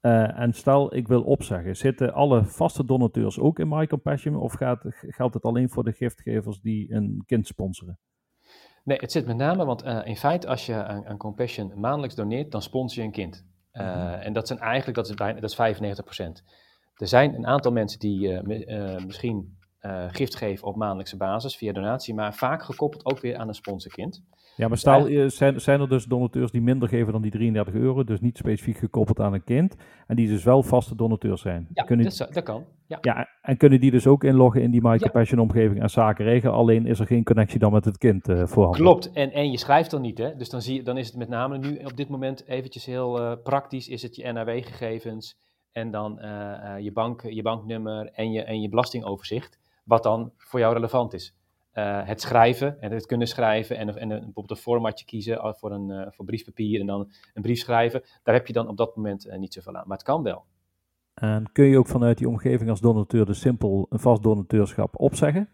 uh, 0.00 0.38
en 0.38 0.52
stel, 0.52 0.94
ik 0.94 1.08
wil 1.08 1.22
opzeggen. 1.22 1.76
Zitten 1.76 2.12
alle 2.12 2.44
vaste 2.44 2.84
donateurs 2.84 3.38
ook 3.38 3.58
in 3.58 3.68
My 3.68 3.86
Compassion 3.86 4.36
of 4.36 4.52
gaat, 4.52 4.82
geldt 4.86 5.34
het 5.34 5.44
alleen 5.44 5.70
voor 5.70 5.84
de 5.84 5.92
giftgevers 5.92 6.60
die 6.60 6.92
een 6.92 7.22
kind 7.26 7.46
sponsoren? 7.46 7.98
Nee, 8.84 8.98
het 8.98 9.12
zit 9.12 9.26
met 9.26 9.36
name, 9.36 9.64
want 9.64 9.82
in 9.84 10.16
feite 10.16 10.48
als 10.48 10.66
je 10.66 10.84
aan, 10.84 11.16
Compassion 11.16 11.80
maandelijks 11.80 12.14
doneert, 12.14 12.52
dan 12.52 12.62
sponsor 12.62 13.02
je 13.02 13.08
een 13.08 13.14
kind. 13.14 13.44
Mm 13.72 13.84
-hmm. 13.84 14.12
En 14.12 14.32
dat 14.32 14.46
zijn 14.46 14.58
eigenlijk, 14.58 14.96
dat 14.96 15.08
is, 15.08 15.14
bijna, 15.14 15.40
dat 15.40 15.50
is 15.50 15.56
95%. 15.56 16.44
Er 17.02 17.08
zijn 17.08 17.34
een 17.34 17.46
aantal 17.46 17.72
mensen 17.72 17.98
die 17.98 18.42
misschien 19.06 19.56
gift 20.08 20.36
geven 20.36 20.66
op 20.66 20.76
maandelijkse 20.76 21.16
basis 21.16 21.56
via 21.56 21.72
donatie, 21.72 22.14
maar 22.14 22.34
vaak 22.34 22.62
gekoppeld 22.62 23.04
ook 23.04 23.20
weer 23.20 23.36
aan 23.36 23.48
een 23.48 23.54
sponsorkind. 23.54 24.22
Ja, 24.56 24.68
maar 24.68 24.78
stel, 24.78 25.06
eh, 25.06 25.28
zijn, 25.28 25.60
zijn 25.60 25.80
er 25.80 25.88
dus 25.88 26.04
donateurs 26.04 26.50
die 26.50 26.60
minder 26.60 26.88
geven 26.88 27.12
dan 27.12 27.22
die 27.22 27.30
33 27.30 27.74
euro, 27.74 28.04
dus 28.04 28.20
niet 28.20 28.36
specifiek 28.36 28.76
gekoppeld 28.76 29.20
aan 29.20 29.32
een 29.32 29.44
kind, 29.44 29.76
en 30.06 30.16
die 30.16 30.28
dus 30.28 30.44
wel 30.44 30.62
vaste 30.62 30.94
donateurs 30.94 31.40
zijn? 31.40 31.68
Ja, 31.74 31.82
kunnen, 31.82 32.04
dat, 32.04 32.28
dat, 32.32 32.44
kan. 32.44 32.64
Ja. 32.86 32.98
ja, 33.00 33.28
en 33.42 33.56
kunnen 33.56 33.80
die 33.80 33.90
dus 33.90 34.06
ook 34.06 34.24
inloggen 34.24 34.62
in 34.62 34.70
die 34.70 34.82
My 34.82 34.98
Compassion 34.98 35.40
omgeving 35.40 35.80
en 35.80 35.90
zaken 35.90 36.24
regelen, 36.24 36.54
alleen 36.54 36.86
is 36.86 37.00
er 37.00 37.06
geen 37.06 37.24
connectie 37.24 37.58
dan 37.58 37.72
met 37.72 37.84
het 37.84 37.98
kind 37.98 38.28
uh, 38.28 38.46
voorhanden? 38.46 38.82
Klopt, 38.82 39.12
en, 39.12 39.32
en 39.32 39.50
je 39.50 39.58
schrijft 39.58 39.90
dan 39.90 40.00
niet, 40.00 40.18
hè? 40.18 40.36
dus 40.36 40.50
dan, 40.50 40.62
zie 40.62 40.74
je, 40.74 40.82
dan 40.82 40.96
is 40.96 41.06
het 41.06 41.16
met 41.16 41.28
name 41.28 41.58
nu 41.58 41.76
op 41.76 41.96
dit 41.96 42.08
moment 42.08 42.46
eventjes 42.46 42.86
heel 42.86 43.20
uh, 43.20 43.32
praktisch, 43.42 43.88
is 43.88 44.02
het 44.02 44.16
je 44.16 44.32
NAW-gegevens 44.32 45.40
en 45.72 45.90
dan 45.90 46.18
uh, 46.22 46.74
je, 46.78 46.92
bank, 46.92 47.22
je 47.22 47.42
banknummer 47.42 48.10
en 48.12 48.32
je, 48.32 48.42
en 48.42 48.60
je 48.60 48.68
belastingoverzicht, 48.68 49.58
wat 49.84 50.02
dan 50.02 50.32
voor 50.36 50.60
jou 50.60 50.74
relevant 50.74 51.12
is. 51.12 51.34
Uh, 51.74 52.06
het 52.06 52.20
schrijven 52.20 52.80
en 52.80 52.92
het 52.92 53.06
kunnen 53.06 53.26
schrijven 53.26 53.76
en, 53.76 53.96
en 53.96 54.08
bijvoorbeeld 54.08 54.50
een 54.50 54.56
formatje 54.56 55.04
kiezen 55.04 55.54
voor, 55.56 55.70
een, 55.70 55.88
uh, 55.88 56.06
voor 56.10 56.24
briefpapier 56.24 56.80
en 56.80 56.86
dan 56.86 57.12
een 57.34 57.42
brief 57.42 57.58
schrijven, 57.58 58.02
daar 58.22 58.34
heb 58.34 58.46
je 58.46 58.52
dan 58.52 58.68
op 58.68 58.76
dat 58.76 58.96
moment 58.96 59.26
uh, 59.26 59.36
niet 59.36 59.54
zoveel 59.54 59.76
aan. 59.76 59.84
Maar 59.86 59.96
het 59.96 60.06
kan 60.06 60.22
wel. 60.22 60.44
En 61.14 61.52
kun 61.52 61.64
je 61.64 61.78
ook 61.78 61.86
vanuit 61.86 62.18
die 62.18 62.28
omgeving 62.28 62.70
als 62.70 62.80
donateur 62.80 63.26
dus 63.26 63.40
simpel 63.40 63.86
een 63.88 63.98
vast 63.98 64.22
donateurschap 64.22 65.00
opzeggen? 65.00 65.48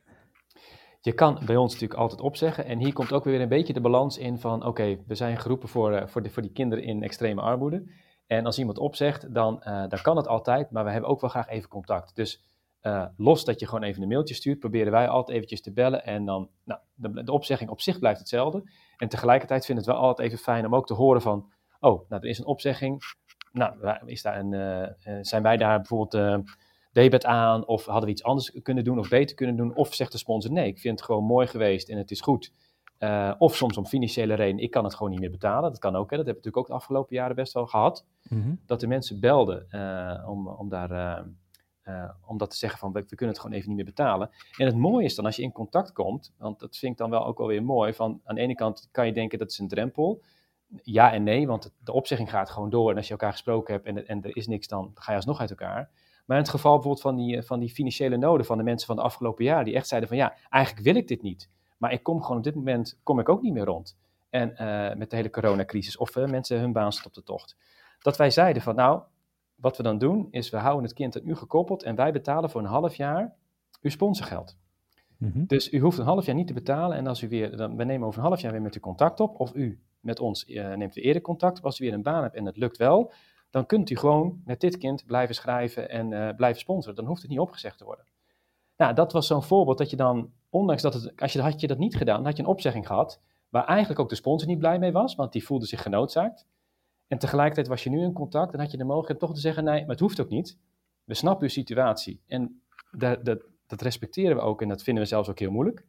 Je 1.00 1.12
kan 1.12 1.42
bij 1.46 1.56
ons 1.56 1.72
natuurlijk 1.72 2.00
altijd 2.00 2.20
opzeggen. 2.20 2.64
En 2.64 2.78
hier 2.78 2.92
komt 2.92 3.12
ook 3.12 3.24
weer 3.24 3.40
een 3.40 3.48
beetje 3.48 3.72
de 3.72 3.80
balans 3.80 4.18
in 4.18 4.38
van: 4.38 4.64
oké, 4.64 4.98
we 5.06 5.14
zijn 5.14 5.38
geroepen 5.38 5.68
voor, 5.68 6.08
voor, 6.08 6.22
de, 6.22 6.30
voor 6.30 6.42
die 6.42 6.52
kinderen 6.52 6.84
in 6.84 7.02
extreme 7.02 7.40
armoede. 7.40 7.84
En 8.28 8.46
als 8.46 8.58
iemand 8.58 8.78
opzegt, 8.78 9.34
dan, 9.34 9.62
dan 9.64 10.02
kan 10.02 10.16
het 10.16 10.28
altijd, 10.28 10.70
maar 10.70 10.84
we 10.84 10.90
hebben 10.90 11.10
ook 11.10 11.20
wel 11.20 11.30
graag 11.30 11.48
even 11.48 11.68
contact. 11.68 12.16
Dus 12.16 12.48
uh, 12.82 13.06
los 13.16 13.44
dat 13.44 13.60
je 13.60 13.66
gewoon 13.66 13.82
even 13.82 14.02
een 14.02 14.08
mailtje 14.08 14.34
stuurt, 14.34 14.58
proberen 14.58 14.92
wij 14.92 15.08
altijd 15.08 15.36
eventjes 15.36 15.62
te 15.62 15.72
bellen. 15.72 16.04
En 16.04 16.24
dan, 16.24 16.48
nou, 16.64 16.80
de, 16.94 17.32
opzegging 17.32 17.70
op 17.70 17.80
zich 17.80 17.98
blijft 17.98 18.18
hetzelfde. 18.18 18.70
En 18.96 19.08
tegelijkertijd 19.08 19.66
vinden 19.66 19.84
het 19.84 19.94
wel 19.94 20.02
altijd 20.02 20.28
even 20.28 20.42
fijn 20.42 20.66
om 20.66 20.74
ook 20.74 20.86
te 20.86 20.94
horen 20.94 21.22
van, 21.22 21.52
oh, 21.80 22.08
nou, 22.08 22.22
er 22.22 22.28
is 22.28 22.38
een 22.38 22.46
opzegging. 22.46 23.02
Nou, 23.52 23.98
is 24.04 24.22
daar 24.22 24.38
een, 24.38 24.52
uh, 24.52 25.18
zijn 25.20 25.42
wij 25.42 25.56
daar 25.56 25.76
bijvoorbeeld 25.76 26.44
debet 26.92 27.24
aan? 27.24 27.66
Of 27.66 27.84
hadden 27.84 28.04
we 28.04 28.10
iets 28.10 28.22
anders 28.22 28.62
kunnen 28.62 28.84
doen 28.84 28.98
of 28.98 29.08
beter 29.08 29.36
kunnen 29.36 29.56
doen? 29.56 29.74
Of 29.74 29.94
zegt 29.94 30.12
de 30.12 30.18
sponsor, 30.18 30.52
nee, 30.52 30.66
ik 30.66 30.78
vind 30.78 30.98
het 30.98 31.06
gewoon 31.06 31.24
mooi 31.24 31.46
geweest 31.46 31.88
en 31.88 31.98
het 31.98 32.10
is 32.10 32.20
goed. 32.20 32.52
Of 33.38 33.56
soms 33.56 33.76
om 33.76 33.86
financiële 33.86 34.34
reden, 34.34 34.62
ik 34.62 34.70
kan 34.70 34.84
het 34.84 34.94
gewoon 34.94 35.10
niet 35.10 35.20
meer 35.20 35.30
betalen. 35.30 35.70
Dat 35.70 35.78
kan 35.78 35.96
ook, 35.96 36.10
hè. 36.10 36.16
dat 36.16 36.26
hebben 36.26 36.42
we 36.42 36.48
natuurlijk 36.48 36.56
ook 36.56 36.66
de 36.66 36.72
afgelopen 36.72 37.16
jaren 37.16 37.36
best 37.36 37.52
wel 37.52 37.66
gehad. 37.66 38.06
Mm 38.28 38.42
-hmm. 38.42 38.60
Dat 38.66 38.80
de 38.80 38.86
mensen 38.86 39.20
belden 39.20 39.66
om, 40.26 40.48
om 40.48 40.68
daar 40.68 41.24
uh, 41.88 42.10
om 42.26 42.38
dat 42.38 42.50
te 42.50 42.56
zeggen 42.56 42.78
van 42.78 42.92
we, 42.92 43.00
we, 43.00 43.16
kunnen 43.16 43.28
het 43.28 43.38
gewoon 43.38 43.56
even 43.56 43.68
niet 43.68 43.76
meer 43.76 43.94
betalen. 43.94 44.30
En 44.56 44.66
het 44.66 44.76
mooie 44.76 45.04
is 45.04 45.14
dan 45.14 45.24
als 45.24 45.36
je 45.36 45.42
in 45.42 45.52
contact 45.52 45.92
komt, 45.92 46.32
want 46.38 46.60
dat 46.60 46.76
vind 46.76 46.92
ik 46.92 46.98
dan 46.98 47.10
wel 47.10 47.26
ook 47.26 47.38
wel 47.38 47.46
weer 47.46 47.64
mooi, 47.64 47.94
van 47.94 48.20
aan 48.24 48.34
de 48.34 48.40
ene 48.40 48.54
kant 48.54 48.88
kan 48.90 49.06
je 49.06 49.12
denken 49.12 49.38
dat 49.38 49.50
is 49.50 49.58
een 49.58 49.68
drempel. 49.68 50.22
Ja 50.82 51.12
en 51.12 51.22
nee, 51.22 51.46
want 51.46 51.74
de 51.78 51.92
opzegging 51.92 52.30
gaat 52.30 52.50
gewoon 52.50 52.70
door 52.70 52.90
en 52.90 52.96
als 52.96 53.06
je 53.06 53.12
elkaar 53.12 53.32
gesproken 53.32 53.74
hebt 53.74 53.86
en, 53.86 54.06
en 54.06 54.22
er 54.22 54.36
is 54.36 54.46
niks, 54.46 54.68
dan 54.68 54.90
ga 54.94 55.10
je 55.10 55.16
alsnog 55.16 55.40
uit 55.40 55.50
elkaar. 55.50 55.90
Maar 56.26 56.36
in 56.36 56.42
het 56.42 56.52
geval 56.52 56.72
bijvoorbeeld 56.72 57.02
van 57.02 57.16
die, 57.16 57.42
van 57.42 57.60
die 57.60 57.70
financiële 57.70 58.16
noden 58.16 58.46
van 58.46 58.58
de 58.58 58.64
mensen 58.64 58.86
van 58.86 58.96
de 58.96 59.02
afgelopen 59.02 59.44
jaar, 59.44 59.64
die 59.64 59.74
echt 59.74 59.88
zeiden 59.88 60.08
van 60.08 60.18
ja, 60.18 60.34
eigenlijk 60.48 60.84
wil 60.84 60.94
ik 60.96 61.08
dit 61.08 61.22
niet. 61.22 61.50
Maar 61.78 61.92
ik 61.92 62.02
kom 62.02 62.22
gewoon 62.22 62.36
op 62.36 62.44
dit 62.44 62.54
moment, 62.54 63.00
kom 63.02 63.18
ik 63.18 63.28
ook 63.28 63.42
niet 63.42 63.52
meer 63.52 63.64
rond. 63.64 63.96
En 64.30 64.50
uh, 64.50 64.94
met 64.94 65.10
de 65.10 65.16
hele 65.16 65.30
coronacrisis, 65.30 65.96
of 65.96 66.16
uh, 66.16 66.26
mensen 66.26 66.60
hun 66.60 66.72
baan 66.72 66.92
op 67.04 67.14
de 67.14 67.22
tocht. 67.22 67.56
Dat 67.98 68.16
wij 68.16 68.30
zeiden 68.30 68.62
van 68.62 68.74
nou, 68.74 69.02
wat 69.54 69.76
we 69.76 69.82
dan 69.82 69.98
doen, 69.98 70.28
is 70.30 70.50
we 70.50 70.56
houden 70.56 70.84
het 70.84 70.92
kind 70.92 71.20
aan 71.20 71.28
u 71.28 71.34
gekoppeld 71.34 71.82
en 71.82 71.94
wij 71.94 72.12
betalen 72.12 72.50
voor 72.50 72.60
een 72.60 72.66
half 72.66 72.94
jaar 72.94 73.34
uw 73.80 73.90
sponsorgeld. 73.90 74.56
Mm 75.16 75.46
Dus 75.46 75.72
u 75.72 75.80
hoeft 75.80 75.98
een 75.98 76.04
half 76.04 76.26
jaar 76.26 76.34
niet 76.34 76.46
te 76.46 76.52
betalen 76.52 76.96
en 76.96 77.06
als 77.06 77.22
u 77.22 77.28
weer, 77.28 77.56
dan, 77.56 77.76
we 77.76 77.84
nemen 77.84 78.06
over 78.06 78.20
een 78.20 78.26
half 78.26 78.40
jaar 78.40 78.52
weer 78.52 78.62
met 78.62 78.74
u 78.74 78.80
contact 78.80 79.20
op, 79.20 79.40
of 79.40 79.54
u 79.54 79.80
met 80.00 80.20
ons 80.20 80.48
uh, 80.48 80.74
neemt 80.74 80.94
weer 80.94 81.04
eerder 81.04 81.22
contact. 81.22 81.62
Als 81.62 81.80
u 81.80 81.84
weer 81.84 81.94
een 81.94 82.02
baan 82.02 82.22
hebt 82.22 82.34
en 82.34 82.44
het 82.44 82.56
lukt 82.56 82.76
wel, 82.76 83.12
dan 83.50 83.66
kunt 83.66 83.90
u 83.90 83.96
gewoon 83.96 84.42
met 84.44 84.60
dit 84.60 84.78
kind 84.78 85.06
blijven 85.06 85.34
schrijven 85.34 85.90
en 85.90 86.36
blijven 86.36 86.60
sponsoren. 86.60 86.96
Dan 86.96 87.06
hoeft 87.06 87.22
het 87.22 87.30
niet 87.30 87.40
opgezegd 87.40 87.78
te 87.78 87.84
worden. 87.84 88.04
Nou, 88.76 88.94
dat 88.94 89.12
was 89.12 89.26
zo'n 89.26 89.42
voorbeeld 89.42 89.78
dat 89.78 89.90
je 89.90 89.96
dan, 89.96 90.32
ondanks 90.50 90.82
dat 90.82 90.94
het, 90.94 91.20
als 91.20 91.32
je, 91.32 91.40
had 91.40 91.60
je 91.60 91.66
dat 91.66 91.78
niet 91.78 91.96
gedaan, 91.96 92.24
had 92.24 92.36
je 92.36 92.42
een 92.42 92.48
opzegging 92.48 92.86
gehad, 92.86 93.20
waar 93.48 93.64
eigenlijk 93.64 94.00
ook 94.00 94.08
de 94.08 94.14
sponsor 94.14 94.48
niet 94.48 94.58
blij 94.58 94.78
mee 94.78 94.92
was, 94.92 95.14
want 95.14 95.32
die 95.32 95.44
voelde 95.44 95.66
zich 95.66 95.82
genoodzaakt. 95.82 96.46
En 97.06 97.18
tegelijkertijd 97.18 97.68
was 97.68 97.84
je 97.84 97.90
nu 97.90 98.02
in 98.02 98.12
contact 98.12 98.52
en 98.52 98.60
had 98.60 98.70
je 98.70 98.76
de 98.76 98.84
mogelijkheid 98.84 99.20
toch 99.20 99.34
te 99.34 99.40
zeggen: 99.40 99.64
nee, 99.64 99.80
maar 99.80 99.90
het 99.90 100.00
hoeft 100.00 100.20
ook 100.20 100.28
niet. 100.28 100.58
We 101.04 101.14
snappen 101.14 101.42
uw 101.42 101.52
situatie. 101.52 102.22
En 102.26 102.62
dat, 102.90 103.24
dat, 103.24 103.42
dat 103.66 103.80
respecteren 103.80 104.36
we 104.36 104.42
ook 104.42 104.62
en 104.62 104.68
dat 104.68 104.82
vinden 104.82 105.02
we 105.02 105.08
zelfs 105.08 105.28
ook 105.28 105.38
heel 105.38 105.50
moeilijk. 105.50 105.86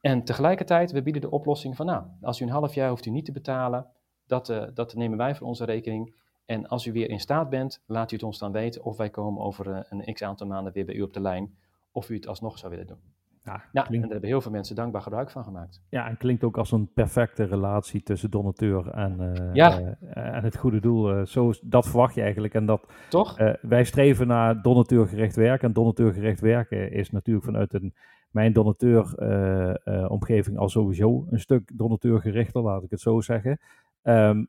En 0.00 0.24
tegelijkertijd, 0.24 0.90
we 0.90 1.02
bieden 1.02 1.22
de 1.22 1.30
oplossing 1.30 1.76
van: 1.76 1.86
nou, 1.86 2.06
als 2.20 2.40
u 2.40 2.44
een 2.44 2.50
half 2.50 2.74
jaar 2.74 2.88
hoeft 2.88 3.06
u 3.06 3.10
niet 3.10 3.24
te 3.24 3.32
betalen, 3.32 3.86
dat, 4.26 4.48
uh, 4.48 4.64
dat 4.74 4.94
nemen 4.94 5.18
wij 5.18 5.34
voor 5.34 5.46
onze 5.46 5.64
rekening. 5.64 6.14
En 6.44 6.66
als 6.66 6.86
u 6.86 6.92
weer 6.92 7.08
in 7.08 7.20
staat 7.20 7.48
bent, 7.48 7.82
laat 7.86 8.10
u 8.10 8.14
het 8.14 8.24
ons 8.24 8.38
dan 8.38 8.52
weten 8.52 8.84
of 8.84 8.96
wij 8.96 9.10
komen 9.10 9.42
over 9.42 9.66
uh, 9.66 9.80
een 9.88 10.14
x 10.14 10.22
aantal 10.22 10.46
maanden 10.46 10.72
weer 10.72 10.84
bij 10.84 10.94
u 10.94 11.02
op 11.02 11.12
de 11.12 11.20
lijn. 11.20 11.56
Of 11.92 12.10
u 12.10 12.14
het 12.14 12.26
alsnog 12.26 12.58
zou 12.58 12.70
willen 12.70 12.86
doen. 12.86 13.00
Ja, 13.44 13.62
ja 13.72 13.86
en 13.86 14.00
daar 14.00 14.10
hebben 14.10 14.28
heel 14.28 14.40
veel 14.40 14.50
mensen 14.50 14.76
dankbaar 14.76 15.02
gebruik 15.02 15.30
van 15.30 15.44
gemaakt. 15.44 15.82
Ja, 15.88 16.08
en 16.08 16.16
klinkt 16.16 16.44
ook 16.44 16.56
als 16.56 16.72
een 16.72 16.92
perfecte 16.92 17.44
relatie 17.44 18.02
tussen 18.02 18.30
donateur 18.30 18.90
en, 18.90 19.16
uh, 19.20 19.54
ja. 19.54 19.80
uh, 19.80 19.88
en 20.14 20.44
het 20.44 20.56
goede 20.56 20.80
doel. 20.80 21.18
Uh, 21.18 21.24
zo, 21.24 21.52
dat 21.62 21.88
verwacht 21.88 22.14
je 22.14 22.22
eigenlijk. 22.22 22.54
En 22.54 22.66
dat, 22.66 22.86
Toch? 23.08 23.38
wij 23.60 23.84
streven 23.84 24.26
naar 24.26 24.62
donateurgericht 24.62 25.36
werken. 25.36 25.68
En 25.68 25.74
donateurgericht 25.74 26.40
werken 26.40 26.92
is 26.92 27.10
natuurlijk 27.10 27.44
vanuit 27.44 27.74
een, 27.74 27.94
mijn 28.30 28.52
donateursomgeving 28.52 30.58
al 30.58 30.68
sowieso 30.68 31.26
een 31.30 31.40
stuk 31.40 31.70
donateurgerichter, 31.74 32.62
laat 32.62 32.82
ik 32.82 32.90
het 32.90 33.00
zo 33.00 33.20
zeggen. 33.20 33.58
Um, 34.02 34.48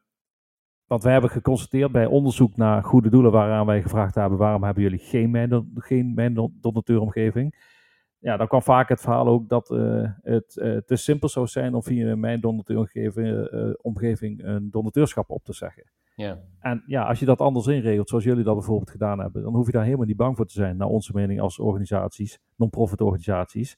want 0.88 1.04
wij 1.04 1.14
hebben 1.14 1.32
geconstateerd 1.32 1.92
bij 1.92 2.06
onderzoek 2.06 2.56
naar 2.56 2.84
goede 2.84 3.10
doelen, 3.10 3.32
waaraan 3.32 3.66
wij 3.66 3.82
gevraagd 3.82 4.16
hebben: 4.16 4.38
waarom 4.38 4.64
hebben 4.64 4.84
jullie 4.84 5.00
geen 5.00 5.32
mijn, 5.32 5.72
geen 5.76 6.14
mijn 6.14 6.52
donateuromgeving? 6.62 7.56
Ja, 8.24 8.38
dan 8.38 8.48
kwam 8.48 8.62
vaak 8.62 8.90
het 8.90 9.02
verhaal 9.02 9.28
ook 9.28 9.50
dat 9.50 9.70
uh, 9.70 10.10
het 10.22 10.56
uh, 10.62 10.78
te 10.78 10.96
simpel 10.96 11.30
zou 11.30 11.48
zijn 11.48 11.74
om 11.74 11.84
via 11.84 12.16
mijn 12.16 12.40
donateuromgeving 12.40 13.54
uh, 13.54 13.70
omgeving 13.82 14.44
een 14.44 14.70
donateurschap 14.72 15.30
op 15.30 15.44
te 15.44 15.54
zeggen. 15.54 15.84
Ja. 16.16 16.40
En 16.60 16.84
ja, 16.88 17.04
als 17.04 17.20
je 17.20 17.26
dat 17.26 17.42
anders 17.42 17.68
inregelt, 17.68 18.10
zoals 18.10 18.24
jullie 18.24 18.44
dat 18.44 18.56
bijvoorbeeld 18.56 18.90
gedaan 18.90 19.20
hebben, 19.20 19.44
dan 19.44 19.56
hoef 19.56 19.66
je 19.66 19.72
daar 19.72 19.84
helemaal 19.84 20.06
niet 20.06 20.18
bang 20.18 20.36
voor 20.36 20.46
te 20.46 20.54
zijn, 20.54 20.78
naar 20.78 20.88
onze 20.88 21.12
mening 21.14 21.42
als 21.42 21.60
organisaties, 21.60 22.40
non-profit 22.56 23.02
organisaties. 23.02 23.78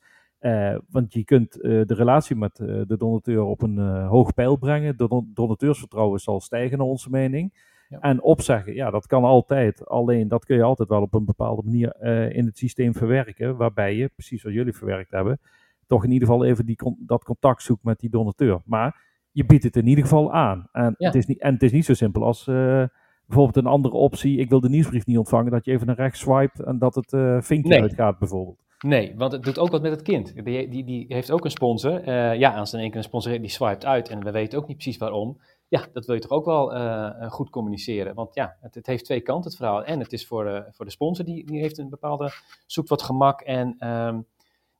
want 0.90 1.14
je 1.14 1.24
kunt 1.24 1.52
de 1.62 1.86
relatie 1.88 2.36
met 2.36 2.56
de 2.56 2.96
donateur 2.98 3.42
op 3.42 3.62
een 3.62 3.78
hoog 4.06 4.34
pijl 4.34 4.56
brengen. 4.56 4.98
De 4.98 5.24
donateursvertrouwen 5.34 6.20
zal 6.20 6.42
stijgen, 6.42 6.78
naar 6.78 6.88
onze 6.88 7.10
mening. 7.10 7.54
En 8.00 8.22
opzeggen, 8.22 8.74
ja, 8.74 8.90
dat 8.90 9.08
kan 9.08 9.24
altijd. 9.24 9.88
Alleen 9.88 10.28
dat 10.28 10.46
kun 10.46 10.56
je 10.56 10.64
altijd 10.64 10.90
wel 10.90 11.02
op 11.02 11.14
een 11.14 11.26
bepaalde 11.26 11.62
manier 11.64 11.96
uh, 12.02 12.36
in 12.36 12.46
het 12.46 12.58
systeem 12.58 12.94
verwerken. 12.94 13.58
Waarbij 13.58 13.96
je, 13.96 14.10
precies 14.16 14.44
wat 14.44 14.54
jullie 14.54 14.74
verwerkt 14.74 15.12
hebben, 15.12 15.40
toch 15.88 16.04
in 16.04 16.12
ieder 16.12 16.28
geval 16.28 16.46
even 16.46 16.66
die 16.66 16.78
dat 16.98 17.24
contact 17.24 17.62
zoekt 17.62 17.84
met 17.84 18.00
die 18.00 18.10
donateur. 18.10 18.62
Maar 18.66 19.04
je 19.32 19.46
biedt 19.46 19.64
het 19.64 19.76
in 19.76 19.88
ieder 19.88 20.04
geval 20.04 20.34
aan. 20.34 20.68
En, 20.72 20.96
het, 20.98 21.16
is 21.16 21.26
niet, 21.26 21.40
en 21.40 21.54
het 21.54 21.64
is 21.64 21.72
niet 21.72 21.86
zo 21.86 21.94
simpel 21.94 22.24
als 22.24 22.48
uh, 22.48 22.84
bijvoorbeeld 23.26 23.66
een 23.66 23.72
andere 23.72 23.96
optie. 23.96 24.38
Ik 24.38 24.50
wil 24.50 24.60
de 24.60 24.70
nieuwsbrief 24.70 25.06
niet 25.06 25.18
ontvangen. 25.18 25.52
Dat 25.52 25.66
je 25.66 25.72
even 25.72 25.88
naar 25.88 25.96
rechts 25.96 26.20
swipe 26.20 26.64
en 26.64 26.80
dat 26.80 26.96
het 26.96 27.14
uh, 27.14 27.42
vinkje 27.42 27.70
nee. 27.70 27.82
uitgaat 27.82 28.20
bijvoorbeeld. 28.20 28.64
Nee, 28.80 29.14
want 29.18 29.32
het 29.32 29.44
doet 29.44 29.60
ook 29.60 29.72
wat 29.72 29.82
met 29.82 29.92
het 29.92 30.02
kind. 30.02 30.44
Die, 30.46 30.70
die, 30.70 30.84
die 30.84 31.06
heeft 31.08 31.32
ook 31.32 31.46
een 31.46 31.52
sponsor. 31.52 32.10
ja, 32.38 32.56
als 32.56 32.74
er 32.74 32.80
een 32.80 32.88
keer 32.88 32.98
een 32.98 33.04
sponsor 33.04 33.40
die 33.40 33.50
swipet 33.50 33.86
uit 33.86 34.10
en 34.10 34.24
we 34.24 34.32
weten 34.32 34.60
ook 34.60 34.68
niet 34.68 34.78
precies 34.78 34.98
waarom 34.98 35.38
ja, 35.68 35.88
dat 35.94 36.06
wil 36.06 36.16
je 36.16 36.22
toch 36.22 36.32
ook 36.32 36.46
wel 36.46 36.76
uh, 36.76 37.32
goed 37.32 37.50
communiceren. 37.50 38.16
Want 38.16 38.36
ja, 38.36 38.58
het, 38.62 38.76
het, 38.76 38.86
heeft 38.86 39.06
twee 39.06 39.22
kanten, 39.22 39.50
het 39.50 39.60
verhaal. 39.60 39.84
En 39.84 40.00
het 40.00 40.14
is 40.14 40.28
voor, 40.28 40.68
voor 40.72 40.86
de 40.86 40.92
sponsor, 40.92 41.26
die, 41.26 41.46
die 41.46 41.60
heeft 41.60 41.78
een 41.78 41.90
bepaalde, 41.90 42.32
zoekt 42.66 42.90
wat 42.90 43.02
gemak. 43.02 43.42
En 43.42 43.88
um, 43.90 44.26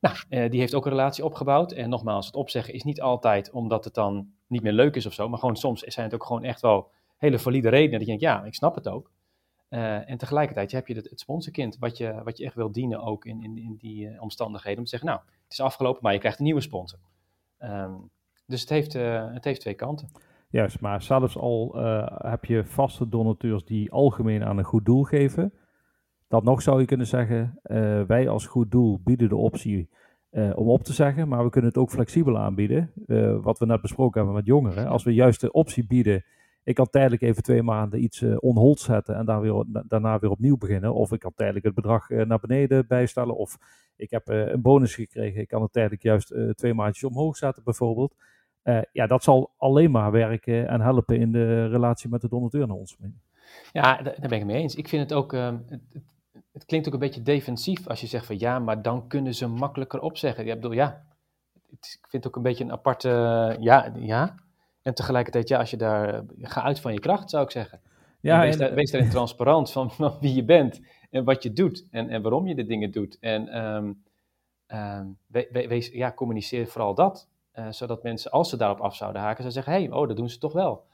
Nou, 0.00 0.48
die 0.48 0.60
heeft 0.60 0.74
ook 0.74 0.84
een 0.84 0.90
relatie 0.90 1.24
opgebouwd. 1.24 1.72
En 1.72 1.88
nogmaals, 1.88 2.26
het 2.26 2.34
opzeggen 2.34 2.74
is 2.74 2.82
niet 2.82 3.00
altijd 3.00 3.50
omdat 3.50 3.84
het 3.84 3.94
dan 3.94 4.32
niet 4.46 4.62
meer 4.62 4.72
leuk 4.72 4.96
is 4.96 5.06
of 5.06 5.12
zo. 5.12 5.28
Maar 5.28 5.38
gewoon 5.38 5.56
soms 5.56 5.80
zijn 5.80 6.06
het 6.06 6.14
ook 6.14 6.24
gewoon 6.24 6.44
echt 6.44 6.60
wel 6.60 6.90
hele 7.16 7.38
valide 7.38 7.68
redenen. 7.68 7.98
Dat 7.98 8.00
je 8.00 8.06
denkt, 8.06 8.22
ja, 8.22 8.44
ik 8.44 8.54
snap 8.54 8.74
het 8.74 8.88
ook. 8.88 9.10
En 9.68 10.16
tegelijkertijd 10.16 10.72
heb 10.72 10.86
je 10.86 10.94
het, 10.94 11.10
sponsorkind, 11.14 11.76
wat 11.78 11.96
je, 11.96 12.22
wat 12.24 12.38
je 12.38 12.44
echt 12.44 12.54
wil 12.54 12.72
dienen 12.72 13.02
ook 13.02 13.24
in, 13.24 13.42
in, 13.42 13.58
in 13.58 13.76
die 13.76 14.20
omstandigheden. 14.20 14.78
Om 14.78 14.84
te 14.84 14.90
zeggen, 14.90 15.08
nou, 15.08 15.20
het 15.42 15.52
is 15.52 15.60
afgelopen, 15.60 16.00
maar 16.02 16.12
je 16.12 16.18
krijgt 16.18 16.38
een 16.38 16.44
nieuwe 16.44 16.60
sponsor. 16.60 16.98
Um, 17.58 18.10
dus 18.46 18.60
het 18.60 18.68
heeft, 18.68 18.92
het 18.92 19.44
heeft 19.44 19.60
twee 19.60 19.74
kanten. 19.74 20.10
Juist, 20.56 20.80
maar 20.80 21.02
zelfs 21.02 21.36
al 21.36 21.76
heb 22.18 22.44
je 22.44 22.64
vaste 22.64 23.08
donateurs 23.08 23.64
die 23.64 23.92
algemeen 23.92 24.44
aan 24.44 24.58
een 24.58 24.64
goed 24.64 24.84
doel 24.84 25.02
geven. 25.02 25.52
Dat 26.28 26.44
nog 26.44 26.62
zou 26.62 26.80
je 26.80 26.86
kunnen 26.86 27.06
zeggen, 27.06 27.58
wij 28.06 28.28
als 28.28 28.46
goed 28.46 28.70
doel 28.70 29.00
bieden 29.04 29.28
de 29.28 29.36
optie 29.36 29.88
om 30.30 30.68
op 30.68 30.82
te 30.82 30.92
zeggen. 30.92 31.28
Maar 31.28 31.44
we 31.44 31.50
kunnen 31.50 31.70
het 31.70 31.78
ook 31.78 31.90
flexibel 31.90 32.38
aanbieden. 32.38 32.92
wat 33.42 33.58
we 33.58 33.66
net 33.66 33.80
besproken 33.80 34.16
hebben 34.16 34.34
met 34.34 34.46
jongeren. 34.46 34.86
Als 34.86 35.04
we 35.04 35.14
juist 35.14 35.40
de 35.40 35.52
optie 35.52 35.86
bieden 35.86 36.24
ik 36.66 36.74
kan 36.74 36.90
tijdelijk 36.90 37.22
even 37.22 37.42
twee 37.42 37.62
maanden 37.62 38.02
iets 38.02 38.20
uh, 38.20 38.36
on 38.38 38.56
hold 38.56 38.80
zetten 38.80 39.16
en 39.16 39.24
daar 39.24 39.40
weer, 39.40 39.64
daarna 39.88 40.18
weer 40.18 40.30
opnieuw 40.30 40.56
beginnen. 40.56 40.94
Of 40.94 41.12
ik 41.12 41.20
kan 41.20 41.32
tijdelijk 41.34 41.64
het 41.64 41.74
bedrag 41.74 42.08
naar 42.08 42.40
beneden 42.40 42.86
bijstellen. 42.86 43.36
Of 43.36 43.58
ik 43.96 44.10
heb 44.10 44.28
een 44.28 44.62
bonus 44.62 44.94
gekregen. 44.94 45.40
Ik 45.40 45.48
kan 45.48 45.62
het 45.62 45.72
tijdelijk 45.72 46.02
juist 46.02 46.34
twee 46.54 46.74
maandjes 46.74 47.10
omhoog 47.10 47.36
zetten 47.36 47.64
bijvoorbeeld. 47.64 48.14
Ja, 48.92 49.06
dat 49.06 49.22
zal 49.22 49.50
alleen 49.56 49.90
maar 49.90 50.10
werken 50.10 50.68
en 50.68 50.80
helpen 50.80 51.18
in 51.20 51.32
de 51.32 51.66
relatie 51.66 52.10
met 52.10 52.20
de 52.20 52.28
donateur 52.28 52.66
naar 52.66 52.76
ons. 52.76 52.96
Ja, 53.72 54.02
daar 54.02 54.14
ben 54.20 54.30
ik 54.30 54.38
het 54.38 54.46
mee 54.46 54.62
eens. 54.62 54.74
Ik 54.74 54.88
vind 54.88 55.02
het 55.02 55.12
ook, 55.12 55.32
ehm, 55.32 55.56
het, 55.68 55.82
het, 56.52 56.64
klinkt 56.64 56.86
ook 56.86 56.92
een 56.92 56.98
beetje 56.98 57.22
defensief 57.22 57.86
als 57.86 58.00
je 58.00 58.06
zegt 58.06 58.26
van 58.26 58.38
ja, 58.38 58.58
maar 58.58 58.82
dan 58.82 59.08
kunnen 59.08 59.34
ze 59.34 59.46
makkelijker 59.46 60.00
opzeggen. 60.00 60.44
Ja, 60.44 60.54
ik 60.54 60.60
bedoel, 60.60 60.76
ja, 60.76 61.04
ik 61.70 62.06
vind 62.08 62.24
het 62.24 62.26
ook 62.26 62.36
een 62.36 62.42
beetje 62.42 62.64
een 62.64 62.72
aparte, 62.72 63.08
ja, 63.60 63.92
ja, 63.96 64.34
en 64.82 64.94
tegelijkertijd, 64.94 65.48
ja, 65.48 65.58
als 65.58 65.70
je 65.70 65.76
daar, 65.76 66.24
ga 66.40 66.62
uit 66.62 66.80
van 66.80 66.92
je 66.92 66.98
kracht, 66.98 67.30
zou 67.30 67.44
ik 67.44 67.50
zeggen. 67.50 67.80
Ja, 68.20 68.40
wees, 68.40 68.56
daar, 68.56 68.74
wees 68.74 68.90
daarin 68.90 69.10
transparant 69.10 69.72
van, 69.72 69.90
van, 69.90 70.16
wie 70.20 70.34
je 70.34 70.44
bent 70.44 70.80
en 71.10 71.24
wat 71.24 71.42
je 71.42 71.52
doet 71.52 71.86
en, 71.90 72.08
en 72.08 72.22
waarom 72.22 72.46
je 72.46 72.54
de 72.54 72.64
dingen 72.64 72.90
doet. 72.90 73.18
En 73.20 73.66
um, 73.66 74.02
um, 74.66 75.18
wees, 75.50 75.88
ja, 75.88 76.12
communiceer 76.12 76.66
vooral 76.66 76.94
dat, 76.94 77.28
uh, 77.58 77.66
zodat 77.70 78.02
mensen, 78.02 78.30
als 78.30 78.48
ze 78.50 78.56
daarop 78.56 78.80
af 78.80 78.94
zouden 78.94 79.22
haken, 79.22 79.42
zouden 79.42 79.64
zeggen, 79.64 79.72
hé, 79.82 79.88
hey, 79.88 79.98
oh, 79.98 80.08
dat 80.08 80.16
doen 80.16 80.28
ze 80.28 80.38
toch 80.38 80.52
wel. 80.52 80.84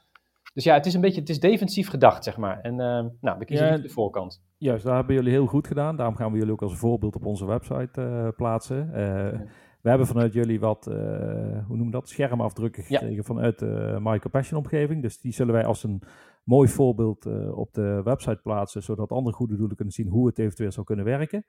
Dus 0.53 0.63
ja, 0.63 0.73
het 0.73 0.85
is 0.85 0.93
een 0.93 1.01
beetje, 1.01 1.19
het 1.19 1.29
is 1.29 1.39
defensief 1.39 1.89
gedacht, 1.89 2.23
zeg 2.23 2.37
maar. 2.37 2.59
En 2.59 2.71
uh, 2.71 3.05
nou, 3.21 3.39
we 3.39 3.45
kiezen 3.45 3.67
ja, 3.67 3.77
de 3.77 3.89
voorkant. 3.89 4.43
Juist, 4.57 4.83
daar 4.85 4.95
hebben 4.95 5.15
jullie 5.15 5.31
heel 5.31 5.45
goed 5.45 5.67
gedaan. 5.67 5.95
Daarom 5.95 6.15
gaan 6.15 6.31
we 6.31 6.37
jullie 6.37 6.53
ook 6.53 6.61
als 6.61 6.77
voorbeeld 6.77 7.15
op 7.15 7.25
onze 7.25 7.45
website 7.45 8.01
uh, 8.01 8.27
plaatsen. 8.35 8.91
We 9.81 9.89
hebben 9.89 10.07
vanuit 10.07 10.33
jullie 10.33 10.59
wat, 10.59 10.85
hoe 11.67 11.77
noem 11.77 11.91
dat, 11.91 12.09
schermafdrukken 12.09 12.83
gekregen 12.83 13.23
vanuit 13.23 13.59
de 13.59 13.97
My 14.01 14.19
Compassion 14.19 14.59
omgeving. 14.59 15.01
Dus 15.01 15.19
die 15.19 15.33
zullen 15.33 15.53
wij 15.53 15.65
als 15.65 15.83
een 15.83 16.01
mooi 16.43 16.69
voorbeeld 16.69 17.25
op 17.51 17.73
de 17.73 18.01
website 18.03 18.39
plaatsen, 18.43 18.83
zodat 18.83 19.11
andere 19.11 19.35
goede 19.35 19.55
doelen 19.55 19.75
kunnen 19.75 19.93
zien 19.93 20.07
hoe 20.07 20.27
het 20.27 20.39
eventueel 20.39 20.71
zou 20.71 20.85
kunnen 20.85 21.05
werken. 21.05 21.45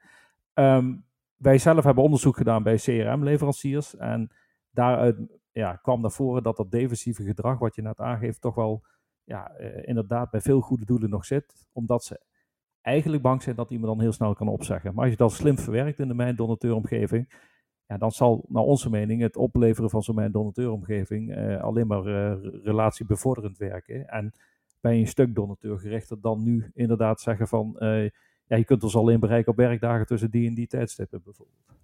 Um, 0.55 1.05
wij 1.37 1.59
zelf 1.59 1.85
hebben 1.85 2.05
onderzoek 2.05 2.37
gedaan 2.37 2.63
bij 2.63 2.77
CRM-leveranciers 2.77 3.97
en 3.97 4.31
daaruit 4.75 5.17
ja, 5.53 5.77
kwam 5.77 6.01
naar 6.01 6.11
voren 6.11 6.43
dat 6.43 6.57
dat 6.57 6.71
defensieve 6.71 7.25
gedrag 7.25 7.59
wat 7.59 7.75
je 7.75 7.83
net 7.83 8.01
aangeeft 8.01 8.41
toch 8.41 8.55
wel 8.55 8.83
ja, 9.25 9.61
uh, 9.61 9.89
inderdaad 9.89 10.31
bij 10.31 10.41
veel 10.41 10.61
goede 10.61 10.85
doelen 10.85 11.11
nog 11.11 11.25
zit, 11.25 11.67
omdat 11.73 12.05
ze 12.05 12.21
eigenlijk 12.81 13.23
bang 13.23 13.43
zijn 13.43 13.57
dat 13.57 13.71
iemand 13.71 13.93
dan 13.93 14.01
heel 14.01 14.13
snel 14.13 14.35
kan 14.35 14.49
opzeggen. 14.49 14.95
Maar 14.95 15.03
als 15.03 15.13
je 15.13 15.19
dat 15.19 15.33
slim 15.33 15.59
verwerkt 15.59 15.99
in 15.99 16.09
de 16.09 16.15
mijn 16.15 16.37
donateuromgeving, 16.37 17.33
ja, 17.87 17.99
dan 17.99 18.13
zal 18.13 18.45
naar 18.49 18.63
onze 18.63 18.91
mening 18.91 19.21
het 19.21 19.37
opleveren 19.37 19.91
van 19.91 20.03
zo'n 20.03 20.31
donateuromgeving 20.31 21.37
uh, 21.37 21.63
alleen 21.63 21.87
maar 21.87 22.07
uh, 22.07 22.35
relatiebevorderend 22.63 23.59
werken. 23.59 24.09
En 24.09 24.33
bij 24.81 24.99
een 24.99 25.07
stuk 25.07 25.35
donateur 25.35 25.79
gerichter 25.79 26.21
dan 26.21 26.43
nu 26.43 26.71
inderdaad 26.75 27.21
zeggen 27.21 27.49
van, 27.49 27.77
ja, 28.47 28.57
je 28.57 28.65
kunt 28.65 28.83
ons 28.83 28.97
alleen 28.97 29.21
bereiken 29.21 29.53
op 29.53 29.59
werkdagen 29.59 30.07
tussen 30.07 30.31
die 30.31 30.49
en 30.49 30.55
die 30.55 30.67
tijdstippen 30.67 31.23
bijvoorbeeld. 31.23 31.84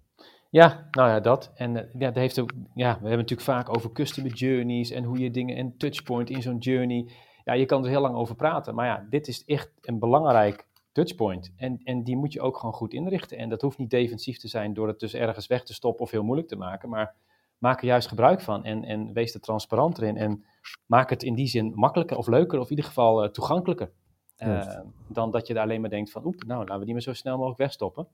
Ja, 0.51 0.87
nou 0.91 1.09
ja, 1.09 1.19
dat. 1.19 1.51
En 1.55 1.73
ja, 1.73 1.89
dat 2.07 2.15
heeft 2.15 2.39
ook, 2.39 2.51
ja, 2.75 2.93
we 2.93 2.99
hebben 2.99 3.17
natuurlijk 3.17 3.41
vaak 3.41 3.75
over 3.75 3.91
customer 3.91 4.31
journeys 4.31 4.91
en 4.91 5.03
hoe 5.03 5.17
je 5.17 5.31
dingen 5.31 5.55
en 5.55 5.77
touchpoint 5.77 6.29
in 6.29 6.41
zo'n 6.41 6.57
journey. 6.57 7.11
Ja, 7.43 7.53
je 7.53 7.65
kan 7.65 7.83
er 7.83 7.89
heel 7.89 8.01
lang 8.01 8.15
over 8.15 8.35
praten, 8.35 8.75
maar 8.75 8.85
ja, 8.85 9.05
dit 9.09 9.27
is 9.27 9.45
echt 9.45 9.71
een 9.81 9.99
belangrijk 9.99 10.67
touchpoint. 10.91 11.53
En, 11.57 11.81
en 11.83 12.03
die 12.03 12.15
moet 12.15 12.33
je 12.33 12.41
ook 12.41 12.57
gewoon 12.57 12.73
goed 12.73 12.93
inrichten. 12.93 13.37
En 13.37 13.49
dat 13.49 13.61
hoeft 13.61 13.77
niet 13.77 13.89
defensief 13.89 14.37
te 14.37 14.47
zijn 14.47 14.73
door 14.73 14.87
het 14.87 14.99
dus 14.99 15.13
ergens 15.13 15.47
weg 15.47 15.63
te 15.63 15.73
stoppen 15.73 16.03
of 16.03 16.11
heel 16.11 16.23
moeilijk 16.23 16.47
te 16.47 16.55
maken. 16.55 16.89
Maar 16.89 17.15
maak 17.57 17.79
er 17.81 17.87
juist 17.87 18.07
gebruik 18.07 18.41
van 18.41 18.63
en, 18.63 18.83
en 18.83 19.13
wees 19.13 19.33
er 19.33 19.39
transparant 19.39 20.01
in. 20.01 20.17
En 20.17 20.43
maak 20.85 21.09
het 21.09 21.23
in 21.23 21.35
die 21.35 21.47
zin 21.47 21.71
makkelijker 21.75 22.17
of 22.17 22.27
leuker 22.27 22.59
of 22.59 22.63
in 22.63 22.69
ieder 22.69 22.85
geval 22.85 23.23
uh, 23.23 23.29
toegankelijker. 23.29 23.91
Uh, 24.37 24.79
dan 25.07 25.31
dat 25.31 25.47
je 25.47 25.53
daar 25.53 25.63
alleen 25.63 25.81
maar 25.81 25.89
denkt 25.89 26.11
van, 26.11 26.25
oep, 26.25 26.43
nou 26.43 26.59
laten 26.59 26.79
we 26.79 26.85
die 26.85 26.93
maar 26.93 27.01
zo 27.01 27.13
snel 27.13 27.35
mogelijk 27.35 27.59
wegstoppen. 27.59 28.07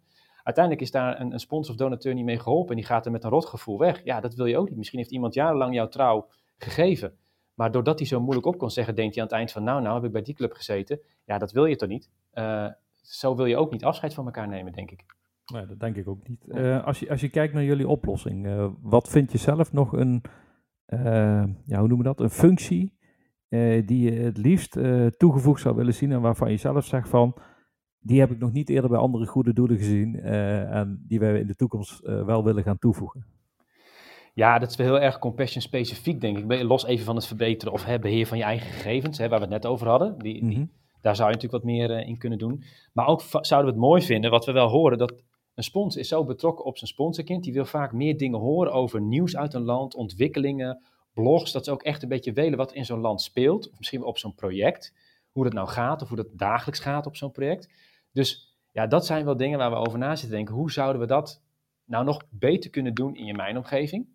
Uiteindelijk 0.48 0.86
is 0.86 0.92
daar 0.92 1.20
een, 1.20 1.34
een 1.34 1.40
sponsor 1.40 1.74
of 1.74 1.80
donateur 1.80 2.14
niet 2.14 2.26
mee 2.26 2.40
geholpen 2.40 2.70
en 2.70 2.76
die 2.76 2.86
gaat 2.86 3.06
er 3.06 3.12
met 3.12 3.24
een 3.24 3.30
rotgevoel 3.30 3.78
weg. 3.78 4.04
Ja, 4.04 4.20
dat 4.20 4.34
wil 4.34 4.46
je 4.46 4.58
ook 4.58 4.68
niet. 4.68 4.78
Misschien 4.78 5.00
heeft 5.00 5.12
iemand 5.12 5.34
jarenlang 5.34 5.74
jouw 5.74 5.88
trouw 5.88 6.28
gegeven. 6.58 7.18
Maar 7.54 7.72
doordat 7.72 8.00
hij 8.00 8.08
zo 8.08 8.20
moeilijk 8.20 8.46
op 8.46 8.58
kon 8.58 8.72
zeggen, 8.72 8.96
denkt 8.96 9.14
hij 9.14 9.24
aan 9.24 9.30
het 9.30 9.38
eind 9.38 9.52
van, 9.52 9.64
nou, 9.64 9.82
nou 9.82 9.96
heb 9.96 10.04
ik 10.04 10.12
bij 10.12 10.22
die 10.22 10.34
club 10.34 10.54
gezeten. 10.54 11.00
Ja, 11.26 11.38
dat 11.38 11.52
wil 11.52 11.66
je 11.66 11.76
toch 11.76 11.90
niet? 11.90 12.10
Uh, 12.34 12.68
zo 13.02 13.36
wil 13.36 13.46
je 13.46 13.58
ook 13.58 13.72
niet 13.72 13.84
afscheid 13.84 14.14
van 14.14 14.26
elkaar 14.26 14.48
nemen, 14.48 14.72
denk 14.72 14.92
ik. 14.92 15.06
Nee, 15.54 15.66
dat 15.66 15.80
denk 15.80 15.96
ik 15.96 16.08
ook 16.08 16.28
niet. 16.28 16.46
Uh, 16.48 16.86
als, 16.86 17.00
je, 17.00 17.10
als 17.10 17.22
je 17.22 17.30
kijkt 17.30 17.54
naar 17.54 17.64
jullie 17.64 17.88
oplossing, 17.88 18.46
uh, 18.46 18.68
wat 18.82 19.10
vind 19.10 19.32
je 19.32 19.38
zelf 19.38 19.74
nog 19.74 19.94
een, 19.94 20.22
ja, 21.66 21.80
hoe 21.80 21.88
noemen 21.88 21.98
we 21.98 22.04
dat, 22.04 22.20
een 22.20 22.30
functie 22.30 22.98
die 23.86 24.12
je 24.12 24.12
het 24.12 24.38
liefst 24.38 24.78
toegevoegd 25.18 25.62
zou 25.62 25.76
willen 25.76 25.94
zien 25.94 26.12
en 26.12 26.22
waarvan 26.22 26.52
je 26.52 26.58
zelf 26.58 26.86
zegt 26.86 27.10
van, 27.10 27.36
die 28.08 28.20
heb 28.20 28.32
ik 28.32 28.40
nog 28.40 28.52
niet 28.52 28.70
eerder 28.70 28.90
bij 28.90 29.00
andere 29.00 29.26
goede 29.26 29.54
doelen 29.54 29.78
gezien 29.78 30.20
en 30.20 31.04
die 31.08 31.20
wij 31.20 31.40
in 31.40 31.48
de 31.48 31.56
toekomst 31.56 32.00
wel 32.04 32.44
willen 32.44 32.64
gaan 32.64 32.78
toevoegen? 32.78 33.26
Ja, 34.38 34.60
dat 34.60 34.70
is 34.70 34.76
wel 34.76 34.86
heel 34.86 35.00
erg 35.00 35.20
compassion 35.20 35.62
specifiek, 35.62 36.22
denk 36.22 36.38
ik. 36.38 36.64
Los 36.64 36.86
even 36.86 37.06
van 37.06 37.16
het 37.16 37.26
verbeteren 37.26 37.74
of 37.74 37.86
hè, 37.86 38.00
beheer 38.00 38.28
van 38.28 38.38
je 38.38 38.44
eigen 38.44 38.72
gegevens, 38.72 39.18
hè, 39.18 39.30
waar 39.30 39.40
we 39.40 39.46
het 39.46 39.54
net 39.54 39.66
over 39.66 39.88
hadden. 39.88 40.18
Die, 40.18 40.46
die, 40.46 40.58
mhm. 40.58 40.66
daar 41.02 41.16
zou 41.16 41.30
je 41.30 41.36
natuurlijk 41.36 41.64
wat 41.64 41.74
meer 41.74 41.90
uh, 41.90 42.08
in 42.08 42.18
kunnen 42.18 42.38
doen. 42.38 42.64
Maar 42.94 43.08
ook 43.08 43.22
zouden 43.22 43.72
we 43.72 43.78
het 43.78 43.88
mooi 43.88 44.02
vinden, 44.02 44.32
wat 44.32 44.46
we 44.46 44.52
wel 44.52 44.68
horen, 44.68 44.98
dat 44.98 45.14
een 45.56 45.64
sponsor 45.64 46.02
is 46.02 46.08
zo 46.08 46.26
betrokken 46.26 46.66
op 46.66 46.78
zijn 46.78 46.90
sponsorkind. 46.90 47.44
Die 47.44 47.54
wil 47.54 47.66
vaak 47.66 47.92
meer 47.92 48.18
dingen 48.18 48.40
horen 48.40 48.74
over 48.74 49.02
nieuws 49.02 49.36
uit 49.36 49.54
een 49.54 49.64
land, 49.64 49.96
ontwikkelingen, 49.96 50.84
blogs. 51.14 51.52
Dat 51.52 51.66
ze 51.66 51.72
ook 51.72 51.84
echt 51.84 52.04
een 52.04 52.10
beetje 52.10 52.34
weten 52.34 52.58
wat 52.58 52.74
in 52.74 52.86
zo'n 52.86 53.00
land 53.00 53.22
speelt. 53.22 53.70
Of 53.70 53.78
misschien 53.78 54.04
op 54.04 54.18
zo'n 54.18 54.36
project. 54.36 54.94
Hoe 55.32 55.44
dat 55.44 55.54
nou 55.54 55.68
gaat, 55.68 56.02
of 56.02 56.08
hoe 56.08 56.18
dat 56.18 56.30
dagelijks 56.32 56.80
gaat 56.80 57.06
op 57.06 57.16
zo'n 57.16 57.32
project. 57.32 57.70
Dus 58.18 58.58
ja, 58.72 58.88
dat 58.88 59.06
zijn 59.06 59.26
wel 59.26 59.38
dingen 59.38 59.58
waar 59.58 59.70
we 59.70 59.76
over 59.76 60.00
na 60.00 60.16
zitten 60.16 60.36
denken. 60.36 60.56
Hoe 60.56 60.72
zouden 60.72 61.02
we 61.02 61.08
dat 61.08 61.44
nou 61.86 62.06
nog 62.06 62.24
beter 62.30 62.70
kunnen 62.70 62.94
doen 62.94 63.16
in 63.16 63.26
je 63.26 63.34
mijnomgeving? 63.34 64.08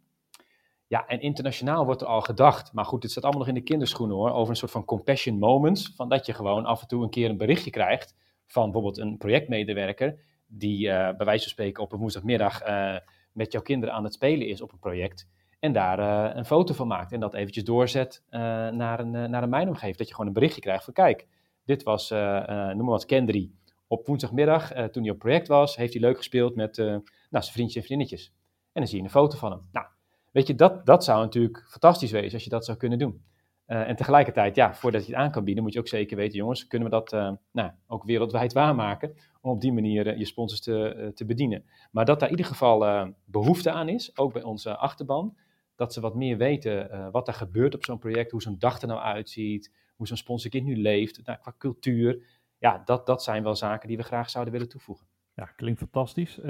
Ja, 0.87 1.07
en 1.07 1.21
internationaal 1.21 1.85
wordt 1.85 2.01
er 2.01 2.07
al 2.07 2.21
gedacht, 2.21 2.73
maar 2.73 2.85
goed, 2.85 3.03
het 3.03 3.11
staat 3.11 3.23
allemaal 3.23 3.41
nog 3.41 3.49
in 3.49 3.61
de 3.61 3.69
kinderschoenen 3.71 4.17
hoor, 4.17 4.31
over 4.31 4.51
een 4.51 4.57
soort 4.57 4.71
van 4.71 4.85
compassion 4.85 5.39
moments, 5.39 5.93
van 5.97 6.09
dat 6.09 6.27
je 6.27 6.33
gewoon 6.33 6.65
af 6.65 6.81
en 6.83 6.89
toe 6.89 7.03
een 7.03 7.11
keer 7.11 7.31
een 7.31 7.37
berichtje 7.37 7.71
krijgt 7.71 8.15
van 8.47 8.63
bijvoorbeeld 8.63 8.99
een 8.99 9.17
projectmedewerker 9.17 10.19
die 10.47 10.87
uh, 10.87 10.93
bij 10.93 11.27
wijze 11.27 11.43
van 11.43 11.53
spreken 11.53 11.83
op 11.83 11.93
een 11.93 11.99
woensdagmiddag 11.99 12.67
uh, 12.67 12.97
met 13.33 13.53
jouw 13.53 13.63
kinderen 13.63 13.95
aan 13.95 14.05
het 14.05 14.15
spelen 14.15 14.47
is 14.47 14.61
op 14.61 14.73
een 14.73 14.79
project 14.79 15.29
en 15.61 15.73
daar 15.73 15.99
uh, 15.99 16.37
een 16.37 16.45
foto 16.45 16.75
van 16.75 16.87
maakt 16.87 17.13
en 17.13 17.21
dat 17.21 17.35
eventjes 17.35 17.65
doorzet 17.65 18.23
naar 18.31 19.01
een, 19.01 19.11
naar 19.11 19.43
een 19.43 19.49
mijnomgeving. 19.49 19.97
Dat 19.97 20.07
je 20.07 20.13
gewoon 20.15 20.29
een 20.29 20.37
berichtje 20.37 20.61
krijgt 20.61 20.85
van 20.85 20.93
kijk, 20.93 21.27
dit 21.65 21.83
was, 21.83 22.11
noem 22.11 22.77
maar 22.77 22.85
wat, 22.85 23.07
Kendry 23.07 23.51
op 23.93 24.07
woensdagmiddag 24.07 24.73
toen 24.91 25.03
hij 25.03 25.13
op 25.13 25.19
project 25.19 25.49
was, 25.49 25.77
heeft 25.77 25.93
hij 25.93 26.03
leuk 26.03 26.17
gespeeld 26.17 26.55
met 26.55 26.77
nou, 26.77 27.03
zijn 27.31 27.45
vriendjes 27.45 27.77
en 27.77 27.83
vriendinnetjes. 27.83 28.33
En 28.73 28.81
dan 28.81 28.87
zie 28.87 28.99
je 28.99 29.05
een 29.05 29.11
foto 29.11 29.39
van 29.39 29.51
hem. 29.51 29.69
Nou, 29.73 29.87
Weet 30.33 30.47
je, 30.47 30.55
dat, 30.55 30.87
dat 30.87 31.05
zou 31.05 31.21
natuurlijk 31.23 31.65
fantastisch 31.69 32.11
wezen 32.11 32.33
als 32.33 32.45
je 32.45 32.51
dat 32.51 32.65
zou 32.65 32.79
kunnen 32.79 32.99
doen. 32.99 33.23
Uh, 33.67 33.89
en 33.89 33.97
tegelijkertijd, 33.97 34.55
ja, 34.55 34.75
voordat 34.75 35.07
je 35.07 35.13
het 35.13 35.21
aan 35.21 35.31
kan 35.31 35.45
bieden, 35.45 35.63
moet 35.63 35.73
je 35.73 35.79
ook 35.79 35.89
zeker 35.89 36.17
weten, 36.17 36.39
jongens, 36.39 36.67
kunnen 36.67 36.91
we 36.91 36.95
dat 36.95 37.37
nou, 37.53 37.71
ook 37.87 38.05
wereldwijd 38.05 38.53
waarmaken 38.53 39.15
om 39.41 39.51
op 39.51 39.61
die 39.61 39.73
manier 39.73 40.19
je 40.19 40.25
sponsors 40.25 40.61
te, 40.61 41.11
te 41.15 41.25
bedienen. 41.25 41.65
Maar 41.91 42.05
dat 42.05 42.21
daar 42.21 42.29
in 42.29 42.37
ieder 42.37 42.53
geval 42.53 43.13
behoefte 43.25 43.71
aan 43.71 43.89
is, 43.89 44.17
ook 44.17 44.33
bij 44.33 44.43
onze 44.43 44.77
achterban, 44.77 45.37
dat 45.77 45.93
ze 45.93 46.01
wat 46.01 46.15
meer 46.15 46.37
weten 46.37 47.11
wat 47.11 47.29
er 47.29 47.35
gebeurt 47.35 47.75
op 47.75 47.85
zo'n 47.85 47.99
project, 47.99 48.31
hoe 48.31 48.43
zo'n 48.43 48.59
dag 48.59 48.81
er 48.81 48.89
nou 48.89 49.01
uitziet, 49.01 49.73
hoe 49.97 50.07
zo'n 50.07 50.17
sponsorkind 50.17 50.65
nu 50.65 50.77
leeft, 50.77 51.21
nou, 51.25 51.39
qua 51.39 51.55
cultuur. 51.59 52.23
Ja, 52.63 52.83
dat, 52.85 53.07
dat 53.07 53.23
zijn 53.23 53.43
wel 53.43 53.55
zaken 53.55 53.89
die 53.89 53.97
we 53.97 54.03
graag 54.03 54.31
zouden 54.31 54.53
willen 54.53 54.69
toevoegen. 54.69 55.07
Ja, 55.35 55.45
klinkt 55.45 55.79
fantastisch 55.79 56.41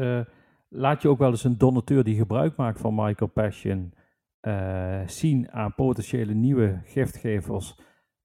laat 0.72 1.02
je 1.02 1.08
ook 1.08 1.18
wel 1.18 1.30
eens 1.30 1.44
een 1.44 1.58
donateur 1.58 2.04
die 2.04 2.16
gebruik 2.16 2.56
maakt 2.56 2.80
van 2.80 2.94
Michael 2.94 3.30
Passion 3.30 3.94
uh, 4.40 5.06
zien 5.06 5.50
aan 5.50 5.74
potentiële 5.74 6.34
nieuwe 6.34 6.80
giftgevers 6.84 7.80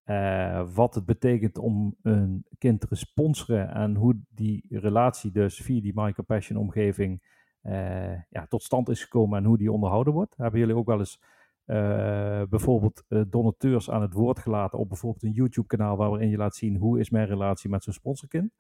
uh, 0.06 0.68
wat 0.74 0.96
het 0.96 1.06
betekent 1.06 1.58
om 1.58 1.96
een 2.02 2.46
kind 2.58 2.80
te 2.80 2.96
sponsoren 2.96 3.74
en 3.74 3.96
hoe 3.96 4.22
die 4.30 4.66
relatie 4.70 5.32
dus 5.32 5.62
via 5.62 5.82
die 5.82 5.92
Michael 5.96 6.26
Passion 6.28 6.58
omgeving 6.58 7.36
ja, 8.30 8.46
tot 8.48 8.64
stand 8.64 8.90
is 8.90 9.04
gekomen 9.04 9.38
en 9.38 9.46
hoe 9.46 9.58
die 9.58 9.72
onderhouden 9.72 10.14
wordt. 10.14 10.38
Hebben 10.38 10.60
jullie 10.60 10.76
ook 10.76 10.86
wel 10.86 11.00
eens 11.00 11.22
bijvoorbeeld 12.50 13.04
donateurs 13.28 13.90
aan 13.90 14.02
het 14.02 14.14
woord 14.14 14.40
gelaten 14.40 14.80
op 14.80 14.88
bijvoorbeeld 14.88 15.24
een 15.24 15.32
YouTube-kanaal 15.32 15.98
waarin 15.98 16.30
je 16.30 16.38
laat 16.38 16.56
zien 16.56 16.78
hoe 16.78 17.00
is 17.00 17.10
mijn 17.10 17.28
relatie 17.28 17.70
met 17.70 17.84
zo'n 17.84 17.94
sponsorkind? 17.94 18.52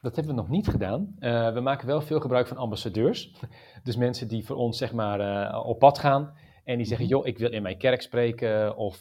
Dat 0.00 0.16
hebben 0.16 0.34
we 0.34 0.40
nog 0.40 0.50
niet 0.50 0.68
gedaan. 0.68 1.14
we 1.54 1.60
maken 1.62 1.86
wel 1.86 2.00
veel 2.00 2.20
gebruik 2.20 2.46
van 2.46 2.56
ambassadeurs. 2.56 3.34
Dus 3.82 3.96
mensen 3.96 4.28
die 4.28 4.44
voor 4.44 4.56
ons 4.56 4.78
zeg 4.78 4.92
maar 4.92 5.54
op 5.64 5.78
pad 5.78 5.98
gaan 5.98 6.32
en 6.64 6.76
die 6.76 6.86
zeggen, 6.86 7.06
mhm. 7.06 7.14
joh, 7.14 7.26
ik 7.26 7.38
wil 7.38 7.52
in 7.52 7.62
mijn 7.62 7.78
kerk 7.78 8.02
spreken. 8.02 8.76
Of, 8.76 9.00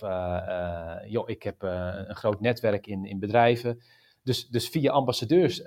joh, 1.07 1.29
ik 1.29 1.43
heb 1.43 1.61
een 1.61 2.15
groot 2.15 2.39
netwerk 2.39 2.87
in, 2.87 3.05
in 3.05 3.19
bedrijven. 3.19 3.81
Dus, 4.25 4.47
dus 4.47 4.69
via 4.69 4.91
ambassadeurs 4.91 5.61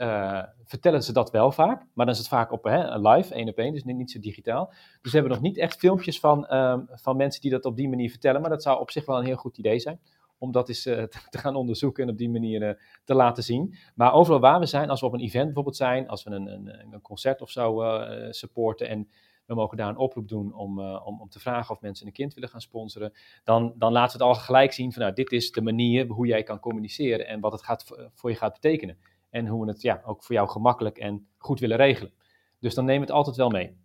vertellen 0.65 1.03
ze 1.03 1.13
dat 1.13 1.31
wel 1.31 1.53
vaak. 1.53 1.87
Maar 1.95 2.07
dan 2.07 2.15
is 2.15 2.19
het 2.19 2.29
vaak 2.29 2.53
op 2.53 2.65
hè, 2.65 2.99
live, 2.99 3.35
één 3.35 3.49
op 3.49 3.59
één, 3.59 3.73
dus 3.73 3.85
niet, 3.85 3.97
niet 3.97 4.11
zo 4.11 4.21
digitaal. 4.21 4.73
Dus 5.03 5.13
we 5.13 5.19
hebben 5.19 5.31
nog 5.31 5.41
niet 5.41 5.59
echt 5.59 5.79
filmpjes 5.79 6.21
van, 6.21 6.55
um, 6.55 6.89
van 6.93 7.17
mensen 7.17 7.41
die 7.41 7.51
dat 7.51 7.65
op 7.65 7.77
die 7.77 7.89
manier 7.89 8.11
vertellen. 8.11 8.41
Maar 8.41 8.51
dat 8.51 8.63
zou 8.63 8.81
op 8.81 8.91
zich 8.91 9.07
wel 9.07 9.19
een 9.19 9.25
heel 9.25 9.37
goed 9.37 9.59
idee 9.59 9.79
zijn. 9.79 10.01
Om 10.39 10.53
dat 10.53 10.69
eens 10.69 10.83
te 11.31 11.39
gaan 11.39 11.57
onderzoeken 11.57 12.05
en 12.05 12.11
op 12.11 12.19
die 12.19 12.31
manier 12.31 12.81
te 13.05 13.15
laten 13.15 13.43
zien. 13.43 13.75
Maar 13.95 14.13
overal 14.13 14.41
waar 14.41 14.61
we 14.61 14.67
zijn, 14.67 14.91
als 14.91 15.01
we 15.01 15.07
op 15.07 15.13
een 15.13 15.21
event 15.21 15.45
bijvoorbeeld 15.45 15.77
zijn, 15.77 16.09
als 16.09 16.25
we 16.25 16.31
een, 16.31 16.47
een, 16.47 16.93
een 16.93 17.01
concert 17.03 17.43
of 17.43 17.51
zo 17.51 17.83
supporten 18.31 18.89
en 18.89 19.09
we 19.49 19.55
mogen 19.55 19.77
daar 19.77 19.89
een 19.89 19.97
oproep 19.97 20.29
doen 20.29 20.55
om, 20.55 20.79
uh, 20.79 21.07
om, 21.07 21.21
om 21.21 21.29
te 21.29 21.41
vragen 21.41 21.75
of 21.75 21.81
mensen 21.81 22.07
een 22.07 22.13
kind 22.13 22.35
willen 22.35 22.49
gaan 22.49 22.61
sponsoren, 22.61 23.13
dan, 23.45 23.75
dan 23.77 23.93
laten 23.93 24.19
we 24.19 24.25
het 24.25 24.35
al 24.35 24.43
gelijk 24.43 24.73
zien 24.73 24.93
van 24.93 25.03
nou, 25.03 25.15
dit 25.15 25.33
is 25.33 25.53
de 25.53 25.63
manier 25.63 26.07
hoe 26.07 26.27
jij 26.27 26.43
kan 26.43 26.61
communiceren 26.61 27.27
en 27.27 27.41
wat 27.41 27.53
het 27.53 27.63
gaat, 27.63 28.11
voor 28.15 28.31
je 28.31 28.37
gaat 28.37 28.53
betekenen. 28.53 28.99
En 29.31 29.47
hoe 29.47 29.65
we 29.65 29.71
het 29.71 29.83
ja, 29.83 30.03
ook 30.05 30.23
voor 30.23 30.35
jou 30.35 30.49
gemakkelijk 30.49 30.99
en 30.99 31.29
goed 31.39 31.61
willen 31.61 31.77
regelen. 31.77 32.13
Dus 32.59 32.75
dan 32.75 32.85
neem 32.85 33.01
het 33.01 33.11
altijd 33.11 33.37
wel 33.37 33.51
mee. 33.51 33.77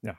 Ja, 0.00 0.18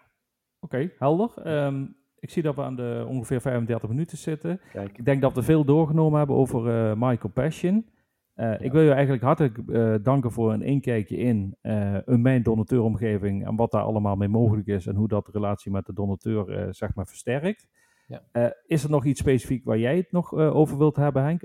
oké, 0.60 0.92
helder. 0.98 1.48
Um, 1.66 1.96
ik 2.20 2.30
zie 2.30 2.44
dat 2.44 2.56
we 2.56 2.62
aan 2.62 2.76
de 2.76 3.06
ongeveer 3.08 3.42
35 3.42 3.90
minuten 3.90 4.18
zitten. 4.18 4.62
Kijk. 4.72 4.98
Ik 4.98 5.06
denk 5.06 5.22
dat 5.22 5.34
we 5.34 5.44
veel 5.44 5.66
doorgenomen 5.66 6.18
hebben 6.18 6.36
over 6.36 6.90
uh, 6.90 6.94
My 6.96 7.18
Compassion. 7.18 7.90
Uh, 8.36 8.62
Ik 8.62 8.72
wil 8.72 8.82
je 8.82 8.92
eigenlijk 8.92 9.24
hartelijk 9.24 9.58
uh, 9.66 9.96
danken 10.02 10.32
voor 10.32 10.54
een 10.54 10.62
inkijkje 10.62 11.18
in 11.18 11.58
uh, 11.62 11.98
een 12.06 12.22
mijn 12.22 12.44
donateuromgeving 12.44 13.46
en 13.46 13.56
wat 13.56 13.72
daar 13.72 13.82
allemaal 13.82 14.16
mee 14.16 14.28
mogelijk 14.28 14.68
is 14.68 14.88
en 14.88 14.96
hoe 14.96 15.08
dat 15.08 15.26
de 15.26 15.32
relatie 15.32 15.72
met 15.72 15.86
de 15.86 15.94
donateur 15.94 16.74
zeg 16.74 16.96
maar 16.96 17.08
versterkt. 17.08 17.68
Ja. 18.08 18.54
is 18.66 18.84
er 18.84 18.90
nog 18.90 19.06
iets 19.06 19.20
specifiek 19.20 19.66
waar 19.66 19.78
jij 19.78 19.98
het 19.98 20.12
nog 20.12 20.34
over 20.34 20.78
wilt 20.78 20.96
hebben, 20.96 21.24
Henk? 21.24 21.44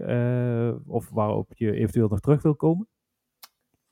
of 0.87 1.11
waarop 1.11 1.51
je 1.55 1.73
eventueel 1.73 2.09
nog 2.09 2.21
terug 2.21 2.43
wil 2.43 2.55
komen? 2.55 2.89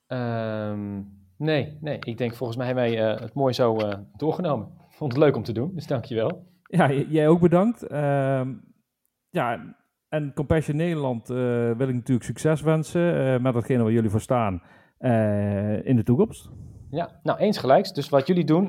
Um, 0.07 1.27
nee, 1.37 1.77
nee, 1.81 1.99
ik 1.99 2.17
denk 2.17 2.35
volgens 2.35 2.57
mij 2.57 2.67
hebben 2.67 2.83
wij 2.83 2.95
het 3.01 3.33
mooi 3.33 3.53
zo 3.53 3.77
doorgenomen. 4.15 4.71
Vond 4.89 5.11
het 5.11 5.21
leuk 5.21 5.35
om 5.35 5.43
te 5.43 5.53
doen, 5.53 5.71
dus 5.73 5.87
dankjewel. 5.87 6.45
Ja, 6.63 6.91
jij 6.91 7.27
ook 7.27 7.39
bedankt. 7.39 7.83
Ehm, 7.83 8.53
ja, 9.29 9.75
en 10.09 10.33
Compassion 10.33 10.77
Nederland 10.77 11.29
uh, 11.29 11.37
wil 11.71 11.87
ik 11.87 11.93
natuurlijk 11.93 12.25
succes 12.25 12.61
wensen 12.61 13.15
uh, 13.15 13.39
met 13.39 13.53
datgene 13.53 13.83
waar 13.83 13.91
jullie 13.91 14.09
voor 14.09 14.21
staan 14.21 14.61
uh, 14.99 15.85
in 15.85 15.95
de 15.95 16.03
toekomst. 16.03 16.51
Ja, 16.89 17.19
nou 17.23 17.39
eens 17.39 17.57
gelijks. 17.57 17.93
Dus 17.93 18.09
wat 18.09 18.27
jullie 18.27 18.45
doen, 18.45 18.65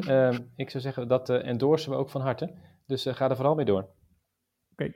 ik 0.56 0.70
zou 0.70 0.82
zeggen 0.82 1.08
dat 1.08 1.28
endorsen 1.28 1.90
we 1.90 1.96
ook 1.96 2.10
van 2.10 2.20
harte. 2.20 2.54
Dus 2.86 3.06
ga 3.06 3.30
er 3.30 3.36
vooral 3.36 3.54
mee 3.54 3.64
door. 3.64 3.80
Oké. 3.80 3.92
Okay. 4.72 4.94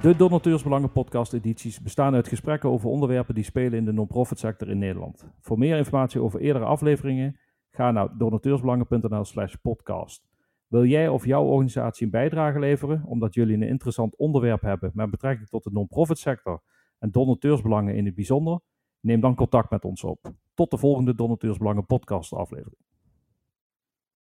De 0.00 0.16
Donateursbelangen 0.16 0.92
podcast 0.92 1.32
edities 1.32 1.80
bestaan 1.80 2.14
uit 2.14 2.28
gesprekken 2.28 2.70
over 2.70 2.88
onderwerpen 2.88 3.34
die 3.34 3.44
spelen 3.44 3.78
in 3.78 3.84
de 3.84 3.92
non-profit 3.92 4.38
sector 4.38 4.68
in 4.68 4.78
Nederland. 4.78 5.26
Voor 5.40 5.58
meer 5.58 5.76
informatie 5.76 6.20
over 6.20 6.40
eerdere 6.40 6.64
afleveringen 6.64 7.40
ga 7.70 7.90
naar 7.90 8.16
donateursbelangen.nl 8.18 9.24
slash 9.24 9.54
podcast. 9.54 10.29
Wil 10.70 10.84
jij 10.84 11.08
of 11.08 11.24
jouw 11.24 11.44
organisatie 11.44 12.04
een 12.04 12.10
bijdrage 12.10 12.58
leveren 12.58 13.04
omdat 13.04 13.34
jullie 13.34 13.54
een 13.54 13.62
interessant 13.62 14.16
onderwerp 14.16 14.60
hebben 14.60 14.90
met 14.94 15.10
betrekking 15.10 15.48
tot 15.48 15.64
de 15.64 15.70
non-profit 15.72 16.18
sector 16.18 16.62
en 16.98 17.10
donateursbelangen 17.10 17.94
in 17.94 18.04
het 18.04 18.14
bijzonder? 18.14 18.60
Neem 19.00 19.20
dan 19.20 19.34
contact 19.34 19.70
met 19.70 19.84
ons 19.84 20.04
op. 20.04 20.32
Tot 20.54 20.70
de 20.70 20.78
volgende 20.78 21.14
Donateursbelangen 21.14 21.86
podcast 21.86 22.32
aflevering. 22.32 22.89